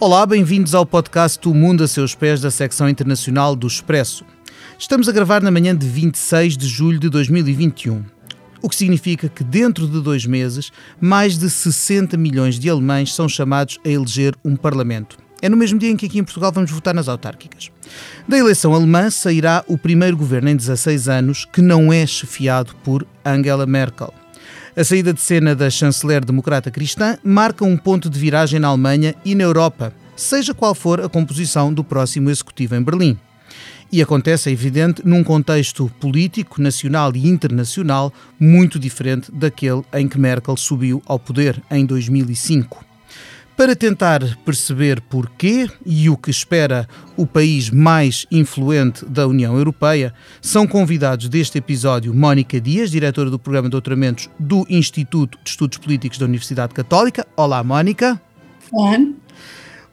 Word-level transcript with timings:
Olá, 0.00 0.24
bem-vindos 0.24 0.76
ao 0.76 0.86
podcast 0.86 1.48
O 1.48 1.52
Mundo 1.52 1.82
a 1.82 1.88
Seus 1.88 2.14
Pés 2.14 2.40
da 2.40 2.52
secção 2.52 2.88
internacional 2.88 3.56
do 3.56 3.66
Expresso. 3.66 4.24
Estamos 4.78 5.08
a 5.08 5.12
gravar 5.12 5.42
na 5.42 5.50
manhã 5.50 5.74
de 5.74 5.88
26 5.88 6.56
de 6.56 6.68
julho 6.68 7.00
de 7.00 7.08
2021, 7.08 8.04
o 8.62 8.68
que 8.68 8.76
significa 8.76 9.28
que 9.28 9.42
dentro 9.42 9.88
de 9.88 10.00
dois 10.00 10.24
meses, 10.24 10.70
mais 11.00 11.36
de 11.36 11.50
60 11.50 12.16
milhões 12.16 12.60
de 12.60 12.70
alemães 12.70 13.12
são 13.12 13.28
chamados 13.28 13.80
a 13.84 13.88
eleger 13.88 14.36
um 14.44 14.54
parlamento. 14.54 15.18
É 15.42 15.48
no 15.48 15.56
mesmo 15.56 15.80
dia 15.80 15.90
em 15.90 15.96
que 15.96 16.06
aqui 16.06 16.20
em 16.20 16.24
Portugal 16.24 16.52
vamos 16.52 16.70
votar 16.70 16.94
nas 16.94 17.08
autárquicas. 17.08 17.72
Da 18.28 18.38
eleição 18.38 18.72
alemã 18.72 19.10
sairá 19.10 19.64
o 19.66 19.76
primeiro 19.76 20.16
governo 20.16 20.48
em 20.48 20.56
16 20.56 21.08
anos 21.08 21.44
que 21.44 21.60
não 21.60 21.92
é 21.92 22.06
chefiado 22.06 22.72
por 22.84 23.04
Angela 23.24 23.66
Merkel. 23.66 24.14
A 24.78 24.84
saída 24.84 25.12
de 25.12 25.20
cena 25.20 25.56
da 25.56 25.68
chanceler 25.68 26.24
democrata 26.24 26.70
cristã 26.70 27.18
marca 27.24 27.64
um 27.64 27.76
ponto 27.76 28.08
de 28.08 28.16
viragem 28.16 28.60
na 28.60 28.68
Alemanha 28.68 29.12
e 29.24 29.34
na 29.34 29.42
Europa, 29.42 29.92
seja 30.14 30.54
qual 30.54 30.72
for 30.72 31.00
a 31.00 31.08
composição 31.08 31.74
do 31.74 31.82
próximo 31.82 32.30
executivo 32.30 32.76
em 32.76 32.82
Berlim. 32.84 33.18
E 33.90 34.00
acontece, 34.00 34.48
é 34.48 34.52
evidente, 34.52 35.02
num 35.04 35.24
contexto 35.24 35.90
político, 35.98 36.62
nacional 36.62 37.10
e 37.16 37.26
internacional 37.26 38.12
muito 38.38 38.78
diferente 38.78 39.32
daquele 39.32 39.82
em 39.94 40.06
que 40.06 40.16
Merkel 40.16 40.56
subiu 40.56 41.02
ao 41.06 41.18
poder 41.18 41.60
em 41.72 41.84
2005. 41.84 42.87
Para 43.58 43.74
tentar 43.74 44.20
perceber 44.44 45.00
porquê 45.00 45.68
e 45.84 46.08
o 46.08 46.16
que 46.16 46.30
espera 46.30 46.88
o 47.16 47.26
país 47.26 47.70
mais 47.70 48.24
influente 48.30 49.04
da 49.04 49.26
União 49.26 49.56
Europeia, 49.56 50.14
são 50.40 50.64
convidados 50.64 51.28
deste 51.28 51.58
episódio 51.58 52.14
Mónica 52.14 52.60
Dias, 52.60 52.88
diretora 52.88 53.28
do 53.28 53.36
programa 53.36 53.66
de 53.66 53.72
doutoramentos 53.72 54.30
do 54.38 54.64
Instituto 54.70 55.36
de 55.42 55.50
Estudos 55.50 55.76
Políticos 55.76 56.18
da 56.18 56.26
Universidade 56.26 56.72
Católica. 56.72 57.26
Olá, 57.36 57.64
Mónica. 57.64 58.22
Olá. 58.70 58.96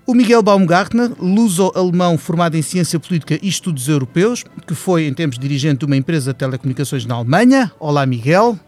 O 0.05 0.13
Miguel 0.13 0.43
Baumgartner, 0.43 1.13
luso-alemão 1.19 2.19
formado 2.19 2.55
em 2.55 2.61
Ciência 2.61 2.99
Política 2.99 3.39
e 3.41 3.47
Estudos 3.47 3.88
Europeus, 3.88 4.43
que 4.67 4.75
foi, 4.75 5.08
em 5.08 5.13
tempos, 5.16 5.39
dirigente 5.39 5.80
de 5.80 5.86
uma 5.86 5.97
empresa 5.97 6.33
de 6.33 6.38
telecomunicações 6.38 7.03
na 7.08 7.16
Alemanha. 7.16 7.71
Olá, 7.80 8.05
Miguel. 8.05 8.59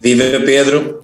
Viva 0.00 0.22
Pedro 0.46 1.02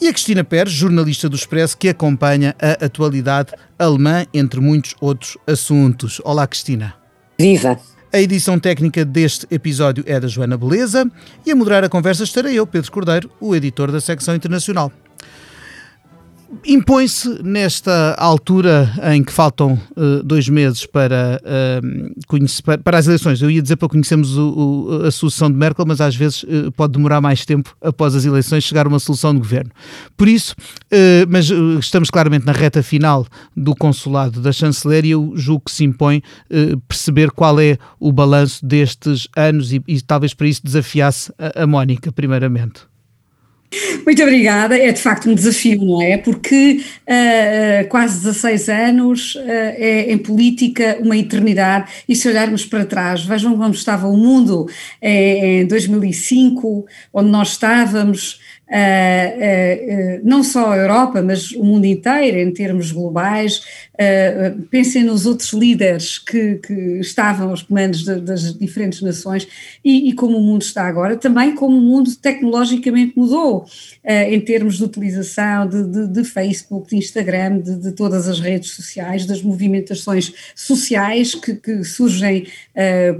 e 0.00 0.08
a 0.08 0.12
Cristina 0.12 0.42
Pérez, 0.42 0.72
jornalista 0.72 1.28
do 1.28 1.36
Expresso, 1.36 1.76
que 1.76 1.88
acompanha 1.88 2.56
a 2.60 2.86
atualidade 2.86 3.52
alemã, 3.78 4.24
entre 4.32 4.60
muitos 4.60 4.94
outros 5.00 5.36
assuntos. 5.46 6.20
Olá, 6.24 6.46
Cristina. 6.46 6.94
Viva! 7.38 7.78
A 8.12 8.18
edição 8.18 8.58
técnica 8.58 9.04
deste 9.04 9.46
episódio 9.50 10.02
é 10.06 10.18
da 10.18 10.26
Joana 10.26 10.56
Beleza 10.56 11.08
e 11.46 11.52
a 11.52 11.56
moderar 11.56 11.84
a 11.84 11.88
conversa 11.88 12.24
estarei 12.24 12.58
eu, 12.58 12.66
Pedro 12.66 12.90
Cordeiro, 12.90 13.30
o 13.40 13.54
editor 13.54 13.92
da 13.92 14.00
secção 14.00 14.34
internacional. 14.34 14.90
Impõe-se 16.66 17.42
nesta 17.44 18.14
altura 18.18 18.92
em 19.12 19.22
que 19.22 19.32
faltam 19.32 19.80
uh, 19.96 20.22
dois 20.24 20.48
meses 20.48 20.84
para, 20.84 21.40
uh, 21.44 22.26
conhecer, 22.26 22.60
para, 22.62 22.78
para, 22.78 22.98
as 22.98 23.06
eleições, 23.06 23.40
eu 23.40 23.48
ia 23.48 23.62
dizer 23.62 23.76
para 23.76 23.88
conhecermos 23.88 24.36
o, 24.36 24.50
o, 24.50 25.06
a 25.06 25.10
solução 25.12 25.48
de 25.48 25.56
Merkel, 25.56 25.86
mas 25.86 26.00
às 26.00 26.16
vezes 26.16 26.42
uh, 26.42 26.72
pode 26.72 26.94
demorar 26.94 27.20
mais 27.20 27.44
tempo 27.44 27.74
após 27.80 28.16
as 28.16 28.24
eleições 28.24 28.64
chegar 28.64 28.88
uma 28.88 28.98
solução 28.98 29.32
de 29.32 29.38
governo. 29.38 29.70
Por 30.16 30.28
isso, 30.28 30.54
mas 31.28 31.50
estamos 31.78 32.10
claramente 32.10 32.44
na 32.44 32.52
reta 32.52 32.82
final 32.82 33.26
do 33.56 33.74
consulado 33.74 34.40
da 34.40 34.52
chanceler 34.52 35.04
e 35.04 35.10
eu 35.10 35.32
julgo 35.36 35.64
que 35.66 35.70
se 35.70 35.84
impõe 35.84 36.22
perceber 36.88 37.30
qual 37.30 37.60
é 37.60 37.78
o 37.98 38.12
balanço 38.12 38.64
destes 38.64 39.28
anos 39.36 39.72
e, 39.72 39.82
e 39.86 40.00
talvez 40.00 40.34
para 40.34 40.46
isso 40.46 40.62
desafiasse 40.64 41.32
a, 41.38 41.62
a 41.62 41.66
Mónica, 41.66 42.12
primeiramente. 42.12 42.89
Muito 44.04 44.22
obrigada. 44.22 44.76
É 44.76 44.90
de 44.90 45.00
facto 45.00 45.30
um 45.30 45.34
desafio, 45.34 45.84
não 45.84 46.02
é? 46.02 46.18
Porque 46.18 46.82
uh, 47.06 47.88
quase 47.88 48.18
16 48.18 48.68
anos 48.68 49.34
uh, 49.36 49.40
é 49.46 50.12
em 50.12 50.18
política 50.18 50.98
uma 51.00 51.16
eternidade 51.16 51.90
e 52.08 52.16
se 52.16 52.28
olharmos 52.28 52.64
para 52.64 52.84
trás, 52.84 53.24
vejam 53.24 53.56
como 53.56 53.72
estava 53.72 54.08
o 54.08 54.16
mundo 54.16 54.66
em 55.00 55.66
2005, 55.66 56.84
onde 57.12 57.30
nós 57.30 57.52
estávamos 57.52 58.40
uh, 58.68 60.20
não 60.24 60.42
só 60.42 60.72
a 60.72 60.76
Europa, 60.76 61.22
mas 61.22 61.52
o 61.52 61.62
mundo 61.62 61.84
inteiro, 61.84 62.38
em 62.38 62.52
termos 62.52 62.90
globais. 62.90 63.62
Pensem 64.70 65.04
nos 65.04 65.26
outros 65.26 65.52
líderes 65.52 66.18
que, 66.18 66.56
que 66.56 66.72
estavam 67.00 67.50
aos 67.50 67.62
comandos 67.62 68.04
de, 68.04 68.20
das 68.20 68.56
diferentes 68.58 69.02
nações 69.02 69.46
e, 69.84 70.08
e, 70.08 70.12
como 70.14 70.38
o 70.38 70.40
mundo 70.40 70.62
está 70.62 70.86
agora, 70.86 71.16
também 71.16 71.54
como 71.54 71.76
o 71.76 71.80
mundo 71.80 72.14
tecnologicamente 72.16 73.12
mudou 73.16 73.66
em 74.04 74.40
termos 74.40 74.78
de 74.78 74.84
utilização 74.84 75.68
de, 75.68 75.84
de, 75.84 76.06
de 76.08 76.24
Facebook, 76.24 76.90
de 76.90 76.96
Instagram, 76.96 77.58
de, 77.58 77.92
todas 77.92 78.26
as 78.26 78.40
redes 78.40 78.70
sociais, 78.70 79.26
das 79.26 79.42
movimentações 79.42 80.32
sociais 80.54 81.34
que, 81.34 81.54
que 81.54 81.84
surgem 81.84 82.46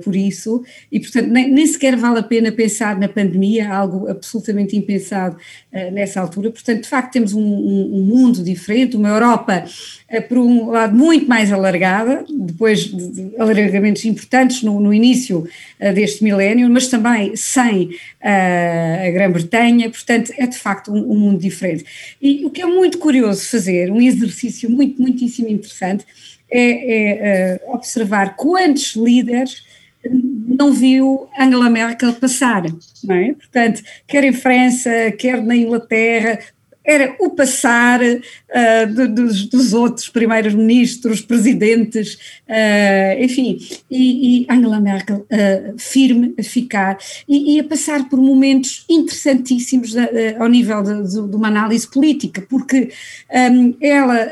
por 0.02 0.16
isso, 0.16 0.64
e 0.90 0.98
portanto 0.98 1.28
nem, 1.28 1.50
nem 1.50 1.66
sequer 1.66 1.96
vale 1.96 2.18
a 2.18 2.22
pena 2.22 2.50
pensar 2.52 2.98
na 2.98 3.08
pandemia, 3.08 3.72
algo 3.72 4.08
absolutamente 4.08 4.76
impensado 4.76 5.36
uh, 5.36 5.90
nessa 5.92 6.20
altura. 6.20 6.50
Portanto, 6.50 6.82
de 6.82 6.88
facto, 6.88 7.12
temos 7.12 7.32
um, 7.32 7.40
um, 7.40 7.96
um 7.96 8.02
mundo 8.02 8.42
diferente, 8.42 8.96
uma 8.96 9.08
Europa, 9.08 9.64
uh, 9.64 10.22
por 10.28 10.38
um 10.38 10.69
lado, 10.70 10.96
muito 10.96 11.28
mais 11.28 11.52
alargada, 11.52 12.24
depois 12.28 12.84
de, 12.84 13.32
alargamentos 13.38 14.04
importantes 14.04 14.62
no, 14.62 14.80
no 14.80 14.92
início 14.92 15.46
uh, 15.80 15.92
deste 15.92 16.22
milénio, 16.24 16.68
mas 16.70 16.88
também 16.88 17.34
sem 17.36 17.90
a 18.22 19.10
Grã-Bretanha, 19.10 19.88
portanto, 19.90 20.32
é 20.36 20.46
de 20.46 20.58
facto 20.58 20.92
um, 20.92 21.12
um 21.12 21.18
mundo 21.18 21.40
diferente. 21.40 21.84
E 22.20 22.44
o 22.44 22.50
que 22.50 22.62
é 22.62 22.66
muito 22.66 22.98
curioso 22.98 23.48
fazer, 23.48 23.90
um 23.90 24.00
exercício 24.00 24.70
muito, 24.70 25.00
muitíssimo 25.00 25.48
interessante, 25.48 26.04
é, 26.50 27.54
é 27.54 27.60
observar 27.68 28.36
quantos 28.36 28.94
líderes 28.96 29.62
não 30.08 30.72
viu 30.72 31.28
Angela 31.38 31.70
Merkel 31.70 32.12
passar, 32.14 32.64
não 33.04 33.14
é? 33.14 33.32
Portanto, 33.34 33.82
quer 34.06 34.24
em 34.24 34.32
França, 34.32 34.90
quer 35.18 35.42
na 35.42 35.54
Inglaterra, 35.54 36.38
era 36.84 37.14
o 37.20 37.30
passar 37.30 38.00
uh, 38.02 38.86
de, 38.94 39.06
dos, 39.08 39.46
dos, 39.46 39.72
outros 39.74 40.08
primeiros 40.08 40.54
ministros, 40.54 41.20
presidentes, 41.20 42.14
uh, 42.48 43.22
enfim, 43.22 43.58
e, 43.90 44.42
e, 44.42 44.46
Angela 44.48 44.80
Merkel 44.80 45.18
uh, 45.18 45.78
firme 45.78 46.34
a 46.38 46.42
ficar 46.42 46.98
e, 47.28 47.56
e, 47.56 47.60
a 47.60 47.64
passar 47.64 48.08
por 48.08 48.18
momentos 48.18 48.84
interessantíssimos 48.88 49.94
ao 50.38 50.48
nível 50.48 50.82
de, 50.82 51.02
de, 51.02 51.28
de, 51.28 51.36
uma 51.36 51.48
análise 51.48 51.86
política, 51.86 52.44
porque 52.48 52.90
um, 53.30 53.74
ela 53.80 54.30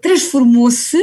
transformou-se, 0.00 0.98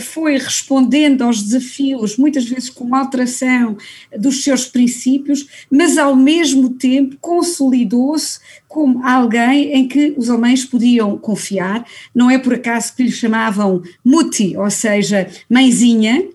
foi 0.00 0.36
respondendo 0.36 1.22
aos 1.22 1.42
desafios, 1.42 2.16
muitas 2.16 2.44
vezes 2.44 2.70
com 2.70 2.94
alteração 2.94 3.76
dos 4.16 4.42
seus 4.42 4.66
princípios, 4.66 5.46
mas 5.70 5.96
ao 5.98 6.16
mesmo 6.16 6.70
tempo 6.70 7.16
consolidou-se 7.20 8.38
como 8.68 9.04
alguém 9.04 9.72
em 9.72 9.88
que 9.88 10.14
os 10.16 10.28
alemães 10.28 10.64
podiam 10.64 11.16
confiar, 11.16 11.84
não 12.14 12.30
é 12.30 12.38
por 12.38 12.54
acaso 12.54 12.94
que 12.94 13.02
lhe 13.02 13.10
chamavam 13.10 13.82
Mutti, 14.04 14.56
ou 14.56 14.70
seja, 14.70 15.26
mãezinha, 15.48 16.28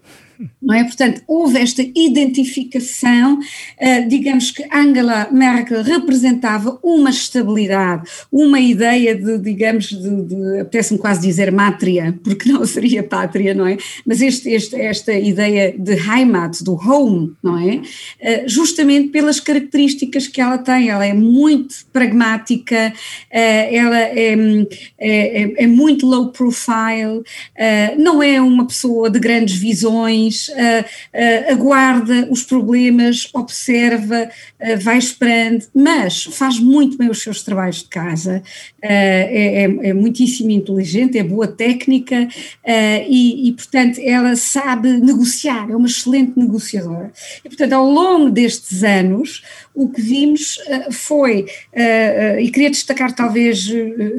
não 0.63 0.73
é? 0.73 0.83
Portanto, 0.83 1.21
houve 1.27 1.59
esta 1.59 1.83
identificação, 1.95 3.37
uh, 3.37 4.07
digamos 4.07 4.51
que 4.51 4.63
Angela 4.73 5.27
Merkel 5.31 5.83
representava 5.83 6.79
uma 6.81 7.09
estabilidade, 7.09 8.09
uma 8.31 8.59
ideia 8.59 9.13
de, 9.13 9.37
digamos, 9.39 9.87
de, 9.87 10.21
de 10.23 10.61
apetece-me 10.61 10.99
quase 10.99 11.21
dizer 11.21 11.51
mátria, 11.51 12.17
porque 12.23 12.49
não 12.49 12.65
seria 12.65 13.03
pátria, 13.03 13.53
não 13.53 13.67
é? 13.67 13.77
Mas 14.05 14.21
este, 14.21 14.49
este, 14.49 14.75
esta 14.79 15.13
ideia 15.13 15.75
de 15.77 15.93
Heimat, 15.93 16.61
do 16.61 16.73
home, 16.73 17.33
não 17.43 17.57
é? 17.59 17.75
Uh, 17.75 18.47
justamente 18.47 19.09
pelas 19.09 19.39
características 19.39 20.27
que 20.27 20.39
ela 20.39 20.57
tem, 20.57 20.89
ela 20.89 21.05
é 21.05 21.13
muito 21.13 21.75
pragmática, 21.91 22.93
uh, 22.93 23.75
ela 23.75 23.99
é, 23.99 24.35
é, 24.97 25.63
é, 25.63 25.67
muito 25.67 26.05
low 26.05 26.31
profile, 26.31 27.23
não 27.97 28.21
é 28.21 28.39
uma 28.39 28.65
pessoa 28.65 29.09
de 29.09 29.19
grandes 29.19 29.55
visões, 29.55 30.49
aguarda 31.49 32.27
os 32.29 32.43
problemas, 32.43 33.29
observa, 33.33 34.29
vai 34.81 34.97
esperando, 34.97 35.65
mas 35.73 36.23
faz 36.23 36.59
muito 36.59 36.97
bem 36.97 37.09
os 37.09 37.21
seus 37.21 37.43
trabalhos 37.43 37.77
de 37.77 37.89
casa, 37.89 38.43
é, 38.81 39.63
é, 39.63 39.89
é, 39.89 39.93
muitíssimo 39.93 40.51
inteligente, 40.51 41.17
é 41.17 41.23
boa 41.23 41.47
técnica 41.47 42.27
e, 43.07 43.49
e, 43.49 43.53
portanto, 43.53 43.99
ela 43.99 44.35
sabe 44.35 44.93
negociar, 44.93 45.69
é 45.69 45.75
uma 45.75 45.87
excelente 45.87 46.33
negociadora. 46.35 47.11
E, 47.43 47.49
portanto, 47.49 47.73
ao 47.73 47.89
longo 47.89 48.29
destes 48.29 48.83
anos, 48.83 49.43
o 49.73 49.89
que 49.89 50.01
vimos 50.01 50.59
foi, 50.91 51.45
e 52.39 52.51
queria 52.51 52.69
destacar 52.69 53.15
talvez 53.15 53.67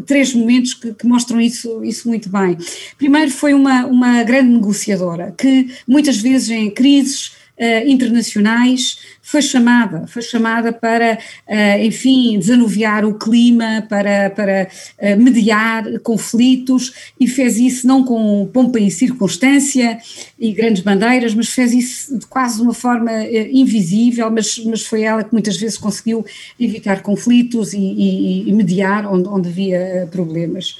três 0.04 0.34
momentos 0.34 0.74
que, 0.74 0.92
que, 0.92 1.06
mostram 1.06 1.40
isso, 1.40 1.84
isso 1.84 2.08
muito 2.08 2.28
bem. 2.28 2.58
Primeiro, 2.98 3.30
foi 3.30 3.54
uma, 3.54 3.86
uma 3.86 4.22
grande 4.24 4.50
negociadora 4.50 5.32
que 5.36 5.70
muitas 5.86 6.16
vezes 6.18 6.50
em 6.50 6.70
crises 6.70 7.43
uh, 7.58 7.88
internacionais, 7.88 8.98
foi 9.22 9.40
chamada, 9.42 10.06
foi 10.06 10.22
chamada 10.22 10.72
para, 10.72 11.18
uh, 11.48 11.84
enfim, 11.84 12.38
desanuviar 12.38 13.04
o 13.04 13.14
clima, 13.14 13.86
para, 13.88 14.30
para 14.30 14.68
uh, 14.98 15.20
mediar 15.20 15.98
conflitos 16.00 16.92
e 17.18 17.26
fez 17.26 17.58
isso 17.58 17.86
não 17.86 18.04
com 18.04 18.48
pompa 18.52 18.78
e 18.78 18.90
circunstância 18.90 19.98
e 20.38 20.52
grandes 20.52 20.82
bandeiras, 20.82 21.34
mas 21.34 21.48
fez 21.48 21.72
isso 21.72 22.18
de 22.18 22.26
quase 22.26 22.60
uma 22.60 22.74
forma 22.74 23.12
invisível, 23.50 24.30
mas, 24.30 24.58
mas 24.64 24.82
foi 24.82 25.02
ela 25.02 25.24
que 25.24 25.32
muitas 25.32 25.56
vezes 25.56 25.78
conseguiu 25.78 26.24
evitar 26.58 27.02
conflitos 27.02 27.72
e, 27.72 27.78
e, 27.78 28.48
e 28.48 28.52
mediar 28.52 29.06
onde, 29.06 29.28
onde 29.28 29.48
havia 29.48 30.08
problemas. 30.10 30.76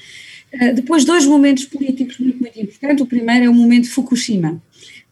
Depois, 0.73 1.03
dois 1.03 1.25
momentos 1.25 1.65
políticos 1.65 2.17
muito, 2.17 2.39
muito 2.39 2.59
importantes. 2.59 3.01
O 3.03 3.05
primeiro 3.05 3.45
é 3.45 3.49
o 3.49 3.53
momento 3.53 3.83
de 3.83 3.89
Fukushima. 3.89 4.61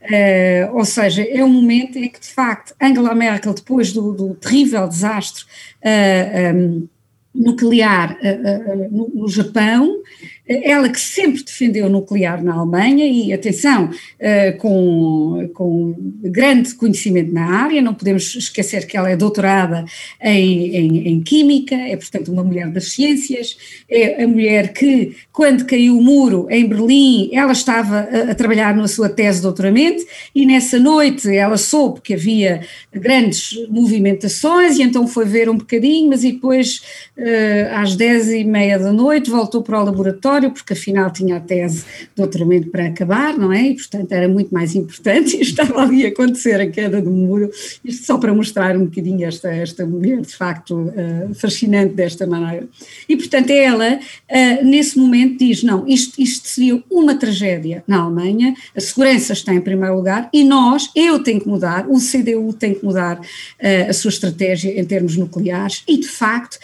Uh, 0.04 0.76
ou 0.76 0.84
seja, 0.84 1.24
é 1.24 1.44
um 1.44 1.50
momento 1.50 1.98
em 1.98 2.10
que, 2.10 2.20
de 2.20 2.28
facto, 2.28 2.76
Angela 2.82 3.16
Merkel, 3.16 3.54
depois 3.54 3.94
do, 3.94 4.12
do 4.12 4.36
terrível 4.36 4.86
desastre 4.88 5.44
uh, 5.44 5.48
eh, 5.82 6.54
um, 6.54 6.88
nuclear 7.34 8.18
uh, 8.22 8.90
no, 8.92 9.10
no, 9.10 9.30
Japão, 9.30 10.02
ela 10.46 10.90
que 10.90 11.00
sempre 11.00 11.42
defendeu 11.42 11.86
o 11.86 11.90
nuclear 11.90 12.44
na 12.44 12.56
Alemanha 12.56 13.06
e, 13.06 13.32
atenção, 13.32 13.86
uh, 13.90 14.58
com, 14.58 15.50
com 15.54 15.96
grande 16.22 16.76
conhecimento 16.76 17.34
na 17.34 17.46
área, 17.46 17.82
não 17.82 17.94
podemos 17.94 18.36
esquecer 18.36 18.86
que 18.86 18.98
ela 18.98 19.10
é 19.10 19.16
doutorada 19.16 19.86
em, 20.22 20.76
em, 20.76 21.08
em, 21.08 21.22
Química, 21.22 21.76
é 21.76 21.96
portanto 21.96 22.30
uma 22.30 22.44
mulher 22.44 22.70
das 22.70 22.92
ciências, 22.92 23.58
é 23.90 24.24
a 24.24 24.28
mulher 24.28 24.74
que, 24.74 25.16
quando 25.32 25.66
caiu 25.66 25.98
o 25.98 26.04
muro 26.04 26.48
em 26.50 26.68
Berlim, 26.68 27.30
ela 27.32 27.54
estava 27.54 28.00
a, 28.00 28.32
a 28.32 28.36
trabalhar 28.36 28.76
na 28.76 28.88
sua 28.88 29.08
tese 29.08 29.38
de 29.38 29.44
doutoramento 29.44 30.04
e 30.36 30.46
nessa 30.46 30.78
noite 30.78 31.34
ela 31.34 31.58
soube 31.58 32.02
que 32.02 32.14
havia 32.14 32.62
grandes 32.92 33.56
movimentações 33.70 34.78
e 34.78 34.84
então 34.84 35.08
foi 35.08 35.24
ver 35.24 35.50
um 35.50 35.58
bocadinho, 35.58 36.10
mas 36.10 36.22
depois 36.22 36.82
uh, 37.18 37.76
às 37.76 37.96
dez 37.96 38.30
e 38.30 38.44
meia 38.44 38.78
da 38.78 38.92
noite 38.92 39.30
voltou 39.30 39.64
para 39.64 39.82
o 39.82 39.86
laboratório 39.86 40.33
porque 40.42 40.74
afinal 40.74 41.12
tinha 41.12 41.38
a 41.38 41.40
tese 41.40 41.84
de 41.84 42.10
doutoramento 42.16 42.70
para 42.70 42.88
acabar, 42.88 43.38
não 43.38 43.52
é? 43.52 43.70
E 43.70 43.76
portanto 43.76 44.12
era 44.12 44.28
muito 44.28 44.54
mais 44.54 44.76
importante 44.76 45.36
e 45.38 45.42
estava 45.42 45.82
ali 45.82 46.06
a 46.06 46.10
acontecer 46.10 46.60
a 46.60 46.68
queda 46.68 47.02
do 47.02 47.12
muro, 47.12 47.50
isto 47.84 48.06
só 48.06 48.18
para 48.18 48.34
mostrar 48.34 48.76
um 48.76 48.86
bocadinho 48.86 49.26
esta, 49.26 49.50
esta 49.50 49.86
mulher 49.86 50.22
de 50.22 50.36
facto 50.36 50.76
uh, 50.76 51.34
fascinante 51.36 51.94
desta 51.94 52.26
maneira. 52.26 52.68
E 53.08 53.16
portanto 53.16 53.50
ela, 53.50 53.96
uh, 53.96 54.66
nesse 54.66 54.98
momento, 54.98 55.38
diz: 55.40 55.64
não, 55.64 55.88
isto, 55.88 56.22
isto 56.22 56.48
seria 56.48 56.82
uma 56.90 57.16
tragédia 57.16 57.84
na 57.88 58.02
Alemanha, 58.02 58.54
a 58.76 58.82
segurança 58.82 59.34
está 59.34 59.54
em 59.54 59.62
primeiro 59.62 59.96
lugar 59.96 60.30
e 60.34 60.44
nós, 60.44 60.90
eu 60.96 61.20
tenho 61.20 61.42
que 61.42 61.48
mudar, 61.48 61.88
o 61.90 62.00
CDU 62.00 62.54
tem 62.54 62.74
que 62.74 62.84
mudar 62.84 63.20
uh, 63.20 63.90
a 63.90 63.94
sua 63.94 64.10
estratégia 64.10 64.80
em 64.80 64.86
termos 64.86 65.16
nucleares 65.16 65.84
e 65.88 65.98
de 65.98 66.08
facto 66.08 66.58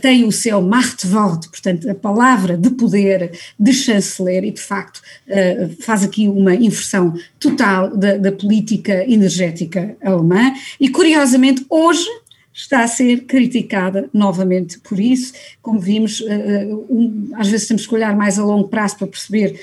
tem 0.00 0.24
o 0.24 0.32
seu 0.32 0.60
Machtwort, 0.60 1.48
portanto 1.48 1.88
a 1.88 1.94
palavra 1.94 2.56
de 2.56 2.70
poder 2.70 3.05
poder 3.06 3.32
de 3.58 3.72
chanceler 3.72 4.44
e, 4.44 4.50
de 4.50 4.60
facto, 4.60 5.00
uh, 5.28 5.82
faz 5.82 6.02
aqui 6.02 6.28
uma 6.28 6.54
inversão 6.54 7.14
total 7.38 7.96
da, 7.96 8.16
da 8.16 8.32
política 8.32 9.04
energética 9.10 9.96
alemã. 10.02 10.52
E, 10.80 10.88
curiosamente, 10.88 11.64
hoje 11.70 12.06
está 12.52 12.82
a 12.82 12.88
ser 12.88 13.24
criticada 13.24 14.08
novamente 14.12 14.78
por 14.80 14.98
isso, 14.98 15.34
como 15.62 15.78
vimos, 15.78 16.20
uh, 16.20 16.86
um, 16.90 17.30
às 17.34 17.48
vezes 17.48 17.68
temos 17.68 17.86
que 17.86 17.94
olhar 17.94 18.16
mais 18.16 18.38
a 18.38 18.44
longo 18.44 18.68
prazo 18.68 18.96
para 18.98 19.06
perceber 19.06 19.60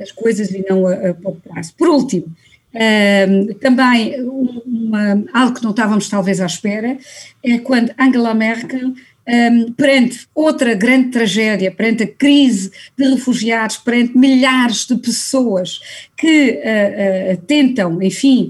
as 0.00 0.10
coisas 0.12 0.50
e 0.50 0.64
não 0.68 0.86
a, 0.86 1.10
a 1.10 1.14
pouco 1.14 1.40
prazo. 1.40 1.74
Por 1.76 1.88
último, 1.88 2.26
uh, 2.74 3.54
também 3.54 4.22
uma, 4.22 5.24
algo 5.32 5.54
que 5.54 5.64
não 5.64 5.70
estávamos 5.70 6.08
talvez 6.08 6.40
à 6.40 6.46
espera 6.46 6.96
é 7.42 7.58
quando 7.58 7.92
Angela 7.98 8.34
Merkel 8.34 8.92
um, 9.28 9.72
perante 9.72 10.26
outra 10.34 10.74
grande 10.74 11.10
tragédia, 11.10 11.70
perante 11.70 12.04
a 12.04 12.06
crise 12.06 12.72
de 12.96 13.04
refugiados, 13.10 13.76
perante 13.76 14.16
milhares 14.16 14.86
de 14.86 14.96
pessoas 14.96 15.80
que 16.16 16.52
uh, 16.52 17.34
uh, 17.34 17.36
tentam, 17.46 18.02
enfim, 18.02 18.48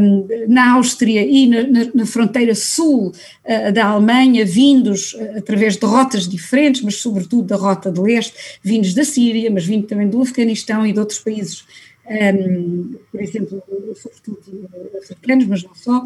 um, 0.00 0.26
na 0.48 0.74
Áustria 0.74 1.24
e 1.24 1.46
na, 1.46 1.62
na, 1.94 2.04
fronteira 2.04 2.54
sul 2.54 3.12
uh, 3.44 3.72
da 3.72 3.86
Alemanha, 3.86 4.44
vindos 4.44 5.16
através 5.36 5.76
de 5.76 5.86
rotas 5.86 6.28
diferentes, 6.28 6.82
mas 6.82 6.96
sobretudo 6.96 7.44
da 7.44 7.56
rota 7.56 7.90
de 7.90 8.00
leste, 8.00 8.58
vindos 8.60 8.94
da 8.94 9.04
Síria, 9.04 9.50
mas 9.50 9.64
vindo 9.64 9.86
também 9.86 10.08
do 10.08 10.20
Afeganistão 10.20 10.84
e 10.84 10.92
de 10.92 10.98
outros 10.98 11.20
países, 11.20 11.64
um, 12.10 12.96
por 13.12 13.20
exemplo, 13.20 13.62
sobretudo 13.94 14.68
africanos, 14.98 15.46
mas 15.46 15.62
não 15.62 15.74
só, 15.74 16.04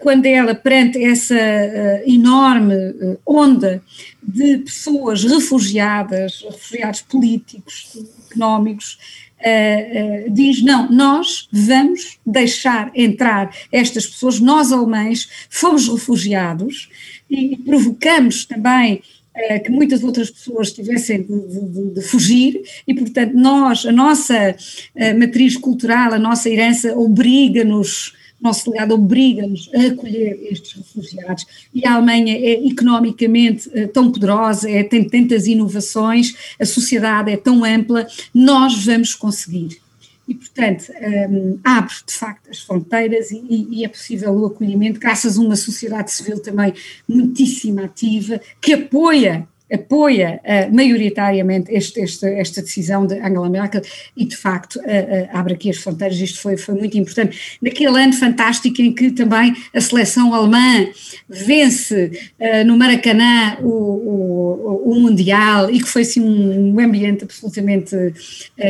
quando 0.00 0.26
ela, 0.26 0.54
perante 0.54 1.02
essa 1.02 1.34
uh, 1.34 2.10
enorme 2.10 2.74
uh, 2.74 3.18
onda 3.26 3.82
de 4.22 4.58
pessoas 4.58 5.24
refugiadas, 5.24 6.42
refugiados 6.42 7.00
políticos, 7.02 7.96
económicos, 8.30 8.98
uh, 9.38 10.30
diz: 10.30 10.62
não, 10.62 10.90
nós 10.90 11.48
vamos 11.50 12.18
deixar 12.24 12.90
entrar 12.94 13.50
estas 13.72 14.06
pessoas, 14.06 14.38
nós 14.40 14.72
alemães 14.72 15.28
fomos 15.48 15.88
refugiados 15.88 16.90
e 17.30 17.56
provocamos 17.56 18.44
também 18.44 19.02
que 19.64 19.70
muitas 19.70 20.04
outras 20.04 20.30
pessoas 20.30 20.72
tivessem 20.72 21.22
de, 21.22 21.28
de, 21.30 21.94
de, 21.94 22.02
fugir 22.02 22.60
e, 22.86 22.92
portanto, 22.92 23.32
nós, 23.32 23.86
a 23.86 23.90
nossa 23.90 24.54
matriz 25.18 25.56
cultural, 25.56 26.12
a 26.12 26.18
nossa 26.18 26.50
herança 26.50 26.94
obriga-nos 26.94 28.12
nosso 28.42 28.70
legado 28.70 28.94
obriga-nos 28.94 29.70
a 29.74 29.86
acolher 29.86 30.38
estes 30.50 30.72
refugiados 30.72 31.46
e 31.72 31.86
a 31.86 31.94
Alemanha 31.94 32.34
é 32.36 32.66
economicamente 32.66 33.70
eh, 33.72 33.86
tão 33.86 34.10
poderosa, 34.10 34.68
é, 34.68 34.82
tem 34.82 35.08
tantas 35.08 35.46
inovações, 35.46 36.34
a 36.58 36.64
sociedade 36.64 37.30
é 37.30 37.36
tão 37.36 37.64
ampla, 37.64 38.06
nós 38.34 38.84
vamos 38.84 39.14
conseguir. 39.14 39.80
E, 40.26 40.34
portanto, 40.34 40.90
um, 40.90 41.04
ehm, 41.04 41.58
abre 41.64 41.94
de 42.06 42.14
facto 42.14 42.48
as 42.48 42.60
fronteiras 42.60 43.30
e, 43.30 43.68
e, 43.70 43.84
é 43.84 43.88
possível 43.88 44.32
o 44.32 44.46
acolhimento, 44.46 45.00
graças 45.00 45.36
a 45.36 45.40
uma 45.40 45.56
sociedade 45.56 46.12
civil 46.12 46.40
também 46.40 46.72
muitíssimo 47.08 47.82
ativa, 47.82 48.40
que 48.60 48.72
apoia 48.72 49.48
apoia 49.72 50.40
uh, 50.44 50.74
maioritariamente 50.74 51.72
este, 51.72 52.00
este, 52.00 52.26
esta 52.26 52.60
decisão 52.60 53.06
de 53.06 53.14
Angela 53.14 53.48
Merkel 53.48 53.82
e, 54.16 54.24
de 54.24 54.36
facto, 54.36 54.76
uh, 54.76 54.80
uh, 54.80 55.28
abre 55.32 55.54
aqui 55.54 55.70
as 55.70 55.78
fronteiras. 55.78 56.18
Isto 56.18 56.40
foi, 56.40 56.56
foi 56.56 56.74
muito 56.74 56.96
importante. 56.98 57.58
Naquele 57.60 58.02
ano 58.02 58.12
fantástico 58.12 58.82
em 58.82 58.92
que 58.92 59.10
também 59.10 59.54
a 59.74 59.80
seleção 59.80 60.34
alemã 60.34 60.86
vence 61.28 62.10
no 62.66 62.76
Maracanã 62.76 63.56
o, 63.60 63.68
o, 63.68 64.92
o, 64.92 65.00
Mundial 65.00 65.70
e 65.70 65.80
que 65.80 65.88
foi 65.88 66.02
assim 66.02 66.20
um, 66.20 66.74
um 66.74 66.80
ambiente 66.80 67.24
absolutamente 67.24 67.96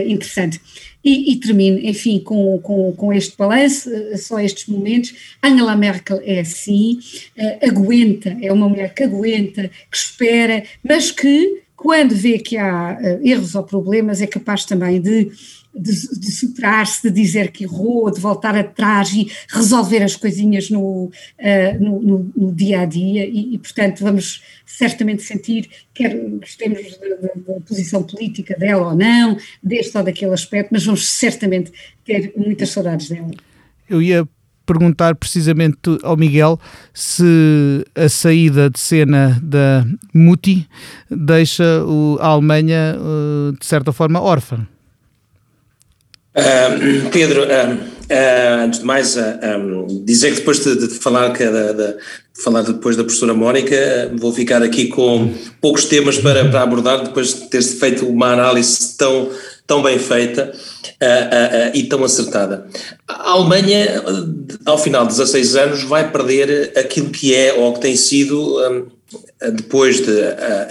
interessante. 0.06 0.60
E, 1.04 1.32
e 1.32 1.36
termino, 1.36 1.78
enfim, 1.78 2.20
com, 2.20 2.58
com, 2.58 2.92
com 2.92 3.12
este 3.12 3.36
balanço, 3.36 3.92
eh, 3.92 4.16
só 4.16 4.38
estes 4.38 4.66
momentos. 4.66 5.14
Angela 5.42 5.74
Merkel 5.74 6.20
é 6.24 6.40
assim, 6.40 6.98
uh, 7.36 7.68
aguenta, 7.68 8.36
é 8.40 8.52
uma 8.52 8.68
mulher 8.68 8.94
que 8.94 9.02
aguenta, 9.02 9.70
que 9.90 9.96
espera, 9.96 10.62
mas 10.82 11.10
que, 11.10 11.62
quando 11.74 12.14
vê 12.14 12.38
que 12.38 12.56
há 12.56 12.96
uh, 13.00 13.26
erros 13.26 13.56
ou 13.56 13.64
problemas, 13.64 14.20
é 14.22 14.26
capaz 14.28 14.64
também 14.64 15.00
de 15.00 15.30
de, 15.74 15.92
de 16.18 16.30
superar-se, 16.30 17.02
de 17.02 17.10
dizer 17.10 17.50
que 17.50 17.64
errou, 17.64 18.10
de 18.10 18.20
voltar 18.20 18.56
atrás 18.56 19.12
e 19.12 19.30
resolver 19.48 20.02
as 20.02 20.16
coisinhas 20.16 20.68
no, 20.70 21.06
uh, 21.06 21.10
no, 21.80 22.02
no, 22.02 22.32
no, 22.36 22.52
dia 22.52 22.80
a 22.80 22.84
dia, 22.84 23.24
e, 23.26 23.54
e, 23.54 23.58
portanto 23.58 24.00
vamos 24.00 24.42
certamente 24.66 25.22
sentir, 25.22 25.68
quer 25.94 26.14
gostemos 26.38 26.98
da, 26.98 27.54
da, 27.54 27.60
posição 27.60 28.02
política 28.02 28.56
dela 28.56 28.88
ou 28.88 28.96
não, 28.96 29.36
deste 29.62 29.96
ou 29.96 30.04
daquele 30.04 30.32
aspecto, 30.32 30.70
mas 30.72 30.84
vamos 30.84 31.08
certamente 31.08 31.72
ter 32.04 32.32
muitas 32.36 32.70
saudades 32.70 33.08
dela. 33.08 33.30
Eu 33.88 34.02
ia 34.02 34.28
perguntar 34.64 35.14
precisamente 35.16 35.98
ao 36.02 36.16
Miguel 36.16 36.58
se 36.94 37.84
a 37.94 38.08
saída 38.08 38.70
de 38.70 38.78
cena 38.78 39.38
da 39.42 39.84
Muti 40.14 40.66
deixa 41.10 41.64
a 42.20 42.26
Alemanha, 42.26 42.96
eh, 42.96 43.56
de 43.58 43.66
certa 43.66 43.92
forma, 43.92 44.20
órfã. 44.20 44.66
Uh, 46.34 47.10
Pedro, 47.10 47.42
uh, 47.42 47.74
uh, 47.74 48.64
antes 48.64 48.80
de 48.80 48.86
mais, 48.86 49.16
um, 49.18 50.02
dizer 50.02 50.30
que 50.30 50.36
depois 50.36 50.60
de, 50.60 50.88
de 50.88 50.94
falar, 50.94 51.30
que 51.34 51.44
de, 51.44 51.74
de, 51.74 51.96
falar 52.42 52.62
depois 52.62 52.96
da 52.96 53.04
professora 53.04 53.34
Mónica, 53.34 54.10
vou 54.16 54.32
ficar 54.32 54.62
aqui 54.62 54.86
com 54.88 55.30
poucos 55.60 55.84
temas 55.84 56.18
para, 56.18 56.48
para 56.48 56.62
abordar, 56.62 57.04
depois 57.04 57.34
de 57.34 57.50
ter 57.50 57.62
feito 57.62 58.06
uma 58.06 58.32
análise 58.32 58.96
tão, 58.96 59.28
tão 59.66 59.82
bem 59.82 59.98
feita 59.98 60.52
e 61.74 61.82
tão 61.84 62.02
acertada. 62.02 62.66
A 63.06 63.32
Alemanha, 63.32 64.02
ao 64.64 64.78
final 64.78 65.02
de 65.02 65.10
16 65.10 65.56
anos, 65.56 65.82
vai 65.82 66.10
perder 66.10 66.72
aquilo 66.76 67.10
que 67.10 67.34
é 67.34 67.52
ou 67.52 67.74
que 67.74 67.80
tem 67.80 67.94
sido 67.94 68.58
um, 68.58 68.86
depois 69.52 70.00
de 70.00 70.12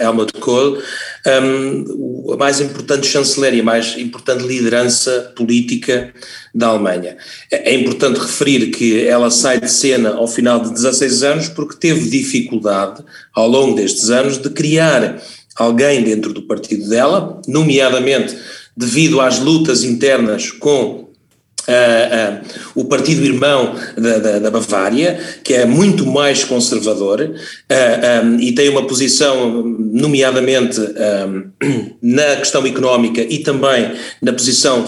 Helmut 0.00 0.32
Kohl, 0.40 0.78
um, 1.26 2.32
a 2.32 2.36
mais 2.36 2.60
importante 2.60 3.06
chanceler 3.06 3.54
e 3.54 3.60
a 3.60 3.64
mais 3.64 3.96
importante 3.98 4.46
liderança 4.46 5.32
política 5.36 6.12
da 6.54 6.68
Alemanha. 6.68 7.16
É, 7.50 7.72
é 7.72 7.74
importante 7.74 8.18
referir 8.18 8.70
que 8.70 9.06
ela 9.06 9.30
sai 9.30 9.60
de 9.60 9.70
cena 9.70 10.14
ao 10.14 10.26
final 10.26 10.60
de 10.60 10.72
16 10.72 11.22
anos 11.22 11.48
porque 11.48 11.76
teve 11.76 12.08
dificuldade, 12.08 13.02
ao 13.34 13.48
longo 13.48 13.76
destes 13.76 14.10
anos, 14.10 14.38
de 14.38 14.50
criar 14.50 15.22
alguém 15.56 16.02
dentro 16.02 16.32
do 16.32 16.42
partido 16.42 16.88
dela, 16.88 17.40
nomeadamente 17.46 18.36
devido 18.76 19.20
às 19.20 19.38
lutas 19.38 19.84
internas 19.84 20.50
com 20.50 21.02
Uh, 21.62 22.41
uh, 22.41 22.41
o 22.74 22.84
partido 22.84 23.24
irmão 23.24 23.74
da, 23.96 24.18
da, 24.18 24.38
da, 24.38 24.50
Bavária, 24.50 25.18
que 25.42 25.54
é 25.54 25.64
muito 25.64 26.06
mais 26.06 26.44
conservador 26.44 27.20
uh, 27.20 28.26
um, 28.26 28.40
e 28.40 28.52
tem 28.52 28.68
uma 28.68 28.86
posição, 28.86 29.62
nomeadamente 29.62 30.80
um, 30.80 31.50
na 32.02 32.36
questão 32.36 32.66
económica 32.66 33.20
e 33.20 33.38
também 33.38 33.92
na 34.20 34.32
posição 34.32 34.84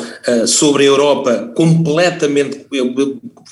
sobre 0.46 0.84
a 0.84 0.86
Europa, 0.86 1.52
completamente, 1.54 2.66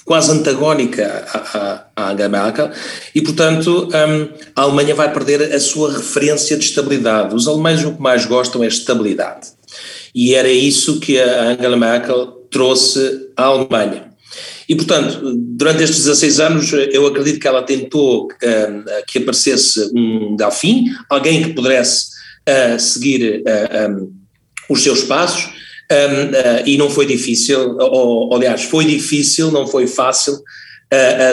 quase 0.04 0.32
antagónica 0.32 1.24
à, 1.32 1.84
à, 1.96 2.12
Angela 2.12 2.28
Merkel, 2.28 2.70
e 3.14 3.20
portanto 3.22 3.88
um, 3.88 4.28
a 4.56 4.62
Alemanha 4.62 4.94
vai 4.94 5.12
perder 5.12 5.52
a 5.52 5.60
sua 5.60 5.92
referência 5.92 6.56
de 6.56 6.64
estabilidade. 6.64 7.34
Os 7.34 7.46
alemães 7.46 7.84
o 7.84 7.92
que 7.92 8.02
mais 8.02 8.24
gostam 8.24 8.62
é 8.62 8.66
estabilidade. 8.66 9.48
E 10.14 10.34
era 10.34 10.48
isso 10.48 11.00
que 11.00 11.18
a 11.18 11.50
Angela 11.50 11.76
Merkel 11.76 12.26
trouxe 12.50 13.28
à 13.36 13.44
Alemanha. 13.44 14.11
E, 14.68 14.74
portanto, 14.74 15.34
durante 15.36 15.82
estes 15.82 16.04
16 16.04 16.40
anos, 16.40 16.72
eu 16.72 17.06
acredito 17.06 17.40
que 17.40 17.48
ela 17.48 17.62
tentou 17.62 18.26
uh, 18.26 19.06
que 19.06 19.18
aparecesse 19.18 19.90
um 19.94 20.36
Delfim, 20.36 20.86
alguém 21.08 21.42
que 21.42 21.52
pudesse 21.52 22.06
uh, 22.48 22.78
seguir 22.78 23.42
uh, 23.42 23.90
um, 23.90 24.12
os 24.68 24.82
seus 24.82 25.02
passos, 25.04 25.50
um, 25.90 26.66
e 26.66 26.78
não 26.78 26.88
foi 26.88 27.06
difícil, 27.06 27.76
ou, 27.78 28.34
aliás, 28.34 28.62
foi 28.62 28.84
difícil, 28.84 29.50
não 29.50 29.66
foi 29.66 29.86
fácil 29.86 30.38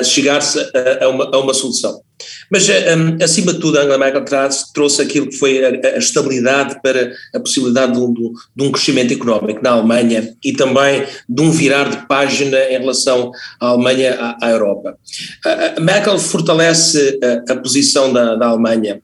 chegar-se 0.05 0.57
a, 0.57 1.05
a, 1.05 1.05
a 1.05 1.39
uma 1.39 1.53
solução. 1.53 2.01
Mas, 2.49 2.67
eh, 2.67 2.95
um, 2.95 3.17
acima 3.23 3.53
de 3.53 3.59
tudo, 3.59 3.77
a 3.77 3.81
Angela 3.81 3.97
Merkel 3.97 4.25
trouxe 4.73 5.01
aquilo 5.01 5.27
que 5.27 5.37
foi 5.37 5.63
a, 5.63 5.95
a 5.95 5.97
estabilidade 5.97 6.81
para 6.81 7.13
a 7.33 7.39
possibilidade 7.39 7.93
de 7.93 7.99
um, 7.99 8.13
de 8.13 8.63
um, 8.63 8.71
crescimento 8.71 9.13
económico 9.13 9.61
na 9.63 9.71
Alemanha 9.71 10.33
e 10.43 10.53
também 10.53 11.05
de 11.27 11.41
um 11.41 11.51
virar 11.51 11.89
de 11.89 12.07
página 12.07 12.57
em 12.65 12.79
relação 12.79 13.31
à 13.59 13.67
Alemanha 13.67 14.17
à, 14.19 14.47
à 14.47 14.49
Europa. 14.49 14.97
A 15.77 15.79
Merkel 15.79 16.17
fortalece 16.19 17.19
a, 17.23 17.53
a 17.53 17.55
posição 17.57 18.11
da, 18.11 18.35
da, 18.35 18.47
Alemanha 18.47 19.01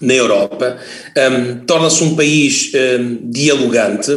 na 0.00 0.14
Europa, 0.14 0.78
um, 1.16 1.64
torna-se 1.66 2.04
um 2.04 2.14
país 2.14 2.70
um, 2.74 3.30
dialogante, 3.30 4.16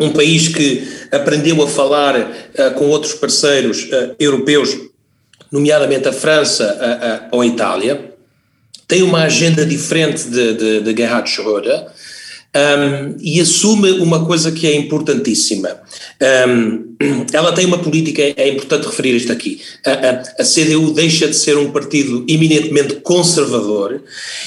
um 0.00 0.10
país 0.10 0.48
que 0.48 0.86
aprendeu 1.10 1.62
a 1.62 1.68
falar 1.68 2.18
uh, 2.18 2.74
com 2.74 2.86
outros 2.86 3.14
parceiros 3.14 3.84
uh, 3.84 4.14
europeus 4.18 4.76
nomeadamente 5.56 6.06
a 6.06 6.12
França 6.12 6.64
a, 6.80 7.14
a, 7.14 7.28
ou 7.32 7.40
a 7.40 7.46
Itália, 7.46 8.12
tem 8.86 9.02
uma 9.02 9.22
agenda 9.22 9.64
diferente 9.64 10.28
de, 10.28 10.54
de, 10.54 10.80
de 10.80 10.96
Gerhard 10.96 11.28
Schröder 11.28 11.86
um, 12.54 13.16
e 13.20 13.40
assume 13.40 13.90
uma 13.92 14.24
coisa 14.24 14.52
que 14.52 14.66
é 14.66 14.76
importantíssima. 14.76 15.80
Um, 16.48 16.96
ela 17.32 17.52
tem 17.52 17.66
uma 17.66 17.78
política, 17.78 18.22
é 18.22 18.48
importante 18.48 18.86
referir 18.86 19.16
isto 19.16 19.32
aqui. 19.32 19.60
A, 19.84 19.90
a, 19.90 20.10
a, 20.40 20.44
CDU 20.44 20.92
deixa 20.92 21.26
de 21.26 21.34
ser 21.34 21.58
um 21.58 21.70
partido 21.70 22.24
eminentemente 22.28 22.96
conservador 22.96 24.02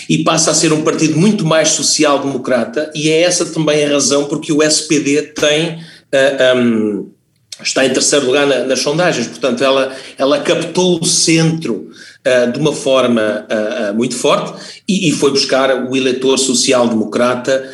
e 0.07 0.23
passa 0.23 0.51
a 0.51 0.53
ser 0.53 0.71
um 0.71 0.83
partido 0.83 1.19
muito 1.19 1.45
mais 1.45 1.69
social-democrata, 1.69 2.91
e 2.95 3.09
é 3.09 3.21
essa 3.21 3.45
também 3.45 3.83
a 3.83 3.89
razão 3.89 4.25
porque 4.25 4.53
o 4.53 4.63
SPD 4.63 5.21
tem. 5.21 5.79
Uh, 6.11 6.57
um, 6.57 7.18
está 7.61 7.85
em 7.85 7.89
terceiro 7.91 8.25
lugar 8.25 8.47
na, 8.47 8.63
nas 8.63 8.79
sondagens, 8.79 9.27
portanto 9.27 9.63
ela, 9.63 9.95
ela 10.17 10.39
captou 10.39 10.99
o 11.01 11.05
centro 11.05 11.89
uh, 12.25 12.51
de 12.51 12.59
uma 12.59 12.73
forma 12.73 13.45
uh, 13.49 13.91
uh, 13.91 13.95
muito 13.95 14.15
forte 14.15 14.81
e, 14.87 15.09
e, 15.09 15.11
foi 15.11 15.31
buscar 15.31 15.89
o 15.89 15.95
eleitor 15.95 16.37
social-democrata 16.37 17.69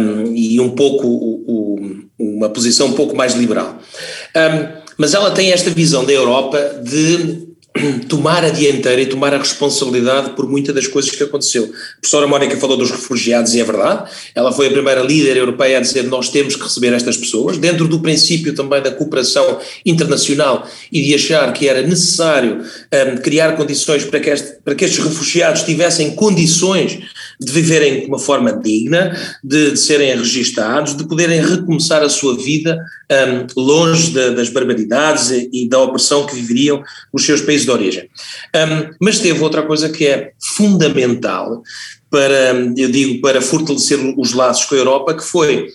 um, 0.00 0.34
e 0.34 0.60
um 0.60 0.70
pouco 0.70 1.06
o, 1.06 1.44
o, 1.46 2.34
uma 2.36 2.48
posição 2.48 2.88
um 2.88 2.92
pouco 2.92 3.16
mais 3.16 3.34
liberal. 3.34 3.78
Um, 4.36 4.84
mas 4.96 5.14
ela 5.14 5.30
tem 5.30 5.52
esta 5.52 5.70
visão 5.70 6.04
da 6.04 6.12
Europa 6.12 6.80
de 6.82 7.53
tomar 8.08 8.44
a 8.44 8.50
dianteira 8.50 9.02
e 9.02 9.06
tomar 9.06 9.34
a 9.34 9.38
responsabilidade 9.38 10.30
por 10.30 10.48
muitas 10.48 10.74
das 10.74 10.86
coisas 10.86 11.10
que 11.10 11.22
aconteceu. 11.22 11.64
A 11.64 12.00
professora 12.00 12.26
Mónica 12.26 12.56
falou 12.56 12.76
dos 12.76 12.90
refugiados 12.90 13.54
e 13.54 13.60
é 13.60 13.64
verdade, 13.64 14.10
ela 14.34 14.52
foi 14.52 14.68
a 14.68 14.70
primeira 14.70 15.02
líder 15.02 15.36
europeia 15.36 15.78
a 15.78 15.80
dizer 15.80 16.04
nós 16.04 16.28
temos 16.28 16.54
que 16.54 16.62
receber 16.62 16.92
estas 16.92 17.16
pessoas, 17.16 17.58
dentro 17.58 17.88
do 17.88 18.00
princípio 18.00 18.54
também 18.54 18.80
da 18.80 18.90
cooperação 18.90 19.58
internacional 19.84 20.68
e 20.92 21.02
de 21.02 21.14
achar 21.14 21.52
que 21.52 21.68
era 21.68 21.82
necessário 21.82 22.62
um, 22.62 23.16
criar 23.18 23.56
condições 23.56 24.04
para 24.04 24.20
que, 24.20 24.30
este, 24.30 24.58
para 24.64 24.74
que 24.74 24.84
estes 24.84 25.04
refugiados 25.04 25.62
tivessem 25.62 26.14
condições 26.14 26.98
de 27.40 27.52
viverem 27.52 28.00
de 28.00 28.06
uma 28.06 28.18
forma 28.18 28.52
digna, 28.52 29.18
de, 29.42 29.72
de 29.72 29.78
serem 29.78 30.16
registados, 30.16 30.96
de 30.96 31.04
poderem 31.04 31.44
recomeçar 31.44 32.02
a 32.02 32.08
sua 32.08 32.36
vida 32.36 32.78
um, 33.10 33.60
longe 33.60 34.12
de, 34.12 34.30
das 34.30 34.48
barbaridades 34.48 35.30
e, 35.30 35.68
da 35.68 35.80
opressão 35.80 36.26
que 36.26 36.34
viveriam 36.34 36.82
os 37.12 37.24
seus 37.24 37.40
países 37.40 37.63
de 37.64 37.70
origem. 37.70 38.08
Um, 38.54 38.94
mas 39.00 39.18
teve 39.18 39.42
outra 39.42 39.62
coisa 39.62 39.88
que 39.88 40.06
é 40.06 40.32
fundamental 40.56 41.62
para, 42.10 42.54
eu 42.76 42.90
digo, 42.90 43.20
para 43.20 43.42
fortalecer 43.42 43.98
os 44.16 44.32
laços 44.32 44.64
com 44.66 44.74
a 44.74 44.78
Europa, 44.78 45.14
que 45.14 45.24
foi 45.24 45.68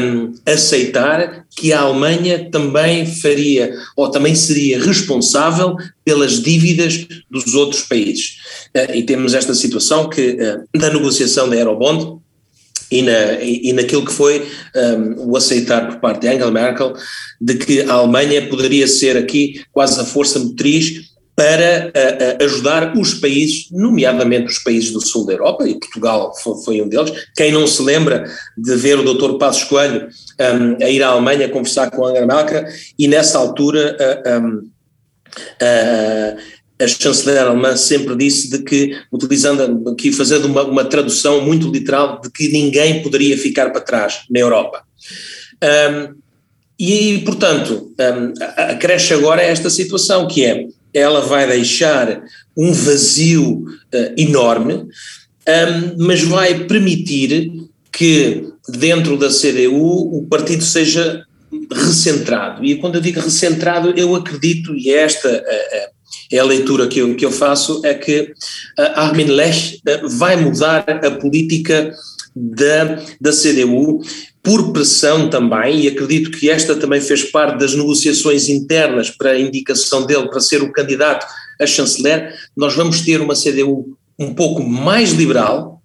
um, 0.00 0.32
aceitar 0.44 1.44
que 1.56 1.72
a 1.72 1.80
Alemanha 1.80 2.50
também 2.50 3.06
faria, 3.06 3.72
ou 3.96 4.10
também 4.10 4.34
seria 4.34 4.82
responsável 4.82 5.76
pelas 6.04 6.42
dívidas 6.42 7.06
dos 7.30 7.54
outros 7.54 7.82
países. 7.82 8.38
Uh, 8.76 8.94
e 8.94 9.02
temos 9.02 9.34
esta 9.34 9.54
situação 9.54 10.08
que, 10.08 10.36
uh, 10.40 10.78
da 10.78 10.92
negociação 10.92 11.48
da 11.48 11.56
Eurobond, 11.56 12.20
e, 12.90 13.02
na, 13.02 13.42
e, 13.42 13.72
naquilo 13.72 14.04
que 14.04 14.12
foi 14.12 14.46
um, 14.74 15.30
o 15.30 15.36
aceitar 15.36 15.88
por 15.88 15.98
parte 15.98 16.20
de 16.20 16.28
Angela 16.28 16.52
Merkel 16.52 16.94
de 17.40 17.54
que 17.56 17.80
a 17.80 17.94
Alemanha 17.94 18.48
poderia 18.48 18.86
ser 18.86 19.16
aqui 19.16 19.60
quase 19.72 20.00
a 20.00 20.04
força 20.04 20.38
motriz 20.38 21.15
para 21.36 21.92
ajudar 22.42 22.96
os 22.96 23.12
países, 23.12 23.68
nomeadamente 23.70 24.46
os 24.46 24.58
países 24.58 24.90
do 24.90 25.06
sul 25.06 25.26
da 25.26 25.34
Europa, 25.34 25.68
e 25.68 25.78
Portugal 25.78 26.34
foi, 26.42 26.64
foi 26.64 26.82
um 26.82 26.88
deles. 26.88 27.12
Quem 27.36 27.52
não 27.52 27.66
se 27.66 27.82
lembra 27.82 28.24
de 28.56 28.74
ver 28.74 28.98
o 28.98 29.14
Dr. 29.14 29.36
Passos 29.36 29.64
Coelho 29.64 30.08
um, 30.40 30.82
a 30.82 30.88
ir 30.88 31.02
à 31.02 31.08
Alemanha 31.08 31.50
conversar 31.50 31.90
com 31.90 32.06
Angela 32.06 32.26
Merkel, 32.26 32.64
e 32.98 33.06
nessa 33.06 33.38
altura 33.38 33.96
uh, 34.26 34.66
a 36.78 36.86
chanceler 36.86 37.38
alemã 37.38 37.76
sempre 37.76 38.16
disse 38.16 38.50
de 38.50 38.62
que, 38.62 38.98
utilizando 39.12 39.90
aqui, 39.90 40.12
fazendo 40.12 40.46
uma, 40.46 40.62
uma 40.62 40.84
tradução 40.84 41.42
muito 41.42 41.70
literal, 41.70 42.20
de 42.20 42.30
que 42.30 42.48
ninguém 42.48 43.02
poderia 43.02 43.36
ficar 43.36 43.70
para 43.70 43.80
trás 43.80 44.24
na 44.30 44.40
Europa. 44.40 44.82
Um, 45.62 46.14
e, 46.78 47.22
portanto, 47.24 47.94
um, 47.98 48.34
acresce 48.56 49.14
agora 49.14 49.42
esta 49.42 49.70
situação, 49.70 50.28
que 50.28 50.44
é 50.44 50.66
ela 50.92 51.20
vai 51.20 51.46
deixar 51.46 52.22
um 52.56 52.72
vazio 52.72 53.64
uh, 53.64 54.14
enorme, 54.16 54.74
um, 54.74 56.04
mas 56.04 56.22
vai 56.22 56.64
permitir 56.64 57.52
que 57.92 58.48
dentro 58.68 59.16
da 59.16 59.28
CDU 59.28 60.18
o 60.18 60.26
partido 60.28 60.64
seja 60.64 61.24
recentrado. 61.72 62.64
E 62.64 62.76
quando 62.76 62.96
eu 62.96 63.00
digo 63.00 63.20
recentrado, 63.20 63.90
eu 63.96 64.14
acredito, 64.14 64.74
e 64.74 64.90
esta 64.90 65.28
uh, 65.28 65.96
é 66.32 66.38
a 66.38 66.44
leitura 66.44 66.88
que 66.88 66.98
eu, 66.98 67.14
que 67.14 67.24
eu 67.24 67.30
faço, 67.30 67.80
é 67.84 67.94
que 67.94 68.32
Armin 68.94 69.26
Lech 69.26 69.80
vai 70.18 70.36
mudar 70.36 70.84
a 70.88 71.10
política 71.12 71.94
da, 72.34 73.00
da 73.20 73.30
CDU 73.30 74.02
por 74.46 74.72
pressão 74.72 75.28
também, 75.28 75.80
e 75.80 75.88
acredito 75.88 76.30
que 76.30 76.48
esta 76.48 76.76
também 76.76 77.00
fez 77.00 77.24
parte 77.24 77.58
das 77.58 77.74
negociações 77.74 78.48
internas 78.48 79.10
para 79.10 79.30
a 79.30 79.40
indicação 79.40 80.06
dele 80.06 80.28
para 80.28 80.38
ser 80.38 80.62
o 80.62 80.70
candidato 80.70 81.26
a 81.60 81.66
chanceler, 81.66 82.32
nós 82.56 82.72
vamos 82.76 83.00
ter 83.00 83.20
uma 83.20 83.34
CDU 83.34 83.98
um 84.16 84.32
pouco 84.32 84.62
mais 84.62 85.10
liberal, 85.10 85.82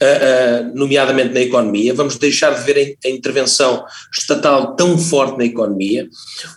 uh, 0.00 0.70
uh, 0.70 0.76
nomeadamente 0.76 1.34
na 1.34 1.40
economia, 1.40 1.92
vamos 1.92 2.16
deixar 2.16 2.50
de 2.50 2.64
ver 2.64 2.96
a, 3.04 3.08
intervenção 3.08 3.84
estatal 4.16 4.76
tão 4.76 4.96
forte 4.96 5.36
na 5.36 5.46
economia. 5.46 6.06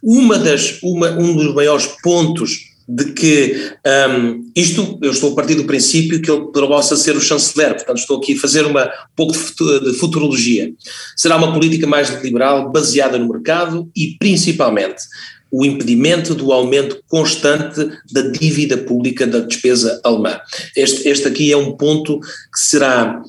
Uma 0.04 0.38
das, 0.38 0.78
uma, 0.84 1.10
um 1.10 1.36
dos 1.36 1.56
maiores 1.56 1.88
pontos 2.04 2.52
de 2.88 3.12
que 3.12 3.74
um, 4.10 4.50
isto, 4.56 4.98
eu 5.02 5.12
estou 5.12 5.34
a 5.34 5.36
partir 5.36 5.56
do 5.56 5.66
princípio 5.66 6.22
que 6.22 6.32
ele 6.32 6.48
possa 6.52 6.96
ser 6.96 7.18
o 7.18 7.22
chanceler, 7.22 7.76
portanto 7.76 7.98
estou 7.98 8.18
aqui 8.18 8.34
a 8.34 8.40
fazer 8.40 8.66
uma, 8.66 8.86
um 8.86 9.16
pouco 9.16 9.34
de 9.34 9.94
futurologia. 9.94 10.72
Será 11.16 11.36
uma 11.36 11.52
política 11.52 11.86
mais 11.86 12.10
liberal, 12.24 12.72
baseada 12.72 13.18
no 13.18 13.28
mercado 13.28 13.90
e 13.96 14.16
principalmente 14.18 15.04
o 15.52 15.66
impedimento 15.66 16.36
do 16.36 16.52
aumento 16.52 17.02
constante 17.08 17.90
da 18.12 18.22
dívida 18.22 18.78
pública 18.78 19.26
da 19.26 19.40
despesa 19.40 20.00
alemã. 20.04 20.40
Este, 20.76 21.08
este 21.08 21.28
aqui 21.28 21.52
é 21.52 21.58
um 21.58 21.74
ponto 21.74 22.20
que 22.20 22.60
será, 22.60 23.22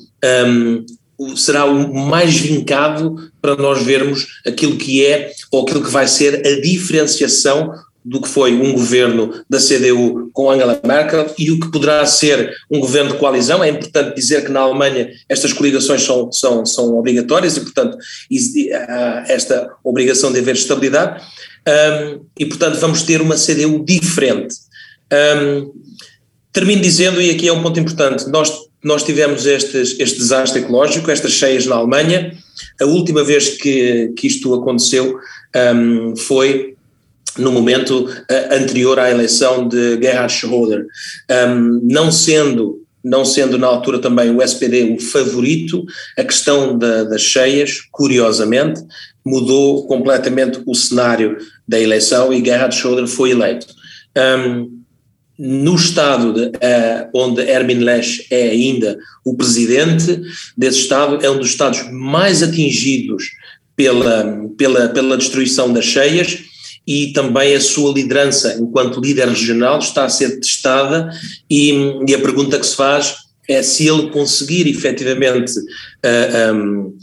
um, 0.45 0.85
será 1.37 1.65
o 1.65 1.95
mais 1.95 2.37
vincado 2.37 3.31
para 3.41 3.57
nós 3.57 3.83
vermos 3.83 4.27
aquilo 4.47 4.77
que 4.77 5.05
é 5.05 5.33
ou 5.51 5.63
aquilo 5.63 5.83
que 5.83 5.91
vai 5.91 6.07
ser 6.07 6.47
a 6.47 6.61
diferenciação 6.61 7.73
do 8.09 8.23
que 8.23 8.29
foi 8.29 8.55
um 8.55 8.73
governo 8.73 9.35
da 9.49 9.59
CDU 9.59 10.31
com 10.33 10.51
Angela 10.51 10.81
Merkel 10.83 11.27
e 11.39 11.51
o 11.51 11.61
que 11.61 11.71
poderá 11.71 12.05
ser 12.07 12.55
um 12.71 12.81
governo 12.81 13.13
de 13.13 13.19
coalizão. 13.19 13.63
É 13.63 13.69
importante 13.69 14.17
dizer 14.17 14.47
que 14.47 14.51
na 14.51 14.61
Alemanha 14.61 15.11
estas 15.29 15.53
coligações 15.53 16.03
são, 16.03 16.33
são, 16.33 16.65
são 16.65 16.97
obrigatórias 16.97 17.57
e, 17.59 17.61
portanto, 17.61 17.99
há 18.89 19.25
esta 19.29 19.71
obrigação 19.85 20.33
de 20.33 20.39
haver 20.39 20.55
estabilidade. 20.55 21.23
Um, 21.69 22.25
e, 22.39 22.47
portanto, 22.47 22.79
vamos 22.79 23.03
ter 23.03 23.21
uma 23.21 23.35
CDU 23.35 23.85
diferente. 23.85 24.57
Um, 25.13 25.71
termino 26.51 26.81
dizendo, 26.81 27.21
e 27.21 27.31
aqui 27.31 27.47
é 27.47 27.53
um 27.53 27.63
ponto 27.63 27.79
importante, 27.79 28.27
nós, 28.31 28.51
nós 28.83 29.03
tivemos 29.03 29.45
estes, 29.45 30.01
este 30.01 30.17
desastre 30.17 30.61
ecológico, 30.61 31.11
estas 31.11 31.33
cheias 31.33 31.67
na 31.67 31.77
Alemanha. 31.77 32.33
A 32.81 32.87
última 32.87 33.23
vez 33.23 33.51
que, 33.51 34.15
que 34.17 34.27
isto 34.27 34.55
aconteceu 34.55 35.19
um, 35.75 36.17
foi 36.17 36.78
no 37.39 37.53
momento 37.53 38.05
uh, 38.05 38.55
anterior 38.55 38.99
à 38.99 39.11
eleição 39.11 39.67
de 39.69 40.01
Gerhard 40.01 40.33
Schröder. 40.33 40.87
Um, 41.31 41.81
não 41.85 42.11
sendo 42.11 42.85
não 43.03 43.25
sendo 43.25 43.57
na 43.57 43.67
altura 43.67 44.01
também 44.01 44.35
o 44.35 44.43
SPD 44.43 44.93
o 44.93 45.01
favorito, 45.01 45.85
a 46.19 46.25
questão 46.25 46.77
da, 46.77 47.05
das 47.05 47.23
cheias, 47.23 47.81
curiosamente, 47.93 48.83
mudou 49.25 49.87
completamente 49.87 50.61
o 50.67 50.75
cenário 50.75 51.39
da 51.67 51.81
eleição 51.81 52.33
e 52.33 52.45
Gerhard 52.45 52.75
Schröder 52.75 53.07
foi 53.07 53.31
eleito. 53.31 53.67
Um, 54.17 54.79
no 55.39 55.77
estado 55.77 56.33
de, 56.33 56.47
uh, 56.47 57.09
onde 57.15 57.41
Erwin 57.43 57.79
Lesch 57.79 58.27
é 58.31 58.51
ainda 58.51 58.99
o 59.25 59.37
presidente 59.37 60.21
desse 60.57 60.81
estado, 60.81 61.25
é 61.25 61.31
um 61.31 61.39
dos 61.39 61.51
estados 61.51 61.89
mais 61.93 62.43
atingidos 62.43 63.31
pela, 63.77 64.45
pela, 64.57 64.89
pela 64.89 65.17
destruição 65.17 65.73
das 65.73 65.85
cheias 65.85 66.41
e 66.89 67.13
também 67.13 67.55
a 67.55 67.61
sua 67.61 67.93
liderança 67.93 68.57
enquanto 68.59 68.99
líder 68.99 69.29
regional 69.29 69.79
está 69.79 70.07
a 70.07 70.09
ser 70.09 70.41
testada 70.41 71.11
e, 71.51 71.71
e 72.09 72.15
a 72.15 72.19
pergunta 72.19 72.59
que 72.59 72.67
se 72.67 72.75
faz 72.75 73.15
é 73.47 73.63
se 73.63 73.87
ele 73.87 74.09
conseguir 74.11 74.67
efetivamente 74.67 75.53
uh, 75.59 76.55
um, 76.55 76.99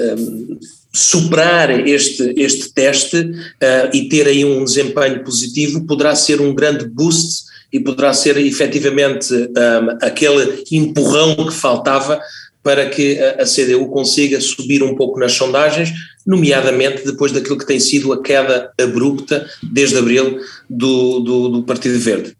um, 0.00 0.58
superar 0.92 1.86
este, 1.88 2.32
este 2.36 2.72
teste 2.72 3.16
uh, 3.18 3.90
e 3.92 4.08
ter 4.08 4.28
aí 4.28 4.44
um 4.44 4.64
desempenho 4.64 5.24
positivo 5.24 5.84
poderá 5.84 6.14
ser 6.14 6.40
um 6.40 6.54
grande 6.54 6.86
boost 6.86 7.52
e 7.72 7.80
poderá 7.80 8.14
ser 8.14 8.36
efetivamente 8.36 9.34
um, 9.34 9.98
aquele 10.00 10.62
empurrão 10.70 11.34
que 11.34 11.52
faltava 11.52 12.20
para 12.64 12.88
que 12.88 13.18
a, 13.20 13.44
CDU 13.44 13.86
consiga 13.88 14.40
subir 14.40 14.82
um 14.82 14.96
pouco 14.96 15.20
nas 15.20 15.32
sondagens, 15.32 15.92
nomeadamente 16.26 17.04
depois 17.04 17.30
daquilo 17.30 17.58
que 17.58 17.66
tem 17.66 17.78
sido 17.78 18.10
a 18.10 18.22
queda 18.22 18.72
abrupta 18.80 19.46
desde 19.62 19.98
abril 19.98 20.40
do, 20.68 21.20
do, 21.20 21.48
do 21.50 21.62
Partido 21.62 21.98
Verde. 22.00 22.34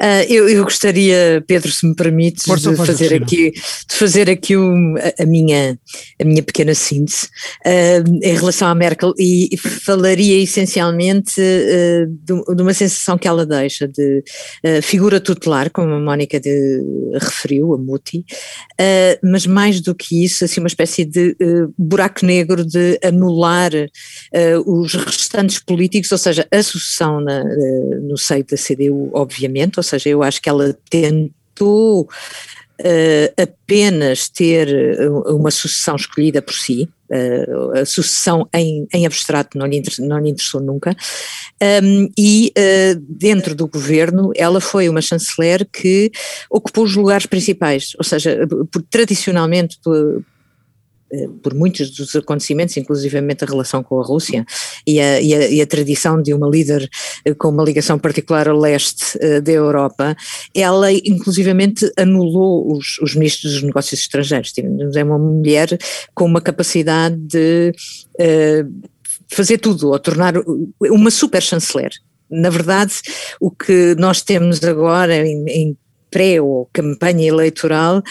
Uh, 0.00 0.24
eu, 0.28 0.46
eu, 0.46 0.62
gostaria, 0.62 1.42
Pedro, 1.46 1.72
se 1.72 1.86
me 1.86 1.94
permites, 1.94 2.44
Força, 2.44 2.70
de, 2.70 2.76
fazer 2.76 3.14
aqui, 3.14 3.50
de 3.52 3.94
fazer 3.94 4.28
aqui 4.28 4.54
um, 4.54 4.94
a, 4.96 5.22
a, 5.22 5.26
minha, 5.26 5.78
a 6.20 6.24
minha 6.24 6.42
pequena 6.42 6.74
síntese 6.74 7.28
uh, 7.64 8.22
em 8.22 8.34
relação 8.34 8.68
à 8.68 8.74
Merkel 8.74 9.14
e 9.18 9.56
falaria 9.56 10.42
essencialmente 10.42 11.40
uh, 11.40 12.06
de, 12.06 12.56
de, 12.56 12.62
uma 12.62 12.74
sensação 12.74 13.16
que 13.16 13.26
ela 13.26 13.46
deixa 13.46 13.88
de 13.88 14.22
figura 14.82 15.20
tutelar, 15.20 15.70
como 15.70 15.94
a 15.94 16.00
Mónica 16.00 16.38
de, 16.38 16.82
referiu, 17.14 17.72
a 17.74 17.78
Muti, 17.78 18.24
mas 19.22 19.46
mais 19.46 19.80
do 19.80 19.94
que 19.94 20.24
isso, 20.24 20.44
assim, 20.44 20.60
uma 20.60 20.66
espécie 20.66 21.04
de 21.04 21.36
buraco 21.78 22.24
negro 22.26 22.64
de 22.64 22.98
anular 23.02 23.70
os 24.66 24.94
restantes 24.94 25.58
políticos, 25.58 26.10
ou 26.10 26.18
seja, 26.18 26.46
a 26.50 26.62
sucessão 26.62 27.20
na, 27.20 27.44
no 28.02 28.16
seio 28.16 28.44
da 28.44 28.56
CDU, 28.56 29.10
obviamente, 29.12 29.78
ou 29.78 29.82
seja, 29.86 30.08
eu 30.08 30.22
acho 30.22 30.42
que 30.42 30.48
ela 30.48 30.76
tentou 30.90 32.08
uh, 32.80 33.42
apenas 33.42 34.28
ter 34.28 34.68
eh, 34.68 35.08
uma 35.08 35.50
sucessão 35.50 35.96
escolhida 35.96 36.42
por 36.42 36.54
si, 36.54 36.88
uh, 37.10 37.78
a 37.78 37.84
sucessão 37.84 38.48
em, 38.54 38.86
em 38.92 39.06
abstrato 39.06 39.56
não 39.56 39.66
lhe, 39.66 39.82
não 40.00 40.18
lhe 40.18 40.30
interessou 40.30 40.60
nunca, 40.60 40.94
um, 41.82 42.08
e 42.18 42.52
uh, 42.56 43.00
dentro 43.08 43.54
do 43.54 43.66
governo 43.66 44.32
ela 44.36 44.60
foi 44.60 44.88
uma 44.88 45.00
chanceler 45.00 45.66
que 45.72 46.10
ocupou 46.50 46.84
os 46.84 46.94
lugares 46.94 47.26
principais, 47.26 47.92
ou 47.98 48.04
seja, 48.04 48.46
por, 48.70 48.82
tradicionalmente 48.82 49.78
por 51.42 51.54
muitos 51.54 51.90
dos 51.90 52.14
acontecimentos, 52.16 52.76
inclusivamente 52.76 53.44
a 53.44 53.46
relação 53.46 53.82
com 53.82 54.00
a 54.00 54.04
Rússia 54.04 54.44
e 54.86 55.00
a, 55.00 55.20
e 55.20 55.34
a, 55.34 55.48
e 55.48 55.60
a 55.60 55.66
tradição 55.66 56.20
de 56.20 56.34
uma 56.34 56.48
líder 56.48 56.88
eh, 57.24 57.34
com 57.34 57.48
uma 57.48 57.62
ligação 57.62 57.98
particular 57.98 58.48
ao 58.48 58.58
leste 58.58 59.16
uh, 59.18 59.40
da 59.40 59.52
Europa, 59.52 60.16
ela 60.54 60.92
inclusivamente 60.92 61.90
anulou 61.96 62.76
os, 62.76 62.98
os 62.98 63.14
ministros 63.14 63.52
dos 63.52 63.62
negócios 63.62 64.00
estrangeiros. 64.00 64.52
É 64.96 65.04
uma 65.04 65.18
mulher 65.18 65.78
com 66.14 66.24
uma 66.24 66.40
capacidade 66.40 67.16
de 67.16 67.72
uh, 68.20 68.88
fazer 69.28 69.58
tudo, 69.58 69.90
ou 69.90 69.98
tornar 69.98 70.34
uma 70.80 71.10
super 71.10 71.42
chanceler. 71.42 71.90
Na 72.28 72.50
verdade, 72.50 72.94
o 73.40 73.50
que 73.50 73.94
nós 73.96 74.22
temos 74.22 74.62
agora 74.64 75.24
em, 75.24 75.44
em 75.48 75.76
pré 76.10 76.40
ou 76.40 76.68
campanha 76.72 77.28
eleitoral 77.28 78.02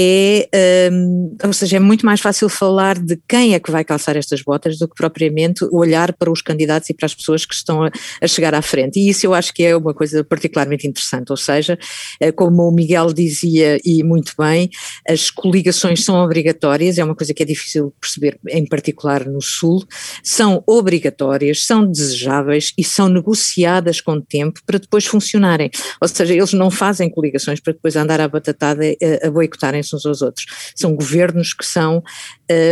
é, 0.00 0.88
um, 0.92 1.36
ou 1.42 1.52
seja, 1.52 1.76
é 1.76 1.80
muito 1.80 2.06
mais 2.06 2.20
fácil 2.20 2.48
falar 2.48 2.96
de 2.96 3.18
quem 3.28 3.54
é 3.54 3.58
que 3.58 3.68
vai 3.68 3.82
calçar 3.82 4.16
estas 4.16 4.42
botas 4.42 4.78
do 4.78 4.86
que 4.86 4.94
propriamente 4.94 5.64
olhar 5.72 6.12
para 6.12 6.30
os 6.30 6.40
candidatos 6.40 6.88
e 6.88 6.94
para 6.94 7.06
as 7.06 7.14
pessoas 7.14 7.44
que 7.44 7.52
estão 7.52 7.82
a, 7.82 7.90
a 8.22 8.28
chegar 8.28 8.54
à 8.54 8.62
frente. 8.62 9.00
E 9.00 9.08
isso 9.08 9.26
eu 9.26 9.34
acho 9.34 9.52
que 9.52 9.64
é 9.64 9.76
uma 9.76 9.92
coisa 9.92 10.22
particularmente 10.22 10.86
interessante, 10.86 11.30
ou 11.30 11.36
seja, 11.36 11.76
eh, 12.20 12.30
como 12.30 12.68
o 12.68 12.70
Miguel 12.70 13.12
dizia 13.12 13.80
e 13.84 14.04
muito 14.04 14.34
bem, 14.38 14.70
as 15.08 15.30
coligações 15.32 16.04
são 16.04 16.22
obrigatórias, 16.22 16.96
é 16.96 17.02
uma 17.02 17.16
coisa 17.16 17.34
que 17.34 17.42
é 17.42 17.46
difícil 17.46 17.92
perceber, 18.00 18.38
em 18.50 18.64
particular 18.68 19.26
no 19.26 19.42
Sul, 19.42 19.84
são 20.22 20.62
obrigatórias, 20.64 21.66
são 21.66 21.84
desejáveis 21.84 22.72
e 22.78 22.84
são 22.84 23.08
negociadas 23.08 24.00
com 24.00 24.20
tempo 24.20 24.60
para 24.64 24.78
depois 24.78 25.04
funcionarem. 25.04 25.70
Ou 26.00 26.06
seja, 26.06 26.34
eles 26.34 26.52
não 26.52 26.70
fazem 26.70 27.10
coligações 27.10 27.58
para 27.58 27.72
depois 27.72 27.96
andar 27.96 28.20
à 28.20 28.28
batatada 28.28 28.84
a, 28.84 29.26
a 29.26 29.30
boicotarem 29.30 29.82
ajudar 29.88 29.96
uns 29.96 30.06
aos 30.06 30.22
outros. 30.22 30.46
São 30.74 30.94
governos 30.94 31.52
que 31.52 31.64
são 31.64 32.02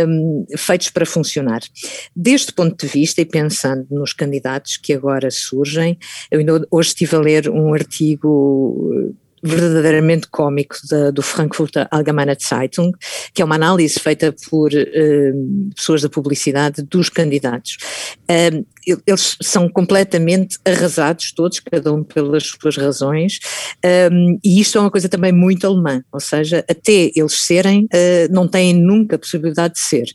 um, 0.07 0.45
feitos 0.57 0.89
para 0.89 1.05
funcionar. 1.05 1.61
Deste 2.15 2.53
ponto 2.53 2.85
de 2.85 2.91
vista, 2.91 3.21
e 3.21 3.25
pensando 3.25 3.85
nos 3.89 4.13
candidatos 4.13 4.77
que 4.77 4.93
agora 4.93 5.29
surgem, 5.31 5.97
eu 6.31 6.39
ainda 6.39 6.65
hoje 6.71 6.89
estive 6.89 7.15
a 7.15 7.19
ler 7.19 7.49
um 7.49 7.73
artigo 7.73 9.15
verdadeiramente 9.43 10.27
cómico 10.29 10.75
da, 10.89 11.11
do 11.11 11.21
Frankfurter 11.21 11.87
Allgemeine 11.91 12.35
Zeitung, 12.39 12.91
que 13.33 13.41
é 13.41 13.45
uma 13.45 13.55
análise 13.55 13.99
feita 13.99 14.33
por 14.49 14.71
uh, 14.73 15.73
pessoas 15.75 16.01
da 16.01 16.09
publicidade 16.09 16.81
dos 16.81 17.09
candidatos. 17.09 17.77
Uh, 18.29 18.65
eles 19.05 19.37
são 19.41 19.67
completamente 19.67 20.57
arrasados 20.65 21.31
todos, 21.33 21.59
cada 21.59 21.93
um 21.93 22.03
pelas 22.03 22.43
suas 22.43 22.77
razões, 22.77 23.39
um, 24.11 24.39
e 24.43 24.61
isto 24.61 24.77
é 24.77 24.81
uma 24.81 24.91
coisa 24.91 25.09
também 25.09 25.31
muito 25.31 25.67
alemã, 25.67 26.01
ou 26.11 26.19
seja, 26.19 26.63
até 26.69 27.11
eles 27.15 27.33
serem, 27.45 27.83
uh, 27.85 28.31
não 28.31 28.47
têm 28.47 28.73
nunca 28.73 29.17
a 29.17 29.19
possibilidade 29.19 29.73
de 29.75 29.81
ser 29.81 30.05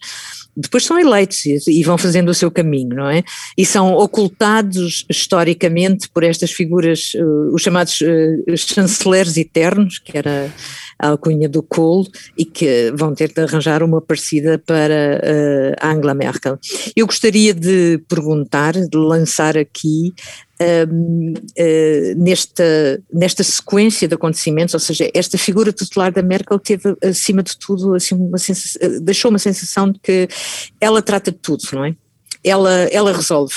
depois 0.57 0.85
são 0.85 0.99
eleitos 0.99 1.45
e, 1.47 1.83
vão 1.83 1.97
fazendo 1.97 2.29
o 2.29 2.35
seu 2.35 2.51
caminho, 2.51 2.95
não 2.95 3.09
é? 3.09 3.23
E 3.57 3.65
são 3.65 3.95
ocultados 3.95 5.07
historicamente 5.09 6.09
por 6.11 6.23
estas 6.23 6.53
figuras, 6.53 7.13
uh, 7.15 7.55
os 7.55 7.63
chamados 7.63 8.01
uh, 8.01 8.57
chanceleres 8.57 9.37
eternos, 9.37 9.99
que 9.99 10.17
era 10.17 10.53
a 10.99 11.09
alcunha 11.09 11.49
do 11.49 11.63
Kohl, 11.63 12.07
e 12.37 12.45
que 12.45 12.93
vão 12.95 13.15
ter 13.15 13.33
de 13.33 13.41
arranjar 13.41 13.83
uma 13.83 14.01
parecida 14.01 14.59
para 14.59 15.21
uh, 15.23 15.87
Angela 15.87 16.15
Merkel. 16.15 16.59
Eu 16.95 17.07
gostaria 17.07 17.55
de 17.55 18.03
perguntar, 18.07 18.75
de 18.75 18.97
lançar 18.97 19.57
aqui 19.57 20.13
um, 20.61 21.33
uh, 21.33 22.15
nesta, 22.17 23.03
nesta 23.13 23.43
sequência 23.43 24.07
de 24.07 24.15
acontecimentos, 24.15 24.75
ou 24.75 24.81
seja, 24.81 25.11
esta 25.15 25.39
figura 25.39 25.73
tutelar 25.73 26.13
da 26.13 26.23
Merkel 26.23 26.59
teve, 26.59 26.97
acima 27.03 27.43
de 27.43 27.57
tudo, 27.59 27.95
assim, 27.95 28.15
uma 28.15 28.39
sensação, 28.39 28.81
deixou 29.03 29.31
uma 29.31 29.39
sensação 29.39 29.91
de 29.91 29.99
que 30.01 30.29
ela 30.81 31.03
trata 31.03 31.33
de 31.33 31.39
tudo, 31.39 31.63
não 31.73 31.85
é? 31.85 31.97
ela, 32.45 32.73
ela 32.91 33.13
resolve. 33.13 33.55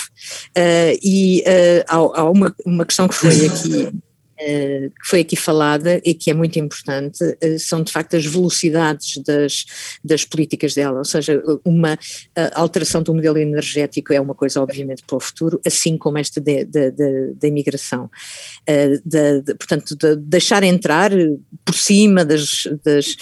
Uh, 0.58 0.98
e 1.02 1.42
uh, 1.42 1.84
há, 1.88 2.22
há 2.22 2.30
uma, 2.30 2.56
uma 2.66 2.86
questão 2.86 3.08
que 3.08 3.16
foi 3.16 3.46
aqui 3.48 3.84
eh, 3.84 3.92
que 4.38 4.92
foi 5.04 5.22
aqui 5.22 5.36
falada 5.36 6.02
e 6.04 6.14
que 6.14 6.30
é 6.30 6.34
muito 6.34 6.60
importante, 6.60 7.24
eh, 7.40 7.58
são 7.58 7.82
de 7.82 7.92
facto 7.92 8.18
as 8.18 8.26
velocidades 8.26 9.18
das, 9.24 9.66
das 10.04 10.26
políticas 10.26 10.74
dela, 10.74 11.00
ou 11.00 11.06
seja, 11.06 11.42
uma 11.64 11.98
alteração 12.54 13.02
do 13.02 13.14
modelo 13.14 13.38
energético 13.38 14.12
é 14.14 14.20
uma 14.20 14.36
coisa 14.36 14.62
obviamente 14.62 15.04
para 15.06 15.16
o 15.16 15.20
futuro, 15.20 15.60
assim 15.66 15.98
como 15.98 16.18
esta 16.18 16.42
da 16.42 17.48
imigração. 17.48 18.10
Eh, 18.68 19.00
de, 19.06 19.42
de, 19.42 19.56
portanto, 19.56 19.96
de 19.96 20.16
deixar 20.18 20.64
entrar 20.64 21.12
por 21.64 21.76
cima 21.76 22.26
das, 22.26 22.68
das, 22.84 23.16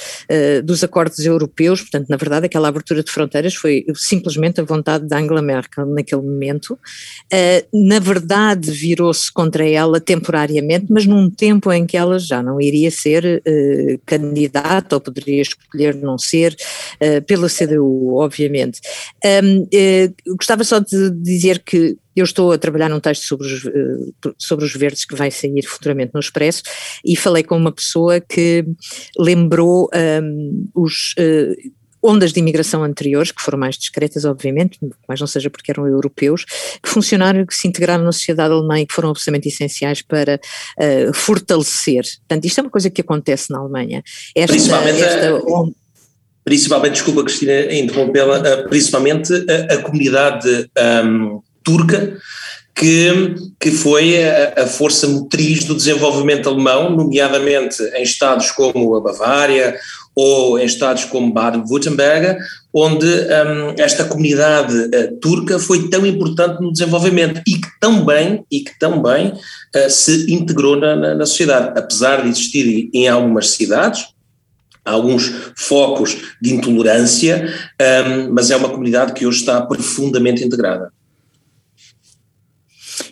dos 0.63 0.83
acordos 0.83 1.19
europeus, 1.19 1.81
portanto, 1.81 2.09
na 2.09 2.17
verdade 2.17 2.47
aquela 2.47 2.67
abertura 2.67 3.03
de 3.03 3.11
fronteiras 3.11 3.53
foi 3.53 3.85
simplesmente 3.95 4.59
a 4.59 4.63
vontade 4.63 5.07
de 5.07 5.15
Angela 5.15 5.41
Merkel 5.41 5.85
naquele 5.85 6.21
momento, 6.21 6.77
na 7.73 7.99
verdade 7.99 8.71
virou-se 8.71 9.31
contra 9.31 9.67
ela 9.67 9.99
temporariamente, 9.99 10.87
mas 10.89 11.02
mas 11.03 11.05
num 11.05 11.29
tempo 11.29 11.71
em 11.71 11.85
que 11.85 11.97
ela 11.97 12.17
já 12.17 12.41
não 12.41 12.59
iria 12.59 12.89
ser 12.89 13.41
uh, 13.45 14.01
candidata 14.05 14.95
ou 14.95 15.01
poderia 15.01 15.41
escolher 15.41 15.95
não 15.95 16.17
ser 16.17 16.55
uh, 17.01 17.21
pela 17.23 17.47
CDU, 17.49 18.15
obviamente. 18.15 18.79
Um, 19.43 19.67
eh, 19.73 20.11
gostava 20.37 20.63
só 20.63 20.79
de 20.79 21.11
dizer 21.11 21.59
que 21.59 21.97
eu 22.15 22.23
estou 22.23 22.51
a 22.51 22.57
trabalhar 22.57 22.89
num 22.89 22.99
texto 22.99 23.23
sobre 23.23 23.47
os, 23.47 23.63
sobre 24.37 24.65
os 24.65 24.73
verdes 24.73 25.05
que 25.05 25.15
vai 25.15 25.31
sair 25.31 25.63
futuramente 25.63 26.11
no 26.13 26.19
Expresso 26.19 26.61
e 27.03 27.15
falei 27.15 27.43
com 27.43 27.57
uma 27.57 27.71
pessoa 27.71 28.19
que 28.19 28.63
lembrou 29.17 29.89
um, 30.21 30.67
os 30.75 31.15
ondas 32.03 32.33
de 32.33 32.39
imigração 32.39 32.83
anteriores, 32.83 33.31
que 33.31 33.41
foram 33.41 33.57
mais 33.57 33.77
discretas, 33.77 34.25
obviamente, 34.25 34.77
mas 35.07 35.19
não 35.19 35.27
seja 35.27 35.49
porque 35.49 35.71
eram 35.71 35.87
europeus, 35.87 36.43
que 36.81 36.89
funcionaram, 36.89 37.45
que 37.45 37.55
se 37.55 37.67
integraram 37.67 38.03
na 38.03 38.11
sociedade 38.11 38.53
alemã 38.53 38.79
e 38.79 38.85
que 38.85 38.93
foram 38.93 39.09
absolutamente 39.09 39.47
essenciais 39.47 40.01
para 40.01 40.39
uh, 40.77 41.13
fortalecer. 41.13 42.03
Portanto, 42.27 42.45
isto 42.45 42.59
é 42.59 42.61
uma 42.61 42.69
coisa 42.69 42.89
que 42.89 43.01
acontece 43.01 43.51
na 43.51 43.59
Alemanha. 43.59 44.03
Esta, 44.35 44.53
principalmente, 44.53 45.01
esta, 45.01 45.37
a, 45.37 45.65
principalmente, 46.43 46.93
desculpa 46.93 47.23
Cristina 47.23 47.73
interrompê-la, 47.73 48.67
principalmente 48.67 49.33
a, 49.33 49.75
a 49.75 49.77
comunidade 49.81 50.69
um, 51.05 51.41
turca, 51.63 52.17
que, 52.75 53.35
que 53.59 53.71
foi 53.71 54.23
a, 54.23 54.63
a, 54.63 54.67
força 54.67 55.07
motriz 55.07 55.63
do 55.63 55.75
desenvolvimento 55.75 56.49
alemão, 56.49 56.89
nomeadamente 56.89 57.81
em 57.95 58.03
estados 58.03 58.51
como 58.51 58.95
a 58.95 59.01
Bavária 59.01 59.77
ou 60.15 60.59
em 60.59 60.65
estados 60.65 61.05
como 61.05 61.33
Baden-Württemberg, 61.33 62.37
onde 62.73 63.05
um, 63.05 63.75
esta 63.77 64.05
comunidade 64.05 64.75
uh, 64.75 65.15
turca 65.19 65.59
foi 65.59 65.89
tão 65.89 66.05
importante 66.05 66.61
no 66.61 66.71
desenvolvimento 66.71 67.41
e 67.47 67.53
que 67.59 67.67
também, 67.79 68.43
e 68.51 68.61
que 68.61 68.77
também 68.79 69.29
uh, 69.29 69.89
se 69.89 70.31
integrou 70.31 70.75
na, 70.75 70.95
na, 70.95 71.15
na, 71.15 71.25
sociedade, 71.25 71.77
apesar 71.77 72.21
de 72.21 72.29
existir 72.29 72.89
em 72.93 73.07
algumas 73.07 73.51
cidades, 73.51 74.07
alguns 74.85 75.31
focos 75.55 76.17
de 76.41 76.53
intolerância, 76.53 77.53
um, 78.07 78.33
mas 78.33 78.51
é 78.51 78.55
uma 78.55 78.69
comunidade 78.69 79.13
que 79.13 79.25
hoje 79.25 79.39
está 79.39 79.61
profundamente 79.61 80.43
integrada. 80.43 80.91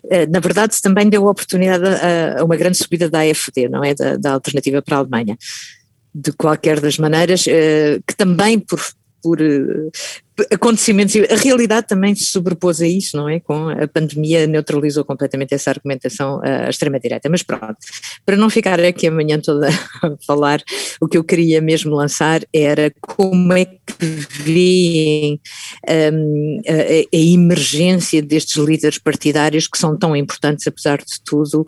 Eh, 0.10 0.28
na 0.28 0.40
verdade, 0.40 0.82
também 0.82 1.10
deu 1.10 1.26
oportunidade 1.26 1.84
a, 1.86 2.42
a, 2.42 2.44
uma 2.44 2.58
grande 2.58 2.78
subida 2.78 3.10
da 3.10 3.22
AFD, 3.22 3.70
não 3.70 3.84
é? 3.84 3.96
Da, 3.96 4.18
da 4.18 4.34
alternativa 4.34 4.82
para 4.82 4.98
a 4.98 5.00
Alemanha 5.00 5.38
de 6.14 6.32
qualquer 6.32 6.80
das 6.80 6.98
maneiras, 6.98 7.46
eh, 7.48 8.00
que 8.06 8.16
também 8.16 8.60
por, 8.60 8.80
por 9.22 9.42
eh, 9.42 9.90
acontecimentos, 10.52 11.16
a 11.16 11.36
realidade 11.36 11.88
também 11.88 12.16
se 12.16 12.26
sobrepôs 12.26 12.82
a 12.82 12.88
isso, 12.88 13.18
não 13.18 13.30
é? 13.30 13.40
Com 13.40 13.70
a 13.70 13.88
pandemia 13.88 14.48
neutralizou 14.48 15.04
completamente 15.04 15.54
essa 15.54 15.70
argumentação 15.70 16.42
à 16.44 16.70
extrema-direita. 16.70 17.30
Mas 17.30 17.44
pronto, 17.44 17.78
para 18.26 18.38
não 18.38 18.50
ficar 18.50 18.80
aqui 18.80 19.08
amanhã 19.08 19.40
toda 19.40 19.68
a 20.02 20.18
falar, 20.26 20.64
o 21.00 21.08
que 21.08 21.18
eu 21.18 21.24
queria 21.24 21.62
mesmo 21.62 21.94
lançar 21.96 22.42
era 22.54 22.92
como 23.02 23.54
é 23.54 23.66
que 23.66 24.06
veem 24.44 25.40
um, 26.14 26.62
a, 26.68 27.16
a, 27.16 27.20
emergência 27.20 28.22
destes 28.22 28.56
líderes 28.56 28.98
partidários 28.98 29.68
que 29.68 29.78
são 29.78 29.98
tão 29.98 30.16
importantes, 30.16 30.66
apesar 30.66 30.98
de 31.00 31.22
tudo, 31.24 31.66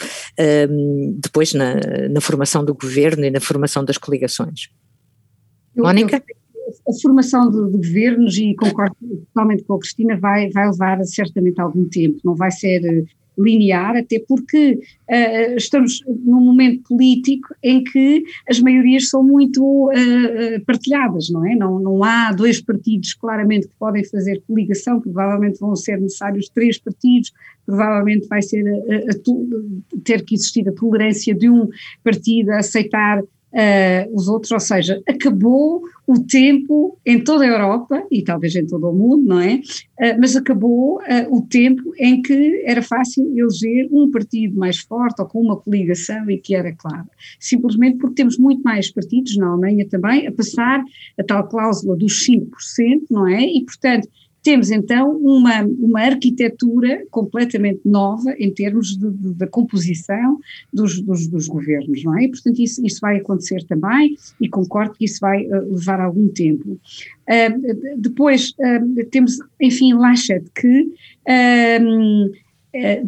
um, 0.69 1.17
depois 1.21 1.53
na, 1.53 1.75
na 2.09 2.21
formação 2.21 2.63
do 2.63 2.73
governo 2.73 3.25
e 3.25 3.31
na 3.31 3.39
formação 3.39 3.83
das 3.83 3.97
coligações. 3.97 4.69
Mónica? 5.75 6.23
A 6.87 7.01
formação 7.01 7.49
de, 7.49 7.71
de, 7.71 7.77
governos, 7.77 8.37
e 8.37 8.55
concordo 8.55 8.95
totalmente 9.33 9.63
com 9.63 9.75
a 9.75 9.79
Cristina, 9.79 10.17
vai, 10.17 10.49
vai 10.49 10.69
levar 10.69 11.03
certamente 11.03 11.59
algum 11.59 11.87
tempo, 11.87 12.19
não 12.23 12.35
vai 12.35 12.51
ser 12.51 12.83
eh, 12.83 13.03
linear, 13.37 13.97
até 13.97 14.19
porque 14.27 14.79
uh, 15.09 15.55
estamos 15.57 16.01
num 16.05 16.41
momento 16.41 16.83
político 16.87 17.47
em 17.63 17.83
que 17.83 18.23
as 18.47 18.59
maiorias 18.59 19.09
são 19.09 19.23
muito 19.23 19.63
uh, 19.63 20.65
partilhadas, 20.65 21.29
não 21.29 21.45
é? 21.45 21.55
Não, 21.55 21.79
não 21.79 22.03
há 22.03 22.31
dois 22.31 22.61
partidos 22.61 23.13
claramente 23.13 23.67
que 23.67 23.75
podem 23.79 24.03
fazer 24.03 24.41
coligação, 24.47 25.01
provavelmente 25.01 25.59
vão 25.59 25.75
ser 25.75 25.99
necessários 25.99 26.49
três 26.49 26.77
partidos, 26.77 27.31
provavelmente 27.65 28.27
vai 28.27 28.41
ser 28.41 28.67
a, 28.67 29.11
a, 29.11 30.01
ter 30.03 30.23
que 30.23 30.35
existir 30.35 30.67
a 30.67 30.73
tolerância 30.73 31.33
de 31.33 31.49
um 31.49 31.67
partido 32.03 32.51
a 32.51 32.59
aceitar 32.59 33.23
uh, 33.53 34.15
os 34.15 34.27
outros, 34.27 34.51
ou 34.51 34.59
seja, 34.59 35.01
acabou 35.07 35.83
o 36.05 36.19
tempo 36.19 36.97
em 37.05 37.23
toda 37.23 37.45
a 37.45 37.47
Europa 37.47 38.03
e 38.11 38.21
talvez 38.23 38.55
em 38.55 38.65
todo 38.65 38.89
o 38.89 38.93
mundo, 38.93 39.23
não 39.25 39.39
é? 39.39 39.55
Uh, 39.55 40.19
mas 40.19 40.35
acabou 40.35 40.97
uh, 40.97 41.35
o 41.35 41.41
tempo 41.41 41.93
em 41.97 42.21
que 42.21 42.63
era 42.65 42.81
fácil 42.81 43.25
eleger 43.37 43.87
um 43.91 44.11
partido 44.11 44.57
mais 44.57 44.79
forte 44.79 45.21
ou 45.21 45.27
com 45.27 45.39
uma 45.39 45.55
coligação 45.55 46.29
e 46.29 46.37
que 46.37 46.55
era 46.55 46.73
claro. 46.73 47.07
Simplesmente 47.39 47.97
porque 47.97 48.15
temos 48.15 48.37
muito 48.37 48.61
mais 48.63 48.91
partidos 48.91 49.37
na 49.37 49.47
Alemanha 49.47 49.87
também 49.87 50.27
a 50.27 50.31
passar 50.31 50.83
a 51.17 51.23
tal 51.23 51.47
cláusula 51.47 51.95
dos 51.95 52.25
5%, 52.27 52.49
não 53.09 53.27
é? 53.27 53.41
E 53.41 53.63
portanto 53.63 54.09
temos 54.43 54.69
então 54.69 55.17
uma, 55.17 55.61
uma 55.63 56.01
arquitetura 56.01 57.05
completamente 57.09 57.79
nova 57.85 58.35
em 58.37 58.53
termos 58.53 58.97
da 58.97 59.47
composição 59.47 60.37
dos, 60.71 61.01
dos, 61.01 61.27
dos, 61.27 61.47
governos, 61.47 62.03
não 62.03 62.17
é? 62.17 62.25
E, 62.25 62.29
portanto, 62.29 62.59
isso, 62.59 62.85
isso 62.85 62.99
vai 62.99 63.17
acontecer 63.17 63.63
também 63.63 64.17
e 64.41 64.49
concordo 64.49 64.95
que 64.95 65.05
isso 65.05 65.19
vai 65.21 65.47
uh, 65.47 65.73
levar 65.73 66.01
algum 66.01 66.27
tempo. 66.27 66.71
Uh, 66.73 67.97
depois 67.97 68.49
uh, 68.51 69.05
temos, 69.09 69.37
enfim, 69.61 69.93
Laschet, 69.93 70.43
que 70.53 70.91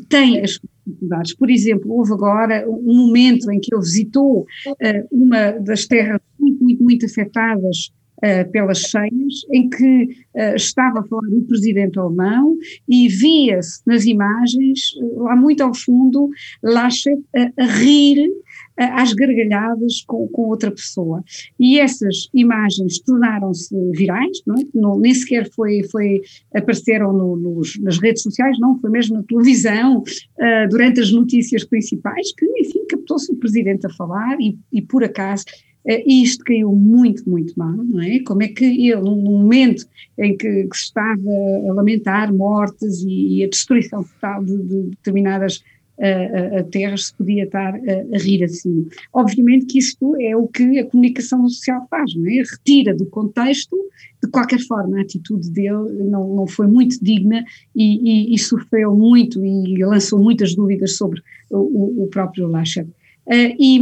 tem 0.07 0.41
as 0.41 0.59
dificuldades. 0.85 1.35
Por 1.35 1.49
exemplo, 1.49 1.91
houve 1.91 2.13
agora 2.13 2.65
um 2.69 3.07
momento 3.07 3.51
em 3.51 3.59
que 3.59 3.73
ele 3.73 3.81
visitou 3.81 4.45
uma 5.11 5.51
das 5.53 5.85
terras 5.85 6.21
muito, 6.39 6.63
muito, 6.63 6.83
muito 6.83 7.05
afetadas 7.05 7.91
uh, 8.17 8.51
pelas 8.51 8.79
cheias, 8.79 9.33
em 9.51 9.69
que 9.69 10.03
uh, 10.35 10.55
estava 10.55 10.99
a 10.99 11.03
falar 11.03 11.27
o 11.31 11.43
presidente 11.43 11.99
alemão 11.99 12.55
e 12.87 13.07
via-se 13.07 13.81
nas 13.85 14.05
imagens, 14.05 14.93
uh, 14.97 15.23
lá 15.23 15.35
muito 15.35 15.61
ao 15.61 15.73
fundo, 15.73 16.29
Laschet 16.63 17.19
a, 17.35 17.63
a 17.63 17.65
rir 17.65 18.29
às 18.77 19.13
gargalhadas 19.13 20.03
com, 20.05 20.27
com, 20.27 20.43
outra 20.49 20.69
pessoa. 20.69 21.23
E 21.59 21.79
essas 21.79 22.27
imagens 22.33 22.99
tornaram-se 22.99 23.73
virais, 23.91 24.41
não, 24.45 24.55
é? 24.55 24.63
não 24.73 24.99
nem 24.99 25.13
sequer 25.13 25.49
foi, 25.51 25.83
foi 25.89 26.21
apareceram 26.53 27.13
no, 27.13 27.37
nos, 27.37 27.79
nas 27.79 27.97
redes 27.99 28.21
sociais, 28.21 28.59
não, 28.59 28.77
foi 28.79 28.89
mesmo 28.89 29.15
na 29.15 29.23
televisão, 29.23 29.99
uh, 29.99 30.69
durante 30.69 30.99
as 30.99 31.11
notícias 31.11 31.63
principais, 31.63 32.33
que, 32.33 32.45
enfim, 32.59 32.85
captou-se 32.89 33.31
o 33.31 33.37
presidente 33.37 33.85
a 33.87 33.89
falar 33.91 34.35
e, 34.39 34.57
e 34.71 34.81
por 34.81 35.03
acaso 35.03 35.45
Uh, 35.85 36.01
isto 36.07 36.43
caiu 36.43 36.71
muito, 36.71 37.29
muito 37.29 37.53
mal, 37.55 37.75
não 37.75 38.01
é? 38.01 38.19
Como 38.21 38.41
é 38.41 38.47
que 38.47 38.65
ele, 38.65 39.01
num 39.01 39.21
momento 39.21 39.85
em 40.17 40.35
que, 40.35 40.67
que 40.67 40.77
se 40.77 40.85
estava 40.85 41.21
a 41.69 41.73
lamentar 41.73 42.33
mortes 42.33 43.03
e, 43.03 43.37
e 43.37 43.43
a 43.43 43.47
destruição 43.47 44.03
total 44.03 44.43
de, 44.43 44.57
de 44.63 44.81
determinadas 44.89 45.63
uh, 45.99 46.63
terras, 46.71 47.07
se 47.07 47.15
podia 47.15 47.43
estar 47.43 47.75
a 47.75 48.17
rir 48.17 48.43
assim? 48.43 48.87
Obviamente 49.13 49.67
que 49.67 49.77
isto 49.77 50.15
é 50.19 50.35
o 50.35 50.47
que 50.47 50.79
a 50.79 50.85
comunicação 50.85 51.47
social 51.47 51.85
faz, 51.89 52.15
não 52.15 52.27
é? 52.27 52.41
Retira 52.41 52.95
do 52.95 53.05
contexto, 53.05 53.77
de 54.23 54.29
qualquer 54.31 54.59
forma, 54.61 54.97
a 54.97 55.01
atitude 55.01 55.51
dele 55.51 56.03
não, 56.09 56.35
não 56.35 56.47
foi 56.47 56.65
muito 56.65 56.97
digna 57.03 57.45
e, 57.75 58.31
e, 58.31 58.33
e 58.33 58.39
sofreu 58.39 58.95
muito 58.95 59.45
e 59.45 59.83
lançou 59.85 60.19
muitas 60.19 60.55
dúvidas 60.55 60.97
sobre 60.97 61.21
o, 61.51 62.05
o 62.05 62.07
próprio 62.07 62.47
Laschet. 62.47 62.87
Uh, 63.27 63.55
e 63.59 63.79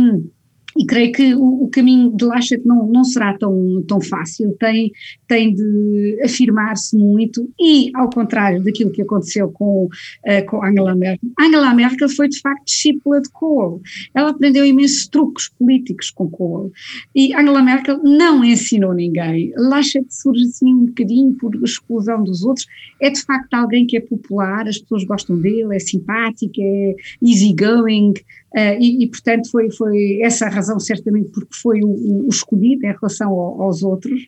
e 0.78 0.86
creio 0.86 1.12
que 1.12 1.36
o, 1.36 1.68
caminho 1.72 2.16
de 2.16 2.26
Laschet 2.26 2.62
não, 2.66 2.88
não 2.88 3.04
será 3.04 3.38
tão, 3.38 3.84
tão 3.88 4.02
fácil, 4.02 4.56
tem, 4.60 4.92
tem 5.28 5.54
de 5.54 6.20
afirmar-se 6.24 6.96
muito 6.98 7.50
e, 7.60 7.92
ao 7.96 8.10
contrário 8.10 8.64
daquilo 8.64 8.92
que 8.92 9.02
aconteceu 9.02 9.50
com, 9.52 9.86
uh, 9.86 10.46
com 10.48 10.64
Angela 10.64 10.96
Merkel, 10.96 11.30
Angela 11.40 11.74
Merkel 11.74 12.10
foi 12.10 12.28
de 12.28 12.40
facto 12.40 12.66
discípula 12.66 13.22
de 13.22 13.30
Kohl, 13.30 13.82
ela 14.14 14.30
aprendeu 14.30 14.66
imensos 14.66 15.08
truques 15.08 15.50
políticos 15.50 16.12
com 16.12 16.30
Kohl. 16.30 16.72
E 17.16 17.34
Angela 17.34 17.62
Merkel 17.62 18.02
não 18.04 18.44
ensinou 18.44 18.94
ninguém, 18.94 19.54
Laschet 19.58 20.06
surge 20.10 20.44
assim 20.44 20.74
um 20.74 20.86
bocadinho 20.86 21.34
por 21.34 21.56
exclusão 21.64 22.24
dos 22.24 22.44
outros, 22.44 22.66
é 23.02 23.10
de 23.10 23.22
facto 23.22 23.54
alguém 23.54 23.86
que 23.86 23.98
é 23.98 24.02
popular, 24.02 24.68
as 24.68 24.78
pessoas 24.78 25.04
gostam 25.04 25.38
dele, 25.40 25.76
é 25.76 25.80
simpático, 25.80 26.54
é 26.60 26.96
easygoing, 27.22 28.14
Uh, 28.56 28.78
e, 28.80 29.04
e, 29.04 29.08
portanto, 29.08 29.50
foi, 29.50 29.72
foi 29.72 30.20
essa 30.22 30.46
a 30.46 30.50
razão, 30.50 30.80
certamente, 30.80 31.30
porque 31.32 31.56
foi 31.56 31.82
o, 31.82 32.26
o 32.26 32.30
escolhido 32.30 32.86
em 32.86 32.94
relação 32.94 33.32
ao, 33.32 33.64
aos 33.64 33.82
outros, 33.82 34.24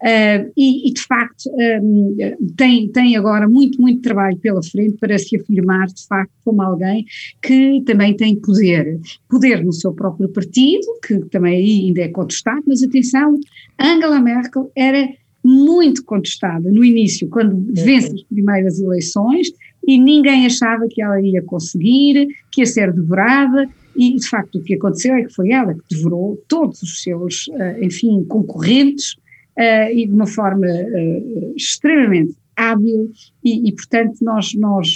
é? 0.00 0.46
Uh, 0.46 0.52
e, 0.56 0.88
e, 0.88 0.92
de 0.94 1.02
facto, 1.02 1.50
um, 1.82 2.16
tem, 2.56 2.88
tem 2.88 3.16
agora 3.16 3.46
muito, 3.46 3.80
muito 3.80 4.00
trabalho 4.00 4.38
pela 4.38 4.62
frente 4.62 4.96
para 4.98 5.18
se 5.18 5.36
afirmar, 5.36 5.88
de 5.88 6.06
facto, 6.06 6.32
como 6.44 6.62
alguém 6.62 7.04
que 7.42 7.82
também 7.84 8.16
tem 8.16 8.34
poder. 8.36 8.98
Poder 9.28 9.62
no 9.62 9.72
seu 9.72 9.92
próprio 9.92 10.28
partido, 10.30 10.86
que 11.06 11.18
também 11.30 11.86
ainda 11.86 12.00
é 12.00 12.08
contestado, 12.08 12.62
mas 12.66 12.82
atenção, 12.82 13.38
Angela 13.78 14.20
Merkel 14.20 14.70
era 14.74 15.06
muito 15.42 16.04
contestada 16.04 16.70
no 16.70 16.84
início, 16.84 17.28
quando 17.28 17.64
vence 17.72 18.12
as 18.14 18.22
primeiras 18.24 18.78
eleições, 18.78 19.48
e 19.86 19.98
ninguém 19.98 20.46
achava 20.46 20.86
que 20.88 21.02
ela 21.02 21.20
ia 21.20 21.42
conseguir, 21.42 22.28
que 22.50 22.60
ia 22.60 22.66
ser 22.66 22.92
devorada, 22.92 23.68
e 23.96 24.16
de 24.16 24.28
facto 24.28 24.58
o 24.58 24.62
que 24.62 24.74
aconteceu 24.74 25.14
é 25.14 25.24
que 25.24 25.34
foi 25.34 25.50
ela 25.50 25.74
que 25.74 25.82
devorou 25.90 26.42
todos 26.48 26.80
os 26.82 27.02
seus, 27.02 27.48
uh, 27.48 27.82
enfim, 27.82 28.24
concorrentes, 28.24 29.14
uh, 29.58 29.92
e 29.92 30.06
de 30.06 30.12
uma 30.12 30.26
forma 30.26 30.66
uh, 30.66 31.54
extremamente 31.56 32.34
hábil, 32.56 33.10
e, 33.42 33.68
e, 33.68 33.72
portanto 33.72 34.18
nós, 34.20 34.52
nós 34.54 34.94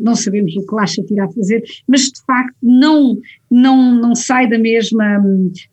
não 0.00 0.16
sabemos 0.16 0.56
o 0.56 0.66
que 0.66 0.74
Lacha 0.74 1.00
irá 1.08 1.28
fazer, 1.28 1.62
mas 1.86 2.10
de 2.10 2.20
facto 2.26 2.56
não, 2.60 3.16
não, 3.48 3.94
não 3.94 4.16
sai 4.16 4.48
da 4.48 4.58
mesma, 4.58 5.22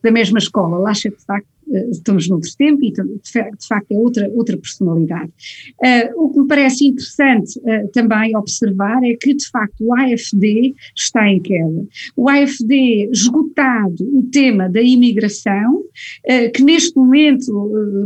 da 0.03 0.11
mesma 0.11 0.37
escola. 0.37 0.77
Lacha 0.77 1.09
de 1.09 1.25
facto 1.25 1.47
eh, 1.47 1.52
estamos 1.91 2.27
noutro 2.29 2.49
tempo 2.57 2.83
e 2.83 2.91
de 2.91 3.67
facto 3.67 3.91
é 3.91 3.97
outra, 3.97 4.29
outra 4.33 4.57
personalidade. 4.57 5.31
Uh, 5.79 6.23
o 6.23 6.31
que 6.31 6.39
me 6.39 6.47
parece 6.47 6.85
interessante 6.85 7.59
uh, 7.59 7.87
também 7.91 8.35
observar 8.35 9.03
é 9.03 9.15
que 9.15 9.33
de 9.33 9.47
facto 9.49 9.75
o 9.81 9.93
AFD 9.95 10.73
está 10.95 11.27
em 11.27 11.41
queda. 11.41 11.85
O 12.15 12.29
AFD 12.29 13.09
esgotado 13.11 14.03
o 14.13 14.23
tema 14.23 14.69
da 14.69 14.81
imigração, 14.81 15.75
uh, 15.77 16.51
que 16.53 16.63
neste 16.63 16.95
momento, 16.95 17.51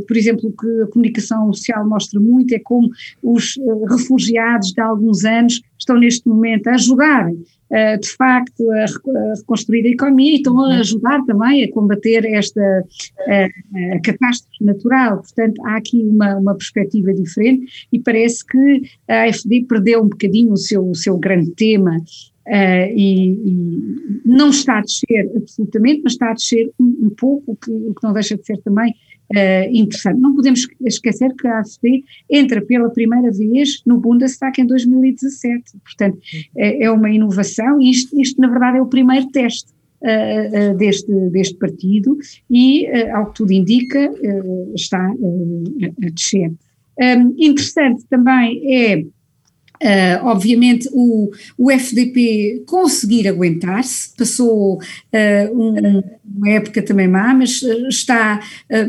por 0.07 0.17
exemplo, 0.17 0.49
o 0.49 0.51
que 0.51 0.81
a 0.83 0.87
comunicação 0.87 1.51
social 1.53 1.87
mostra 1.87 2.19
muito 2.19 2.53
é 2.53 2.59
como 2.59 2.89
os 3.21 3.57
refugiados 3.89 4.71
de 4.71 4.81
alguns 4.81 5.25
anos 5.25 5.61
estão 5.77 5.97
neste 5.97 6.27
momento 6.27 6.67
a 6.67 6.75
uh, 6.75 7.37
de 7.69 8.09
facto 8.15 8.71
a, 8.71 8.85
a, 8.85 9.33
reconstruir 9.35 9.85
a 9.85 9.89
economia 9.89 10.33
e 10.33 10.35
estão 10.35 10.59
a 10.59 10.79
ajudar 10.79 11.23
também 11.25 11.63
a 11.63 11.71
combater 11.71 12.25
esta 12.25 12.61
uh, 12.81 14.01
catástrofe 14.03 14.63
natural. 14.63 15.17
Portanto, 15.17 15.61
há 15.65 15.77
aqui 15.77 16.01
uma, 16.01 16.37
uma 16.37 16.55
perspectiva 16.55 17.13
diferente 17.13 17.87
e 17.91 17.99
parece 17.99 18.45
que 18.45 18.81
a 19.07 19.23
AFD 19.23 19.65
perdeu 19.67 20.01
um 20.01 20.09
bocadinho 20.09 20.53
o 20.53 20.57
seu, 20.57 20.89
o 20.89 20.95
seu 20.95 21.17
grande 21.17 21.51
tema 21.51 21.97
Uh, 22.47 22.87
e, 22.95 23.31
e, 23.33 24.21
não 24.23 24.51
está 24.51 24.77
a 24.77 24.81
descer 24.81 25.29
absolutamente, 25.35 26.01
mas 26.01 26.13
está 26.13 26.31
a 26.31 26.33
descer 26.33 26.71
um, 26.79 27.07
um 27.07 27.09
pouco, 27.09 27.51
o 27.51 27.55
que, 27.57 27.69
o 27.69 27.93
que, 27.93 28.01
não 28.01 28.13
deixa 28.13 28.37
de 28.37 28.45
ser 28.45 28.57
também 28.59 28.95
uh, 29.35 29.69
interessante. 29.71 30.19
Não 30.19 30.35
podemos 30.35 30.67
esquecer 30.85 31.33
que 31.35 31.47
a 31.47 31.59
AfD 31.59 32.03
entra 32.29 32.61
pela 32.61 32.89
primeira 32.89 33.31
vez 33.31 33.81
no 33.85 33.97
Bundestag 33.97 34.61
em 34.61 34.65
2017, 34.65 35.77
portanto 35.83 36.19
é, 36.55 36.83
é 36.83 36.91
uma 36.91 37.09
inovação 37.09 37.81
e 37.81 37.91
isto, 37.91 38.19
isto 38.19 38.39
na 38.41 38.49
verdade 38.49 38.77
é 38.77 38.81
o 38.81 38.87
primeiro 38.87 39.27
teste 39.29 39.75
Uh, 39.99 40.73
uh, 40.73 40.77
deste, 40.77 41.11
deste 41.31 41.55
partido 41.55 42.15
e, 42.51 42.85
uh, 42.85 43.15
ao 43.15 43.25
que 43.31 43.33
tudo 43.33 43.51
indica, 43.51 44.13
está 44.75 45.03
a 45.03 46.11
descer. 46.11 46.53
Um, 46.99 47.33
interessante 47.35 48.05
também 48.07 48.61
é 48.71 49.03
Uh, 49.81 50.25
obviamente 50.25 50.89
o, 50.91 51.29
o 51.57 51.71
FDP 51.71 52.63
conseguir 52.65 53.27
aguentar-se, 53.27 54.15
passou 54.17 54.77
uh, 54.77 54.79
um, 55.53 56.03
uma 56.35 56.49
época 56.49 56.81
também 56.81 57.07
má, 57.07 57.33
mas 57.33 57.61
uh, 57.61 57.87
está 57.87 58.39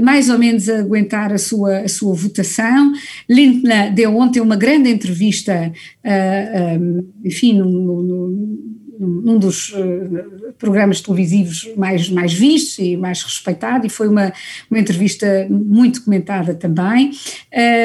mais 0.01 0.31
ou 0.31 0.38
menos 0.38 0.68
a 0.68 0.79
aguentar 0.79 1.33
a 1.33 1.38
sua, 1.38 1.81
a 1.81 1.88
sua 1.88 2.14
votação. 2.14 2.92
Lindner 3.29 3.92
deu 3.92 4.16
ontem 4.16 4.40
uma 4.40 4.57
grande 4.57 4.88
entrevista, 4.88 5.72
um, 6.05 7.07
enfim, 7.24 7.59
no, 7.59 7.68
no, 8.03 8.77
num 8.98 9.38
dos 9.38 9.70
uh, 9.70 10.52
programas 10.58 11.00
televisivos 11.00 11.68
mais, 11.76 12.08
mais 12.08 12.32
vistos 12.32 12.78
e 12.78 12.96
mais 12.96 13.22
respeitado, 13.22 13.87
e 13.87 13.90
foi 13.90 14.08
uma, 14.08 14.32
uma 14.70 14.80
entrevista 14.80 15.46
muito 15.48 16.04
comentada 16.04 16.54
também. 16.54 17.12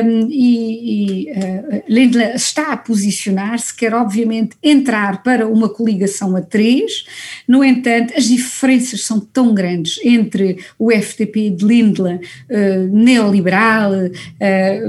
Um, 0.05 0.27
e, 0.29 1.25
e 1.27 1.31
uh, 1.31 1.83
Lindler 1.87 2.35
está 2.35 2.73
a 2.73 2.77
posicionar-se, 2.77 3.75
quer 3.75 3.93
obviamente 3.93 4.55
entrar 4.63 5.21
para 5.21 5.47
uma 5.47 5.69
coligação 5.69 6.35
a 6.35 6.41
três, 6.41 7.05
no 7.47 7.63
entanto, 7.63 8.13
as 8.17 8.25
diferenças 8.25 9.03
são 9.03 9.19
tão 9.19 9.53
grandes 9.53 9.99
entre 10.03 10.57
o 10.79 10.91
FDP 10.91 11.51
de 11.51 11.65
Lindler, 11.65 12.19
uh, 12.49 12.95
neoliberal, 12.95 13.91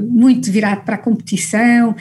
muito 0.09 0.51
virado 0.51 0.85
para 0.85 0.95
a 0.95 0.99
competição, 0.99 1.95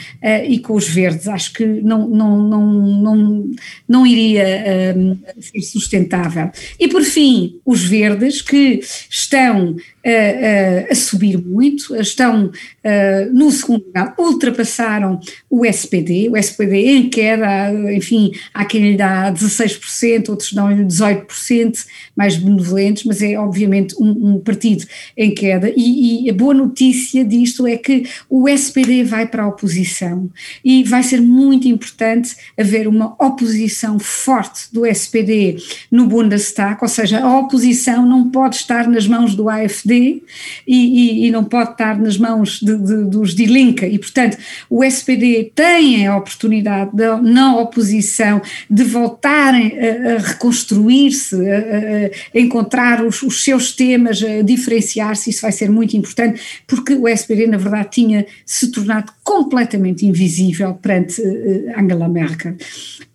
e 0.48 0.60
com 0.60 0.74
os 0.74 0.88
verdes. 0.88 1.28
Acho 1.28 1.54
que 1.54 1.66
não, 1.66 2.08
não, 2.08 2.38
não, 2.48 2.72
não, 3.02 3.52
não 3.88 4.06
iria 4.14 4.96
um, 4.96 5.18
ser 5.40 5.62
sustentável. 5.62 6.50
E 6.80 6.88
por 6.88 7.04
fim, 7.04 7.60
os 7.66 7.84
verdes 7.84 8.42
que 8.42 8.80
estão 9.10 9.72
uh, 9.72 10.92
a 10.92 10.96
subir 10.96 11.38
muito, 11.38 11.96
estão 11.96 12.46
uh, 12.48 13.34
no 13.34 13.52
segundo 13.52 13.86
lugar, 13.86 14.14
ultrapassaram 14.18 15.20
o 15.50 15.66
SPD, 15.66 16.30
o 16.30 16.38
SPD 16.38 16.88
em 16.88 17.10
queda, 17.10 17.72
enfim, 17.94 18.32
há 18.54 18.66
quem 18.66 18.92
lhe 18.92 18.98
dá 18.98 19.32
16%, 19.32 20.30
outros 20.30 20.54
dão-lhe 20.54 20.84
18%, 20.84 21.86
mais 22.16 22.36
benevolentes, 22.36 23.04
mas 23.04 23.22
é 23.22 23.38
obviamente 23.38 23.96
um, 24.00 24.36
um 24.36 24.40
partido 24.40 24.86
em 25.18 25.34
queda. 25.34 25.72
E, 25.76 26.26
e, 26.26 26.30
a 26.30 26.34
boa 26.34 26.54
notícia 26.54 27.24
disto 27.24 27.66
é 27.68 27.78
que 27.78 28.04
o 28.30 28.48
SPD 28.48 29.04
vai 29.04 29.28
para 29.28 29.44
a 29.44 29.48
oposição. 29.48 30.30
E 30.64 30.84
vai 30.84 31.04
ser 31.04 31.22
muito 31.22 31.68
importante 31.68 32.36
haver 32.58 32.88
uma 32.88 33.16
oposição 33.24 34.00
forte 34.04 34.68
do 34.72 34.86
SPD 34.86 35.58
no 35.90 36.08
Bundestag, 36.08 36.78
ou 36.82 36.88
seja, 36.88 37.20
a 37.20 37.40
oposição 37.40 38.06
não 38.06 38.30
pode 38.30 38.58
estar 38.58 38.88
nas 38.88 39.08
mãos 39.08 39.36
do 39.36 39.50
AFD 39.50 40.22
e, 40.68 40.76
e, 40.76 41.28
e, 41.28 41.32
não 41.32 41.44
pode 41.44 41.72
estar 41.72 42.00
nas 42.00 42.18
mãos 42.18 42.60
de, 42.60 42.78
de, 42.78 43.06
dos 43.06 43.34
de 43.34 43.46
Linca 43.46 43.88
e 43.88 43.98
portanto 43.98 44.38
o 44.70 44.84
SPD 44.84 45.52
tem 45.56 46.06
a 46.08 46.18
oportunidade 46.18 46.92
de, 46.94 47.22
na 47.22 47.58
oposição 47.58 48.42
de 48.70 48.84
voltarem 48.84 49.74
a, 49.80 50.16
a 50.16 50.18
reconstruir-se, 50.20 51.36
a, 51.36 52.38
a, 52.38 52.40
encontrar 52.40 53.04
os, 53.06 53.22
os, 53.24 53.44
seus 53.44 53.72
temas, 53.72 54.22
a 54.24 54.42
diferenciar-se, 54.42 55.30
isso 55.30 55.42
vai 55.42 55.52
ser 55.52 55.70
muito 55.70 55.96
importante 55.96 56.42
porque 56.68 56.94
o 56.94 57.08
SPD 57.08 57.48
na 57.48 57.58
verdade 57.58 57.90
tinha 57.92 58.26
se 58.46 58.72
tornado 58.72 59.12
completamente 59.24 60.06
invisível 60.06 60.74
perante 60.76 61.22
uh, 61.22 61.80
Angela 61.80 62.08
Merkel. 62.08 62.54
Uh, 62.54 62.58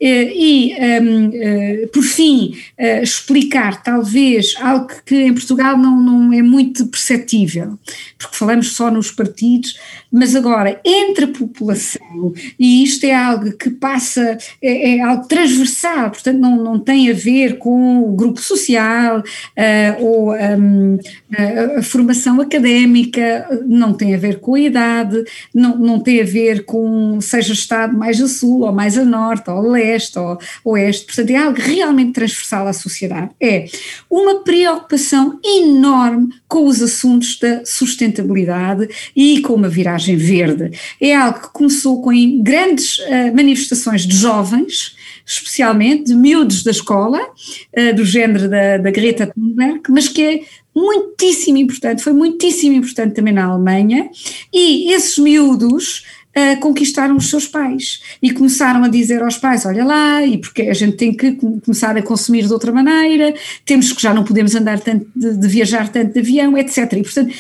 e, 0.00 0.74
um, 0.78 1.28
uh, 1.28 1.88
por 1.88 2.02
fim, 2.02 2.56
explicar 3.02 3.82
talvez 3.82 4.54
algo 4.60 4.88
que 5.04 5.14
em 5.14 5.34
Portugal 5.34 5.76
não, 5.76 6.00
não 6.00 6.32
é 6.32 6.42
muito 6.42 6.86
perceptível, 6.86 7.78
porque 8.18 8.36
falamos 8.36 8.72
só 8.72 8.90
nos 8.90 9.10
partidos, 9.10 9.78
mas 10.10 10.34
agora 10.34 10.80
entre 10.84 11.26
a 11.26 11.28
população, 11.28 12.32
e 12.58 12.82
isto 12.82 13.04
é 13.04 13.14
algo 13.14 13.52
que 13.52 13.70
passa, 13.70 14.38
é, 14.62 14.96
é 14.96 15.00
algo 15.00 15.26
transversal, 15.26 16.10
portanto 16.10 16.38
não, 16.38 16.56
não 16.62 16.78
tem 16.78 17.10
a 17.10 17.14
ver 17.14 17.58
com 17.58 18.02
o 18.02 18.14
grupo 18.14 18.40
social 18.40 19.18
uh, 19.20 20.02
ou 20.02 20.34
um, 20.34 20.98
a, 21.36 21.78
a, 21.78 21.82
formação 21.82 22.40
académica, 22.40 23.46
não 23.66 23.92
tem 23.92 24.14
a 24.14 24.18
ver 24.18 24.40
com 24.40 24.54
a 24.54 24.60
idade, 24.60 25.24
não, 25.54 25.76
não 25.76 26.00
tem 26.00 26.20
a 26.20 26.24
ver 26.24 26.64
com 26.64 27.20
seja 27.20 27.52
Estado 27.52 27.96
mais 27.96 28.20
a 28.20 28.28
sul 28.28 28.62
ou 28.62 28.72
mais 28.72 28.96
a 28.96 29.04
norte 29.04 29.50
ou 29.50 29.58
a 29.58 29.72
leste 29.72 30.18
ou, 30.18 30.38
oeste, 30.64 31.06
portanto 31.06 31.30
é 31.30 31.36
algo 31.36 31.58
realmente 31.58 32.12
transversal 32.12 32.66
à 32.66 32.72
sociedade, 32.72 33.30
é 33.40 33.66
uma 34.10 34.42
preocupação 34.42 35.38
enorme 35.44 36.28
com 36.46 36.66
os 36.66 36.82
assuntos 36.82 37.38
da 37.38 37.64
sustentabilidade 37.64 38.88
e 39.14 39.40
com 39.42 39.54
uma 39.54 39.68
viragem 39.68 40.16
verde. 40.16 40.70
É 41.00 41.14
algo 41.14 41.40
que 41.40 41.52
começou 41.52 42.02
com 42.02 42.12
grandes 42.42 42.98
uh, 42.98 43.34
manifestações 43.34 44.06
de 44.06 44.16
jovens, 44.16 44.96
especialmente 45.26 46.04
de 46.04 46.14
miúdos 46.14 46.62
da 46.62 46.70
escola, 46.70 47.20
uh, 47.20 47.94
do 47.94 48.04
género 48.04 48.48
da, 48.48 48.78
da 48.78 48.90
Greta 48.90 49.26
Thunberg, 49.26 49.82
mas 49.88 50.08
que 50.08 50.22
é 50.22 50.40
muitíssimo 50.74 51.58
importante, 51.58 52.02
foi 52.02 52.12
muitíssimo 52.12 52.76
importante 52.76 53.14
também 53.14 53.34
na 53.34 53.46
Alemanha, 53.46 54.08
e 54.52 54.92
esses 54.92 55.18
miúdos 55.18 56.04
uh, 56.38 56.60
conquistaram 56.60 57.16
os 57.16 57.28
seus 57.28 57.46
pais 57.46 58.00
e 58.22 58.30
começaram 58.30 58.84
a 58.84 58.88
dizer 58.88 59.22
aos 59.22 59.36
pais: 59.36 59.66
olha 59.66 59.84
lá, 59.84 60.24
e 60.24 60.38
porque 60.38 60.62
a 60.62 60.74
gente 60.74 60.96
tem 60.96 61.12
que 61.12 61.32
começar 61.64 61.96
a 61.96 62.02
consumir 62.02 62.46
de 62.46 62.52
outra 62.52 62.72
maneira, 62.72 63.34
temos 63.64 63.92
que 63.92 64.00
já 64.00 64.14
não 64.14 64.24
podemos 64.24 64.54
andar 64.54 64.80
tanto, 64.80 65.06
de, 65.14 65.36
de 65.36 65.48
viajar 65.48 65.88
tanto 65.88 66.12
de 66.12 66.20
avião, 66.20 66.56
etc. 66.56 66.92
E 66.92 67.02
portanto, 67.02 67.34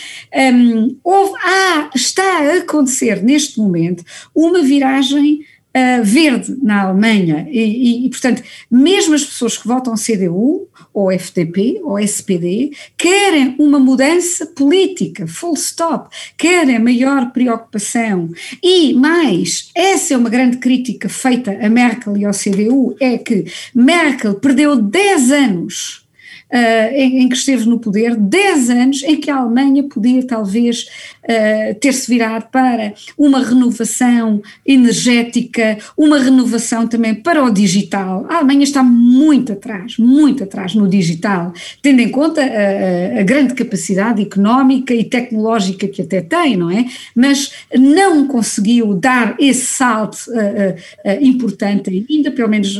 um, 0.54 0.96
houve, 1.04 1.32
ah, 1.44 1.90
está 1.94 2.22
a 2.22 2.58
acontecer 2.58 3.22
neste 3.22 3.58
momento 3.58 4.04
uma 4.34 4.62
viragem 4.62 5.40
uh, 5.78 6.04
verde 6.04 6.56
na 6.62 6.82
Alemanha. 6.82 7.46
E, 7.50 7.60
e, 7.60 8.06
e, 8.06 8.10
portanto, 8.10 8.42
mesmo 8.70 9.14
as 9.14 9.24
pessoas 9.24 9.56
que 9.56 9.68
votam 9.68 9.94
CDU 9.94 10.68
ou 10.92 11.12
FDP 11.12 11.80
ou 11.82 11.98
SPD 11.98 12.72
querem 12.96 13.54
uma 13.58 13.78
mudança 13.78 14.46
política, 14.46 15.26
full 15.26 15.54
stop, 15.54 16.14
querem 16.36 16.78
maior 16.78 17.32
preocupação. 17.32 18.30
E 18.62 18.94
mais, 18.94 19.70
essa 19.74 20.14
é 20.14 20.16
uma 20.16 20.30
grande 20.30 20.58
crítica 20.58 21.08
feita 21.08 21.58
a 21.60 21.68
Merkel 21.68 22.16
e 22.16 22.24
ao 22.24 22.32
CDU, 22.32 22.96
é 23.00 23.18
que 23.18 23.46
Merkel 23.74 24.34
perdeu 24.34 24.76
10 24.76 25.30
anos 25.30 26.08
uh, 26.52 26.94
em, 26.94 27.22
em, 27.22 27.28
que 27.28 27.36
esteve 27.36 27.66
no 27.66 27.78
poder, 27.78 28.16
10 28.16 28.70
anos 28.70 29.02
em 29.02 29.16
que 29.20 29.30
a 29.30 29.36
Alemanha 29.36 29.84
podia 29.84 30.26
talvez 30.26 30.86
uh, 31.28 31.74
ter-se 31.80 32.08
virado 32.08 32.46
para 32.50 32.94
uma 33.16 33.42
renovação 33.42 34.42
energética, 34.66 35.78
uma 35.96 36.18
renovação 36.18 36.86
também 36.86 37.14
para 37.14 37.44
o 37.44 37.50
digital. 37.50 38.26
A 38.28 38.36
Alemanha 38.36 38.64
está 38.64 38.82
muito 38.82 39.52
atrás, 39.52 39.98
muito 39.98 40.44
atrás 40.44 40.74
no 40.74 40.88
digital, 40.88 41.52
tendo 41.82 42.00
em 42.00 42.08
conta 42.08 42.40
a, 42.42 43.20
a 43.20 43.22
grande 43.22 43.54
capacidade 43.54 44.22
económica 44.22 44.94
e 44.94 45.04
tecnológica 45.04 45.86
que 45.88 46.02
até 46.02 46.20
tem, 46.20 46.56
não 46.56 46.70
é? 46.70 46.86
Mas 47.14 47.52
não 47.74 48.26
conseguiu 48.26 48.94
dar 48.94 49.36
esse 49.38 49.66
salto 49.66 50.16
uh, 50.28 51.08
importante 51.20 52.06
ainda, 52.08 52.30
pelo 52.30 52.48
menos 52.48 52.78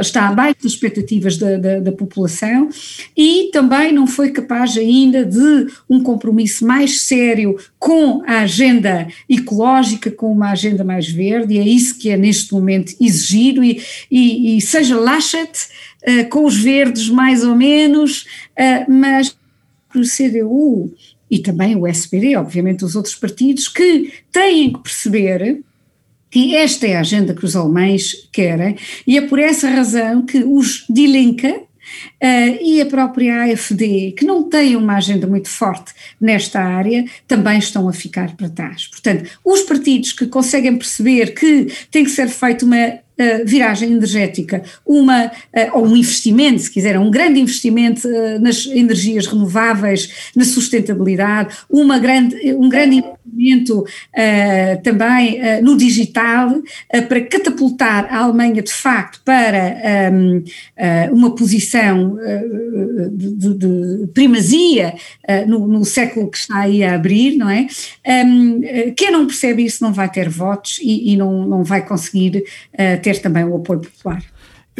está 0.00 0.28
abaixo 0.28 0.56
das 0.62 0.72
expectativas 0.72 1.36
da, 1.36 1.56
da, 1.56 1.80
da 1.80 1.92
população 1.92 2.68
e 3.16 3.50
também 3.52 3.92
não 3.92 4.06
foi 4.06 4.30
capaz 4.30 4.76
ainda 4.76 5.24
de 5.24 5.66
um 5.88 6.02
compromisso 6.02 6.66
mais 6.66 7.02
sério 7.02 7.56
com 7.78 8.22
a 8.26 8.40
agenda 8.40 9.08
ecológica, 9.28 10.10
com 10.10 10.32
uma 10.32 10.50
agenda 10.50 10.84
mais 10.84 11.08
verde, 11.08 11.54
e 11.54 11.58
é 11.58 11.64
isso 11.64 11.98
que 11.98 12.10
é 12.10 12.16
neste 12.16 12.52
momento 12.52 12.94
exigido, 13.00 13.62
e, 13.62 13.80
e, 14.10 14.56
e 14.56 14.60
seja 14.60 14.98
Laschet 14.98 15.50
uh, 15.50 16.28
com 16.28 16.44
os 16.44 16.56
verdes 16.56 17.08
mais 17.08 17.44
ou 17.44 17.54
menos, 17.54 18.26
uh, 18.58 18.90
mas 18.90 19.36
o 19.94 20.02
CDU 20.02 20.92
e 21.30 21.38
também 21.38 21.76
o 21.76 21.86
SPD, 21.86 22.36
obviamente 22.36 22.84
os 22.84 22.96
outros 22.96 23.14
partidos, 23.14 23.68
que 23.68 24.12
têm 24.32 24.72
que 24.72 24.82
perceber 24.82 25.62
que 26.30 26.54
esta 26.54 26.86
é 26.86 26.96
a 26.96 27.00
agenda 27.00 27.34
que 27.34 27.44
os 27.44 27.56
alemães 27.56 28.28
querem, 28.32 28.76
e 29.06 29.18
é 29.18 29.20
por 29.22 29.38
essa 29.38 29.68
razão 29.68 30.24
que 30.24 30.38
os 30.44 30.84
Die 30.88 31.06
Linke, 31.06 31.62
Uh, 32.22 32.58
e 32.62 32.80
a 32.80 32.86
própria 32.86 33.44
AFD, 33.44 34.14
que 34.16 34.24
não 34.24 34.42
tem 34.48 34.76
uma 34.76 34.96
agenda 34.96 35.26
muito 35.26 35.48
forte 35.48 35.92
nesta 36.20 36.60
área, 36.60 37.04
também 37.26 37.58
estão 37.58 37.88
a 37.88 37.92
ficar 37.92 38.36
para 38.36 38.48
trás. 38.48 38.86
Portanto, 38.86 39.30
os 39.44 39.62
partidos 39.62 40.12
que 40.12 40.26
conseguem 40.26 40.76
perceber 40.76 41.34
que 41.34 41.72
tem 41.90 42.04
que 42.04 42.10
ser 42.10 42.28
feita 42.28 42.64
uma 42.64 42.88
uh, 42.88 43.44
viragem 43.44 43.92
energética, 43.92 44.62
uma, 44.86 45.26
uh, 45.26 45.30
ou 45.74 45.86
um 45.86 45.96
investimento, 45.96 46.60
se 46.60 46.70
quiser, 46.70 46.98
um 46.98 47.10
grande 47.10 47.40
investimento 47.40 48.08
nas 48.40 48.66
energias 48.66 49.26
renováveis, 49.26 50.30
na 50.34 50.44
sustentabilidade, 50.44 51.56
uma 51.68 51.98
grande, 51.98 52.36
um 52.54 52.68
grande 52.68 53.02
investimento 53.32 53.84
também 54.82 55.40
no 55.62 55.76
digital, 55.76 56.60
para 57.08 57.20
catapultar 57.22 58.06
a 58.10 58.24
Alemanha 58.24 58.62
de 58.62 58.72
facto 58.72 59.20
para 59.24 60.10
um, 60.12 60.44
uma 61.12 61.34
posição 61.34 62.16
de, 63.12 63.54
de, 63.54 64.06
primazia 64.12 64.94
no, 65.46 65.66
no, 65.66 65.84
século 65.84 66.30
que 66.30 66.38
está 66.38 66.60
aí 66.60 66.82
a 66.82 66.94
abrir, 66.94 67.36
não 67.36 67.48
é? 67.48 67.66
Um, 68.24 68.60
quem 68.96 69.10
não 69.10 69.26
percebe 69.26 69.64
isso 69.64 69.82
não 69.82 69.92
vai 69.92 70.10
ter 70.10 70.28
votos 70.28 70.78
e, 70.82 71.12
e 71.12 71.16
não, 71.16 71.46
não 71.46 71.64
vai 71.64 71.84
conseguir 71.86 72.44
ter 73.02 73.20
também 73.20 73.44
o 73.44 73.56
apoio 73.56 73.80
popular. 73.80 74.22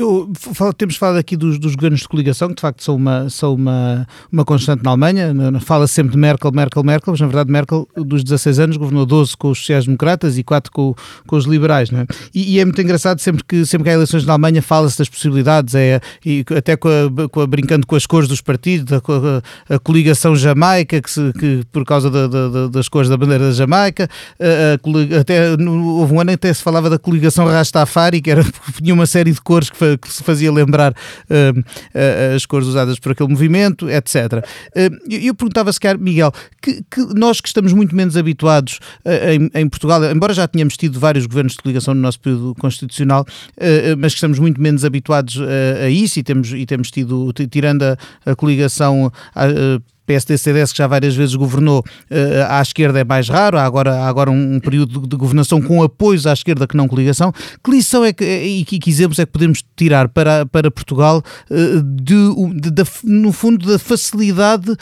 Eu, 0.01 0.33
temos 0.79 0.97
falado 0.97 1.19
aqui 1.19 1.37
dos, 1.37 1.59
dos, 1.59 1.75
governos 1.75 2.01
de 2.01 2.09
coligação, 2.09 2.49
que 2.49 2.55
de 2.55 2.63
facto 2.63 2.83
são 2.83 2.97
uma, 2.97 3.29
são 3.29 3.55
uma, 3.55 4.09
uma 4.33 4.47
constante 4.47 4.83
na 4.83 4.91
Alemanha. 4.91 5.35
Fala 5.61 5.87
sempre 5.87 6.13
de 6.13 6.19
Merkel, 6.19 6.51
Merkel, 6.53 6.83
Merkel, 6.83 7.13
mas 7.13 7.21
na 7.21 7.27
verdade 7.27 7.53
Merkel, 7.53 7.87
dos 7.95 8.25
16 8.25 8.61
anos, 8.61 8.77
governou 8.79 9.05
12 9.05 9.37
com 9.37 9.51
os 9.51 9.59
sociais-democratas 9.59 10.39
e 10.39 10.43
4 10.43 10.73
com, 10.73 10.95
com 11.27 11.37
os 11.37 11.45
liberais. 11.45 11.91
Não 11.91 12.01
é? 12.01 12.07
E, 12.35 12.55
e, 12.55 12.61
é 12.61 12.65
muito 12.65 12.81
engraçado, 12.81 13.19
sempre 13.19 13.45
que, 13.45 13.67
sempre 13.67 13.85
que 13.85 13.91
há 13.91 13.93
eleições 13.93 14.25
na 14.25 14.33
Alemanha, 14.33 14.63
fala-se 14.63 14.97
das 14.97 15.09
possibilidades, 15.09 15.75
é, 15.75 16.01
e 16.25 16.47
até 16.57 16.77
com 16.77 16.89
a, 16.89 17.29
com 17.29 17.41
a, 17.43 17.47
brincando 17.47 17.87
com 17.87 17.95
as 17.95 18.07
cores 18.07 18.27
dos 18.27 18.41
partidos, 18.41 18.91
a, 18.95 18.97
a, 19.69 19.75
a 19.75 19.79
coligação 19.79 20.35
jamaica, 20.35 21.03
que, 21.03 21.11
se, 21.11 21.31
que 21.39 21.63
por 21.71 21.85
causa 21.85 22.09
da, 22.09 22.27
da, 22.27 22.69
das 22.69 22.89
cores 22.89 23.11
da 23.11 23.19
bandeira 23.19 23.49
da 23.49 23.53
Jamaica, 23.53 24.09
até 25.21 25.51
houve 25.51 26.15
um 26.15 26.21
ano 26.21 26.31
até 26.33 26.55
se 26.55 26.63
falava 26.63 26.89
da 26.89 26.99
coligação 26.99 27.45
Rastafari, 27.47 28.23
que 28.23 28.31
era, 28.31 28.43
tinha 28.83 28.95
uma 28.95 29.07
série 29.07 29.33
de 29.33 29.41
cores 29.43 29.69
que 29.69 29.90
que 29.99 30.13
se 30.13 30.23
fazia 30.23 30.53
lembrar 30.53 30.93
uh, 30.93 32.35
as 32.35 32.47
cores 32.47 32.69
usadas 32.69 32.99
por 32.99 33.13
aquele 33.13 33.29
movimento, 33.29 33.89
etc. 33.89 34.45
Uh, 34.75 35.13
eu 35.13 35.35
perguntava-se, 35.35 35.81
quer 35.81 35.99
Miguel, 35.99 36.33
que, 36.61 36.83
que, 36.91 37.01
nós 37.15 37.41
que 37.41 37.49
estamos 37.49 37.73
muito 37.73 37.95
menos 37.95 38.17
habituados 38.17 38.79
em, 39.05 39.51
em, 39.55 39.69
Portugal, 39.69 40.05
embora 40.05 40.35
já 40.35 40.47
tenhamos 40.47 40.77
tido 40.77 40.99
vários 40.99 41.27
governos 41.27 41.53
de 41.53 41.59
coligação 41.59 41.95
no 41.95 42.01
nosso 42.01 42.21
período 42.21 42.55
constitucional, 42.57 43.27
mas 43.99 44.13
que 44.13 44.19
estamos 44.19 44.39
muito 44.39 44.61
menos 44.61 44.85
habituados 44.85 45.39
a, 45.41 45.85
a 45.85 45.91
isso 45.91 46.19
e 46.19 46.23
temos, 46.23 46.53
e 46.53 46.67
temos 46.67 46.91
tido, 46.91 47.33
tirando 47.51 47.83
a, 47.83 47.97
a 48.27 48.37
coligação 48.37 49.13
PSD-CDS, 50.11 50.73
que 50.73 50.79
já 50.79 50.89
várias 50.89 51.15
vezes 51.15 51.37
governou 51.37 51.81
uh, 51.81 52.15
à 52.49 52.61
esquerda, 52.61 52.99
é 52.99 53.05
mais 53.05 53.29
raro, 53.29 53.57
há 53.57 53.63
agora, 53.63 53.95
há 53.95 54.09
agora 54.09 54.31
um, 54.31 54.57
um 54.57 54.61
período 54.61 55.01
de, 55.01 55.09
de, 55.09 55.17
governação 55.17 55.63
com 55.63 55.83
apoios 55.83 56.27
à 56.27 56.33
esquerda 56.33 56.67
que 56.67 56.77
não 56.77 56.89
coligação. 56.89 57.33
Que 57.63 57.71
lição 57.71 58.05
é 58.05 58.13
que, 58.13 58.25
e 58.25 58.65
que, 58.65 58.91
exemplos 58.91 59.21
é 59.21 59.27
que 59.27 59.31
podemos 59.31 59.63
tirar 59.77 60.09
para, 60.09 60.45
para 60.47 60.69
Portugal 60.69 61.23
uh, 61.49 61.83
de, 61.83 62.61
de, 62.61 62.71
de, 62.73 62.85
no 63.05 63.31
fundo, 63.31 63.65
da 63.65 63.79
facilidade, 63.79 64.75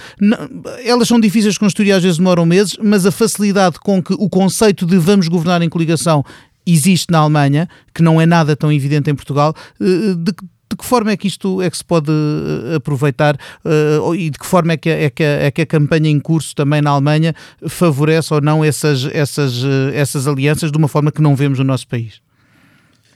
elas 0.85 1.07
são 1.07 1.21
difíceis 1.21 1.55
de 1.55 1.61
construir, 1.61 1.93
às 1.93 2.03
vezes 2.03 2.17
demoram 2.17 2.47
meses, 2.47 2.77
mas 2.83 3.05
a 3.05 3.11
facilidade 3.11 3.79
com 3.81 4.03
que 4.03 4.15
o 4.15 4.31
conceito 4.31 4.87
de 4.87 4.97
vamos 4.97 5.29
governar 5.29 5.61
em 5.61 5.69
coligação 5.69 6.25
existe 6.67 7.11
na 7.11 7.19
Alemanha, 7.19 7.69
que 7.95 8.03
não 8.03 8.21
é 8.21 8.27
nada 8.27 8.55
tão 8.55 8.71
evidente 8.73 9.11
em 9.11 9.15
Portugal, 9.15 9.55
de 9.81 10.33
que 10.79 10.85
forma 10.85 11.11
é 11.11 11.17
que 11.17 11.27
isto 11.27 11.61
é 11.61 11.69
que 11.69 11.77
se 11.77 11.85
pode 11.85 12.11
eh, 12.11 12.77
aproveitar 12.77 13.37
uh, 13.65 14.15
e 14.15 14.31
de 14.31 14.39
que 14.39 14.47
forma 14.47 14.73
é 14.73 14.77
que, 14.77 14.89
é, 14.89 15.11
que 15.11 15.23
a, 15.23 15.27
é 15.27 15.51
que 15.51 15.63
a 15.63 15.67
campanha 15.67 16.09
em 16.09 16.21
curso 16.21 16.55
também 16.55 16.81
na 16.81 16.91
Alemanha 16.91 17.35
favorece 17.69 18.33
ou 18.33 18.41
não 18.41 18.65
essas, 18.65 19.05
essas, 19.13 19.63
eh, 19.65 19.99
essas 19.99 20.27
alianças 20.27 20.71
de 20.71 20.79
uma 20.79 20.89
forma 20.89 21.11
que 21.13 21.21
não 21.21 21.37
vemos 21.37 21.59
no 21.59 21.65
nosso 21.65 21.87
país? 21.87 22.21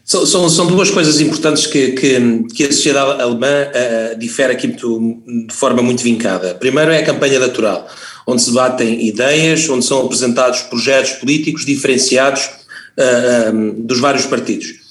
São, 0.05 0.27
são, 0.27 0.49
são 0.51 0.67
duas 0.67 0.91
coisas 0.91 1.21
importantes 1.21 1.67
que, 1.67 1.93
que, 1.93 2.43
que 2.55 2.65
a 2.65 2.73
sociedade 2.73 3.23
alemã 3.23 3.47
uh, 3.47 4.19
difere 4.19 4.53
aqui 4.53 4.67
muito, 4.67 5.23
de 5.47 5.55
forma 5.55 5.81
muito 5.81 6.03
vincada. 6.03 6.55
Primeiro 6.57 6.91
é 6.91 6.99
a 6.99 7.05
campanha 7.05 7.37
eleitoral, 7.37 7.87
onde 8.27 8.43
se 8.43 8.51
debatem 8.51 9.07
ideias, 9.07 9.69
onde 9.69 9.85
são 9.85 10.05
apresentados 10.05 10.63
projetos 10.63 11.13
políticos 11.13 11.65
diferenciados 11.65 12.51
uh, 12.99 13.55
um, 13.55 13.87
dos 13.87 14.01
vários 14.01 14.27
partidos. 14.27 14.82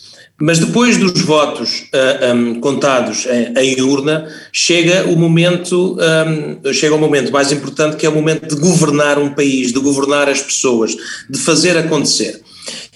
Mas 0.42 0.58
depois 0.58 0.98
dos 0.98 1.22
votos 1.22 1.82
uh, 1.82 2.32
ah, 2.32 2.34
um, 2.34 2.56
contados 2.60 3.28
em, 3.28 3.54
em, 3.60 3.82
urna, 3.82 4.28
chega 4.52 5.06
o 5.08 5.16
momento, 5.16 5.98
um, 6.66 6.74
chega 6.74 6.96
o 6.96 6.98
momento 6.98 7.32
mais 7.32 7.52
importante 7.52 7.96
que 7.96 8.06
é 8.08 8.10
o 8.10 8.16
momento 8.16 8.48
de 8.48 8.60
governar 8.60 9.20
um 9.20 9.30
país, 9.30 9.72
de 9.72 9.80
governar 9.80 10.28
as 10.28 10.42
pessoas, 10.42 10.96
de 11.30 11.38
fazer 11.38 11.78
acontecer. 11.78 12.42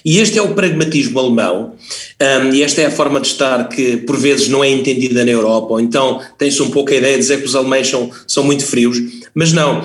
E 0.04 0.18
este 0.18 0.38
é 0.38 0.42
o 0.42 0.54
pragmatismo 0.54 1.18
alemão, 1.18 1.74
um, 2.20 2.54
e 2.54 2.62
esta 2.62 2.82
é 2.82 2.86
a 2.86 2.90
forma 2.90 3.20
de 3.20 3.28
estar 3.28 3.68
que 3.68 3.96
por 3.98 4.16
vezes 4.16 4.48
não 4.48 4.62
é 4.62 4.70
entendida 4.70 5.24
na 5.24 5.30
Europa, 5.30 5.74
ou 5.74 5.80
então 5.80 6.20
tem-se 6.36 6.62
um 6.62 6.70
pouco 6.70 6.92
a 6.92 6.96
ideia 6.96 7.14
de 7.14 7.20
dizer 7.20 7.38
que 7.38 7.46
os 7.46 7.54
alemães 7.54 7.88
são, 7.88 8.10
são 8.26 8.42
muito 8.42 8.64
frios, 8.64 8.98
Mas 9.36 9.52
não, 9.52 9.84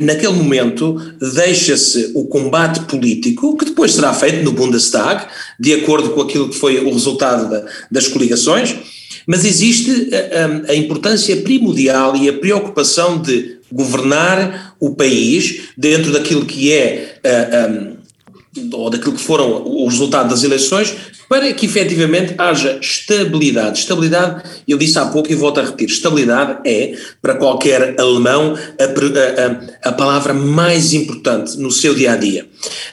naquele 0.00 0.32
momento 0.32 1.00
deixa-se 1.20 2.10
o 2.16 2.24
combate 2.24 2.80
político, 2.80 3.56
que 3.56 3.64
depois 3.66 3.92
será 3.92 4.12
feito 4.12 4.42
no 4.42 4.50
Bundestag, 4.50 5.24
de 5.58 5.72
acordo 5.72 6.10
com 6.10 6.22
aquilo 6.22 6.48
que 6.48 6.56
foi 6.56 6.84
o 6.84 6.92
resultado 6.92 7.48
da, 7.48 7.64
das 7.88 8.08
coligações, 8.08 8.74
mas 9.24 9.44
existe 9.44 10.10
a 10.68 10.74
importância 10.74 11.36
primordial 11.36 12.16
e 12.16 12.28
a 12.28 12.32
preocupação 12.32 13.22
de 13.22 13.56
governar 13.70 14.74
o 14.80 14.96
país 14.96 15.68
dentro 15.78 16.12
daquilo 16.12 16.44
que 16.44 16.72
é, 16.72 17.20
ou 18.72 18.90
daquilo 18.90 19.14
que 19.14 19.20
foram 19.20 19.62
o 19.64 19.86
resultado 19.86 20.30
das 20.30 20.42
eleições, 20.42 20.94
para 21.28 21.52
que 21.52 21.66
efetivamente 21.66 22.34
haja 22.38 22.78
estabilidade. 22.80 23.80
Estabilidade, 23.80 24.42
eu 24.66 24.78
disse 24.78 24.98
há 24.98 25.06
pouco 25.06 25.30
e 25.30 25.34
volto 25.34 25.58
a 25.58 25.64
repetir, 25.64 25.88
estabilidade 25.88 26.60
é, 26.64 26.94
para 27.20 27.34
qualquer 27.34 27.98
alemão, 27.98 28.54
a, 28.78 29.88
a, 29.88 29.88
a 29.90 29.92
palavra 29.92 30.32
mais 30.32 30.92
importante 30.92 31.58
no 31.58 31.70
seu 31.70 31.94
dia 31.94 32.12
a 32.12 32.16
dia. 32.16 32.46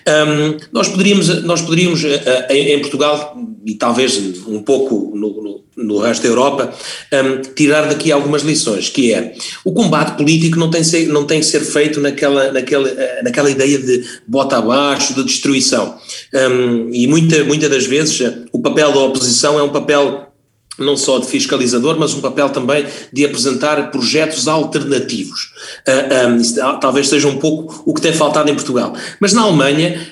Um, 0.07 0.57
nós 0.71 0.87
poderíamos, 0.87 1.43
nós 1.43 1.61
poderíamos 1.61 2.03
em, 2.49 2.73
em, 2.73 2.79
Portugal, 2.79 3.37
e 3.65 3.75
talvez 3.75 4.17
um 4.47 4.61
pouco 4.61 5.11
no, 5.15 5.41
no, 5.41 5.63
no 5.77 5.99
resto 5.99 6.23
da 6.23 6.29
Europa, 6.29 6.73
um, 7.13 7.41
tirar 7.53 7.87
daqui 7.87 8.11
algumas 8.11 8.43
lições, 8.43 8.89
que 8.89 9.13
é, 9.13 9.33
o 9.63 9.71
combate 9.71 10.17
político 10.17 10.59
não 10.59 10.69
tem, 10.69 10.83
ser, 10.83 11.07
não 11.07 11.25
tem 11.25 11.39
que 11.39 11.45
ser 11.45 11.61
feito 11.61 11.99
naquela, 11.99 12.51
naquela, 12.51 12.89
naquela 13.23 13.49
ideia 13.49 13.77
de 13.77 14.03
bota 14.27 14.57
abaixo, 14.57 15.13
de 15.13 15.23
destruição. 15.23 15.97
Um, 16.33 16.89
e 16.91 17.07
muita, 17.07 17.43
muitas 17.43 17.69
das 17.69 17.85
vezes 17.85 18.19
o 18.51 18.59
papel 18.59 18.91
da 18.91 18.99
oposição 18.99 19.57
é 19.59 19.63
um 19.63 19.69
papel 19.69 20.32
não 20.77 20.97
só 20.97 21.19
de 21.19 21.27
fiscalizador, 21.27 21.97
mas 21.99 22.13
um 22.13 22.21
papel 22.21 22.49
também 22.49 22.85
de 23.11 23.25
apresentar 23.25 23.91
projetos 23.91 24.47
alternativos. 24.47 25.51
Um, 25.87 26.79
talvez 26.79 27.09
seja 27.09 27.27
um 27.27 27.37
pouco 27.37 27.83
o 27.85 27.93
que 27.93 28.01
tem 28.01 28.13
faltado 28.13 28.49
em 28.49 28.55
Portugal. 28.55 28.95
Mas 29.19 29.33
na 29.33 29.41
Alemanha, 29.41 30.07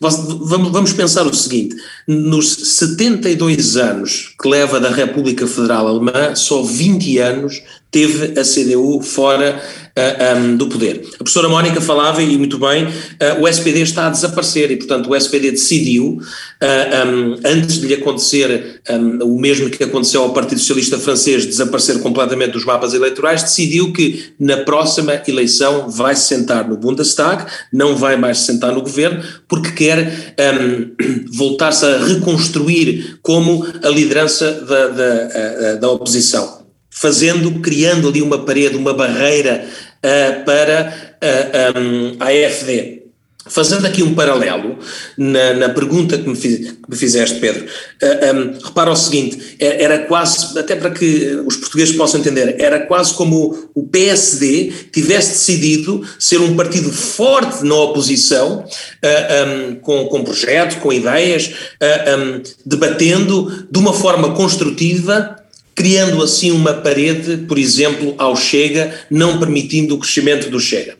um, 0.00 0.70
vamos 0.70 0.92
pensar 0.92 1.26
o 1.26 1.34
seguinte: 1.34 1.76
nos 2.06 2.76
72 2.78 3.76
anos 3.76 4.34
que 4.40 4.48
leva 4.48 4.80
da 4.80 4.90
República 4.90 5.46
Federal 5.46 5.86
Alemã, 5.86 6.34
só 6.34 6.62
20 6.62 7.18
anos 7.18 7.62
teve 7.92 8.40
a 8.40 8.42
CDU 8.42 9.02
fora 9.02 9.60
uh, 9.60 9.90
eh, 9.94 10.34
um, 10.34 10.56
do 10.56 10.66
poder. 10.66 11.06
A 11.14 11.18
professora 11.18 11.46
Mónica 11.46 11.78
falava, 11.80 12.22
e 12.22 12.38
muito 12.38 12.58
bem, 12.58 12.86
uh, 12.86 13.42
o 13.42 13.46
SPD 13.46 13.82
está 13.82 14.06
a 14.06 14.10
desaparecer 14.10 14.70
e, 14.70 14.76
portanto, 14.76 15.10
o 15.10 15.14
SPD 15.14 15.50
decidiu, 15.50 16.14
uh, 16.14 16.22
eh, 16.60 17.04
um, 17.04 17.34
antes 17.44 17.78
de 17.78 17.86
lhe 17.86 17.94
acontecer 17.94 18.80
um, 18.88 19.24
o 19.24 19.38
mesmo 19.38 19.68
que 19.68 19.84
aconteceu 19.84 20.22
ao 20.22 20.32
Partido 20.32 20.58
Socialista 20.58 20.98
Francês, 20.98 21.44
desaparecer 21.44 22.00
completamente 22.00 22.52
dos 22.52 22.64
mapas 22.64 22.94
eleitorais, 22.94 23.42
decidiu 23.42 23.92
que 23.92 24.32
na 24.40 24.58
próxima 24.58 25.20
eleição 25.28 25.90
vai 25.90 26.16
se 26.16 26.28
sentar 26.28 26.66
no 26.66 26.78
Bundestag, 26.78 27.44
não 27.70 27.94
vai 27.94 28.16
mais 28.16 28.38
se 28.38 28.46
sentar 28.46 28.72
no 28.72 28.80
governo, 28.80 29.22
porque 29.46 29.70
quer 29.72 30.34
voltar-se 31.30 31.84
a 31.84 31.98
reconstruir 31.98 33.18
como 33.20 33.66
a 33.82 33.88
liderança 33.90 34.50
da, 34.50 34.88
da, 34.88 35.74
da 35.74 35.90
oposição 35.90 36.61
fazendo, 37.02 37.50
criando 37.58 38.08
ali 38.08 38.22
uma 38.22 38.38
parede, 38.44 38.76
uma 38.76 38.94
barreira 38.94 39.66
uh, 39.98 40.44
para 40.44 41.18
uh, 41.20 41.78
um, 41.80 42.16
a 42.20 42.26
AFD. 42.26 43.02
Fazendo 43.44 43.84
aqui 43.84 44.04
um 44.04 44.14
paralelo 44.14 44.78
na, 45.18 45.52
na 45.54 45.68
pergunta 45.70 46.16
que 46.16 46.28
me, 46.28 46.36
fiz, 46.36 46.58
que 46.58 46.88
me, 46.88 46.96
fizeste, 46.96 47.40
Pedro, 47.40 47.64
uh, 47.64 48.36
um, 48.36 48.64
repara 48.64 48.92
o 48.92 48.94
seguinte: 48.94 49.56
é, 49.58 49.82
era 49.82 49.98
quase, 50.06 50.56
até 50.56 50.76
para 50.76 50.90
que 50.90 51.42
os 51.44 51.56
portugueses 51.56 51.96
possam 51.96 52.20
entender, 52.20 52.54
era 52.60 52.86
quase 52.86 53.12
como 53.14 53.68
o 53.74 53.82
PSD 53.82 54.72
tivesse 54.92 55.30
decidido 55.32 56.06
ser 56.20 56.38
um 56.38 56.54
partido 56.54 56.92
forte 56.92 57.64
na 57.64 57.74
oposição, 57.74 58.60
uh, 58.60 59.48
um, 59.48 59.74
com, 59.74 60.06
com 60.06 60.22
projeto, 60.22 60.78
com 60.78 60.92
ideias, 60.92 61.48
uh, 61.48 62.16
um, 62.16 62.42
debatendo 62.64 63.66
de 63.68 63.78
uma 63.80 63.92
forma 63.92 64.36
construtiva 64.36 65.41
criando 65.74 66.22
assim 66.22 66.50
uma 66.50 66.74
parede, 66.74 67.38
por 67.48 67.58
exemplo, 67.58 68.14
ao 68.18 68.36
Chega, 68.36 68.94
não 69.10 69.38
permitindo 69.38 69.94
o 69.94 69.98
crescimento 69.98 70.50
do 70.50 70.60
Chega. 70.60 70.96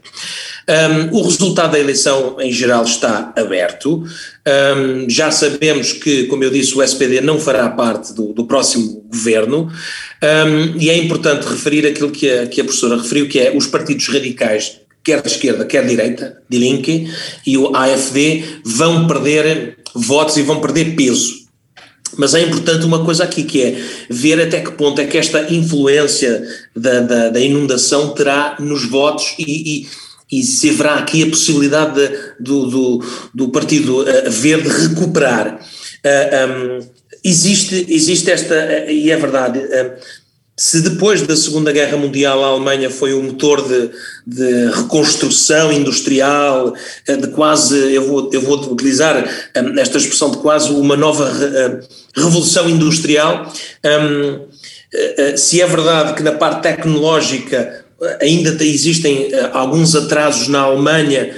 Um, 0.69 1.19
o 1.19 1.23
resultado 1.23 1.73
da 1.73 1.79
eleição 1.79 2.37
em 2.41 2.53
geral 2.53 2.85
está 2.85 3.33
aberto. 3.37 4.05
Um, 4.77 5.11
já 5.11 5.31
sabemos 5.31 5.93
que, 5.93 6.25
como 6.25 6.45
eu 6.45 6.51
disse, 6.51 6.77
o 6.77 6.83
SPD 6.83 7.21
não 7.21 7.39
fará 7.39 7.69
parte 7.69 8.13
do, 8.15 8.33
do 8.33 8.45
próximo 8.45 9.05
governo 9.11 9.71
um, 10.23 10.79
e 10.79 10.89
é 10.89 10.97
importante 10.97 11.47
referir 11.47 11.87
aquilo 11.87 12.11
que 12.11 12.31
a, 12.31 12.47
que 12.47 12.61
a 12.61 12.65
professora 12.65 12.97
referiu, 12.97 13.29
que 13.29 13.41
é 13.41 13.57
os 13.57 13.67
partidos 13.67 14.07
radicais, 14.09 14.81
quer 15.05 15.21
de 15.21 15.29
esquerda, 15.29 15.65
quer 15.65 15.83
de 15.83 15.91
direita, 15.91 16.41
de 16.49 16.59
Linke, 16.59 17.11
e 17.45 17.59
o 17.59 17.75
AFD 17.75 18.61
vão 18.65 19.09
perder 19.09 19.79
votos 19.95 20.37
e 20.37 20.43
vão 20.43 20.61
perder 20.61 20.95
peso 20.95 21.42
mas 22.17 22.35
é 22.35 22.43
importante 22.43 22.85
uma 22.85 23.05
coisa 23.05 23.25
aqui, 23.25 23.45
que 23.45 23.63
é 23.63 23.83
ver 24.09 24.41
até 24.41 24.61
que 24.61 24.73
ponto 24.73 25.01
é 25.01 25.07
que 25.07 25.19
esta 25.19 25.53
influência 25.53 26.47
da, 26.75 27.01
da, 27.01 27.29
da 27.31 27.41
inundação 27.41 28.11
terá 28.11 28.57
nos 28.59 28.85
votos 28.85 29.35
e, 29.39 29.87
e, 30.31 30.39
e, 30.41 30.43
se 30.43 30.71
haverá 30.71 30.97
aqui 30.97 31.23
a 31.23 31.29
possibilidade 31.29 31.95
de, 31.95 32.19
do, 32.41 32.67
do, 32.67 33.05
do, 33.35 33.49
Partido 33.49 34.03
uh, 34.03 34.31
Verde 34.31 34.69
recuperar. 34.69 35.55
Uh, 35.55 35.61
eh, 36.05 36.47
um, 36.47 36.87
existe, 37.23 37.87
existe 37.89 38.31
esta, 38.31 38.55
uh, 38.55 38.91
e 38.91 39.11
é 39.11 39.17
verdade, 39.17 39.61
se 40.57 40.83
depois 40.83 41.23
da 41.23 41.35
Segunda 41.35 41.73
Guerra 41.73 41.97
Mundial 41.97 42.45
a 42.45 42.49
Alemanha 42.49 42.91
foi 42.91 43.15
o 43.15 43.23
motor 43.23 43.67
de, 43.67 43.91
de 44.27 44.71
reconstrução 44.71 45.73
industrial, 45.73 46.75
eh, 47.09 47.17
de 47.17 47.29
quase, 47.29 47.77
eu 47.95 48.07
vou, 48.07 48.31
eu 48.33 48.43
vou 48.43 48.59
utilizar 48.71 49.25
um, 49.57 49.79
esta 49.79 49.97
expressão 49.97 50.31
de 50.31 50.39
quase 50.39 50.71
uma 50.71 50.95
nova 50.95 51.33
re, 51.33 51.47
uh, 51.47 51.81
revolução 52.15 52.69
industrial, 52.69 53.51
um, 53.85 54.35
uh, 54.35 55.39
se 55.39 55.63
é 55.63 55.67
verdade 55.67 56.15
que 56.15 56.23
na 56.23 56.33
parte 56.33 56.63
tecnológica 56.63 57.83
ainda 58.21 58.51
existem 58.65 59.31
alguns 59.53 59.95
atrasos 59.95 60.49
na 60.49 60.63
Alemanha 60.63 61.37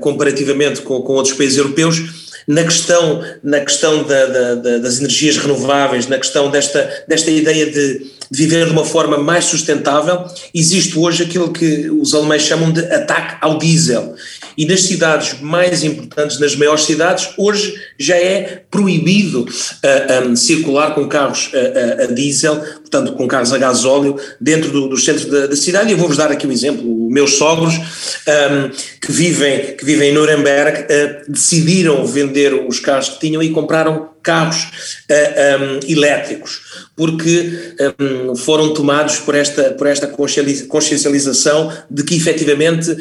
comparativamente 0.00 0.80
com, 0.80 1.00
com 1.00 1.12
outros 1.12 1.36
países 1.36 1.58
europeus, 1.58 2.21
na 2.46 2.64
questão, 2.64 3.22
na 3.42 3.60
questão 3.60 4.02
da, 4.04 4.26
da, 4.26 4.54
da, 4.54 4.78
das 4.78 4.98
energias 4.98 5.36
renováveis, 5.36 6.06
na 6.06 6.18
questão 6.18 6.50
desta, 6.50 7.04
desta 7.08 7.30
ideia 7.30 7.70
de 7.70 8.12
de 8.32 8.38
viver 8.38 8.64
de 8.64 8.72
uma 8.72 8.86
forma 8.86 9.18
mais 9.18 9.44
sustentável, 9.44 10.24
existe 10.54 10.98
hoje 10.98 11.24
aquilo 11.24 11.52
que 11.52 11.90
os 11.90 12.14
alemães 12.14 12.40
chamam 12.40 12.72
de 12.72 12.80
ataque 12.80 13.36
ao 13.42 13.58
diesel. 13.58 14.14
E 14.56 14.64
nas 14.64 14.80
cidades 14.84 15.38
mais 15.42 15.84
importantes, 15.84 16.40
nas 16.40 16.56
maiores 16.56 16.84
cidades, 16.84 17.28
hoje 17.36 17.74
já 18.02 18.16
é 18.16 18.64
proibido 18.70 19.42
uh, 19.42 19.44
uh, 19.44 20.28
um, 20.28 20.36
circular 20.36 20.94
com 20.94 21.06
carros 21.06 21.50
uh, 21.52 22.02
a 22.02 22.06
diesel, 22.06 22.56
portanto 22.56 23.12
com 23.12 23.28
carros 23.28 23.52
a 23.52 23.58
gasóleo, 23.58 24.16
dentro 24.40 24.70
do, 24.70 24.88
do 24.88 24.96
centro 24.96 25.30
da, 25.30 25.46
da, 25.46 25.56
cidade. 25.56 25.90
E 25.90 25.92
eu 25.92 25.98
vou-vos 25.98 26.16
dar 26.16 26.30
aqui 26.30 26.46
um 26.46 26.52
exemplo. 26.52 27.10
Meus 27.10 27.34
sogros, 27.34 27.74
um, 27.74 28.70
que, 29.00 29.12
vivem, 29.12 29.76
que 29.76 29.84
vivem 29.84 30.10
em 30.10 30.14
Nuremberg, 30.14 30.86
decidiram 31.28 32.04
vender 32.06 32.54
os 32.66 32.80
carros 32.80 33.10
que 33.10 33.20
tinham 33.20 33.42
e 33.42 33.50
compraram 33.50 34.10
carros 34.22 34.68
um, 35.10 35.90
elétricos 35.90 36.60
porque 36.96 37.74
um, 37.98 38.36
foram 38.36 38.72
tomados 38.72 39.18
por 39.18 39.34
esta, 39.34 39.70
por 39.72 39.86
esta 39.86 40.06
consciencialização 40.06 41.72
de 41.90 42.04
que 42.04 42.14
efetivamente 42.14 42.96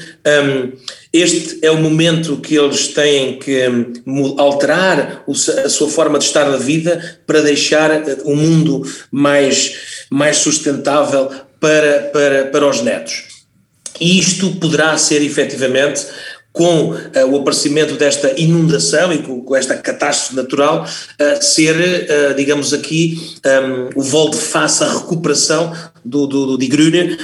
este 1.14 1.60
é 1.62 1.70
o 1.70 1.78
momento 1.78 2.38
que 2.38 2.56
eles 2.56 2.88
têm 2.88 3.38
que 3.38 3.68
um, 3.68 3.94
alterar 4.92 5.24
a 5.66 5.70
sua 5.70 5.90
forma 5.90 6.20
de 6.20 6.26
estar 6.26 6.46
na 6.46 6.58
vida 6.58 7.20
para 7.26 7.42
deixar 7.42 7.92
o 8.24 8.32
um 8.32 8.36
mundo 8.36 8.82
mais, 9.12 10.06
mais 10.10 10.38
sustentável 10.38 11.30
para, 11.60 12.10
para, 12.14 12.46
para 12.46 12.68
os 12.68 12.82
netos. 12.82 13.24
E 14.00 14.20
isto 14.20 14.56
poderá 14.56 14.98
ser 14.98 15.22
efetivamente 15.22 16.06
com 16.52 16.92
uh, 16.92 16.98
o 17.30 17.38
aparecimento 17.38 17.94
desta 17.94 18.34
inundação 18.38 19.14
e 19.14 19.20
com, 19.20 19.42
com 19.42 19.56
esta 19.56 19.78
catástrofe 19.78 20.36
natural, 20.36 20.84
uh, 20.84 21.42
ser, 21.44 21.76
uh, 21.76 22.34
digamos 22.36 22.74
aqui, 22.74 23.38
um, 23.46 24.00
o 24.00 24.04
volte-face 24.04 24.84
à 24.84 24.92
recuperação 24.92 25.72
do, 26.04 26.28
do, 26.28 26.46
do 26.48 26.58
Die 26.58 26.68
Grüne 26.68 27.18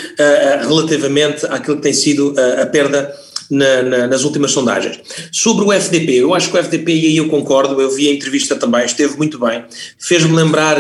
relativamente 0.62 1.46
àquilo 1.48 1.78
que 1.78 1.82
tem 1.82 1.94
sido 1.94 2.36
a 2.62 2.66
perda 2.68 3.14
na, 3.50 3.82
na, 3.84 4.08
nas 4.08 4.24
últimas 4.24 4.52
sondagens. 4.52 5.00
Sobre 5.32 5.66
o 5.66 5.74
FDP, 5.74 6.16
eu 6.16 6.34
acho 6.34 6.50
que 6.50 6.58
o 6.58 6.60
FDP, 6.60 6.94
e 6.94 7.06
aí 7.08 7.18
eu 7.18 7.28
concordo, 7.28 7.80
eu 7.82 7.90
vi 7.92 8.10
a 8.10 8.14
entrevista 8.14 8.56
também, 8.56 8.86
esteve 8.86 9.18
muito 9.18 9.40
bem, 9.40 9.64
fez-me 10.00 10.36
lembrar 10.36 10.78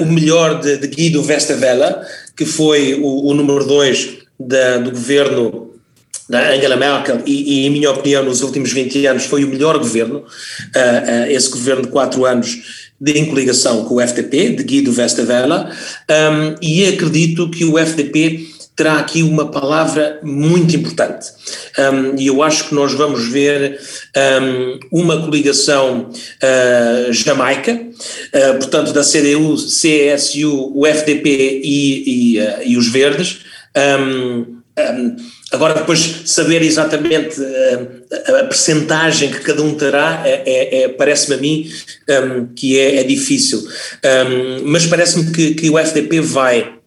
o 0.00 0.04
melhor 0.04 0.60
de, 0.60 0.76
de 0.76 0.86
Guido 0.88 1.22
Westerwelle, 1.22 1.96
que 2.36 2.44
foi 2.44 2.94
o, 2.94 3.26
o 3.26 3.34
número 3.34 3.64
2 3.64 4.18
do 4.84 4.90
governo 4.90 5.68
da 6.28 6.50
Angela 6.52 6.76
Merkel, 6.76 7.22
e, 7.24 7.62
e, 7.62 7.66
em 7.66 7.70
minha 7.70 7.90
opinião, 7.90 8.22
nos 8.22 8.42
últimos 8.42 8.70
20 8.72 9.06
anos 9.06 9.24
foi 9.24 9.44
o 9.44 9.48
melhor 9.48 9.78
governo, 9.78 10.18
uh, 10.18 10.22
uh, 10.22 11.30
esse 11.30 11.48
governo 11.50 11.82
de 11.82 11.88
quatro 11.88 12.26
anos 12.26 12.86
de 13.00 13.12
em 13.12 13.26
coligação 13.26 13.84
com 13.84 13.94
o 13.94 14.00
FDP, 14.00 14.50
de 14.50 14.62
Guido 14.62 14.92
Westerwelle, 14.92 15.52
um, 15.54 16.54
e 16.60 16.84
acredito 16.86 17.48
que 17.50 17.64
o 17.64 17.78
FDP 17.78 18.46
terá 18.78 19.00
aqui 19.00 19.24
uma 19.24 19.50
palavra 19.50 20.20
muito 20.22 20.76
importante. 20.76 21.26
E 22.16 22.28
eu 22.28 22.44
acho 22.44 22.68
que 22.68 22.74
nós 22.76 22.94
vamos 22.94 23.26
ver 23.26 23.76
um, 24.40 25.00
uma 25.00 25.20
coligação 25.20 26.08
uh, 26.08 27.12
jamaica, 27.12 27.72
uh, 27.72 28.58
portanto, 28.58 28.92
da 28.92 29.02
CDU, 29.02 29.56
CSU, 29.56 30.72
o 30.76 30.86
FDP 30.86 31.60
e, 31.64 32.36
e, 32.36 32.40
uh, 32.40 32.62
e 32.64 32.76
os 32.76 32.86
Verdes. 32.86 33.40
Um, 33.76 34.60
agora, 35.50 35.74
depois, 35.74 36.22
saber 36.26 36.62
exatamente 36.62 37.34
a, 38.28 38.38
a 38.38 38.44
percentagem 38.44 39.32
que 39.32 39.40
cada 39.40 39.60
um 39.60 39.74
terá, 39.74 40.22
é, 40.24 40.42
é, 40.46 40.82
é 40.82 40.88
parece-me 40.88 41.34
a 41.34 41.38
mim 41.38 41.70
que 42.54 42.78
é, 42.78 43.00
é 43.00 43.02
difícil. 43.02 43.60
mas 44.64 44.86
parece-me 44.86 45.32
que, 45.32 45.54
que 45.54 45.68
o 45.68 45.76
FDP 45.76 46.20
vai 46.20 46.77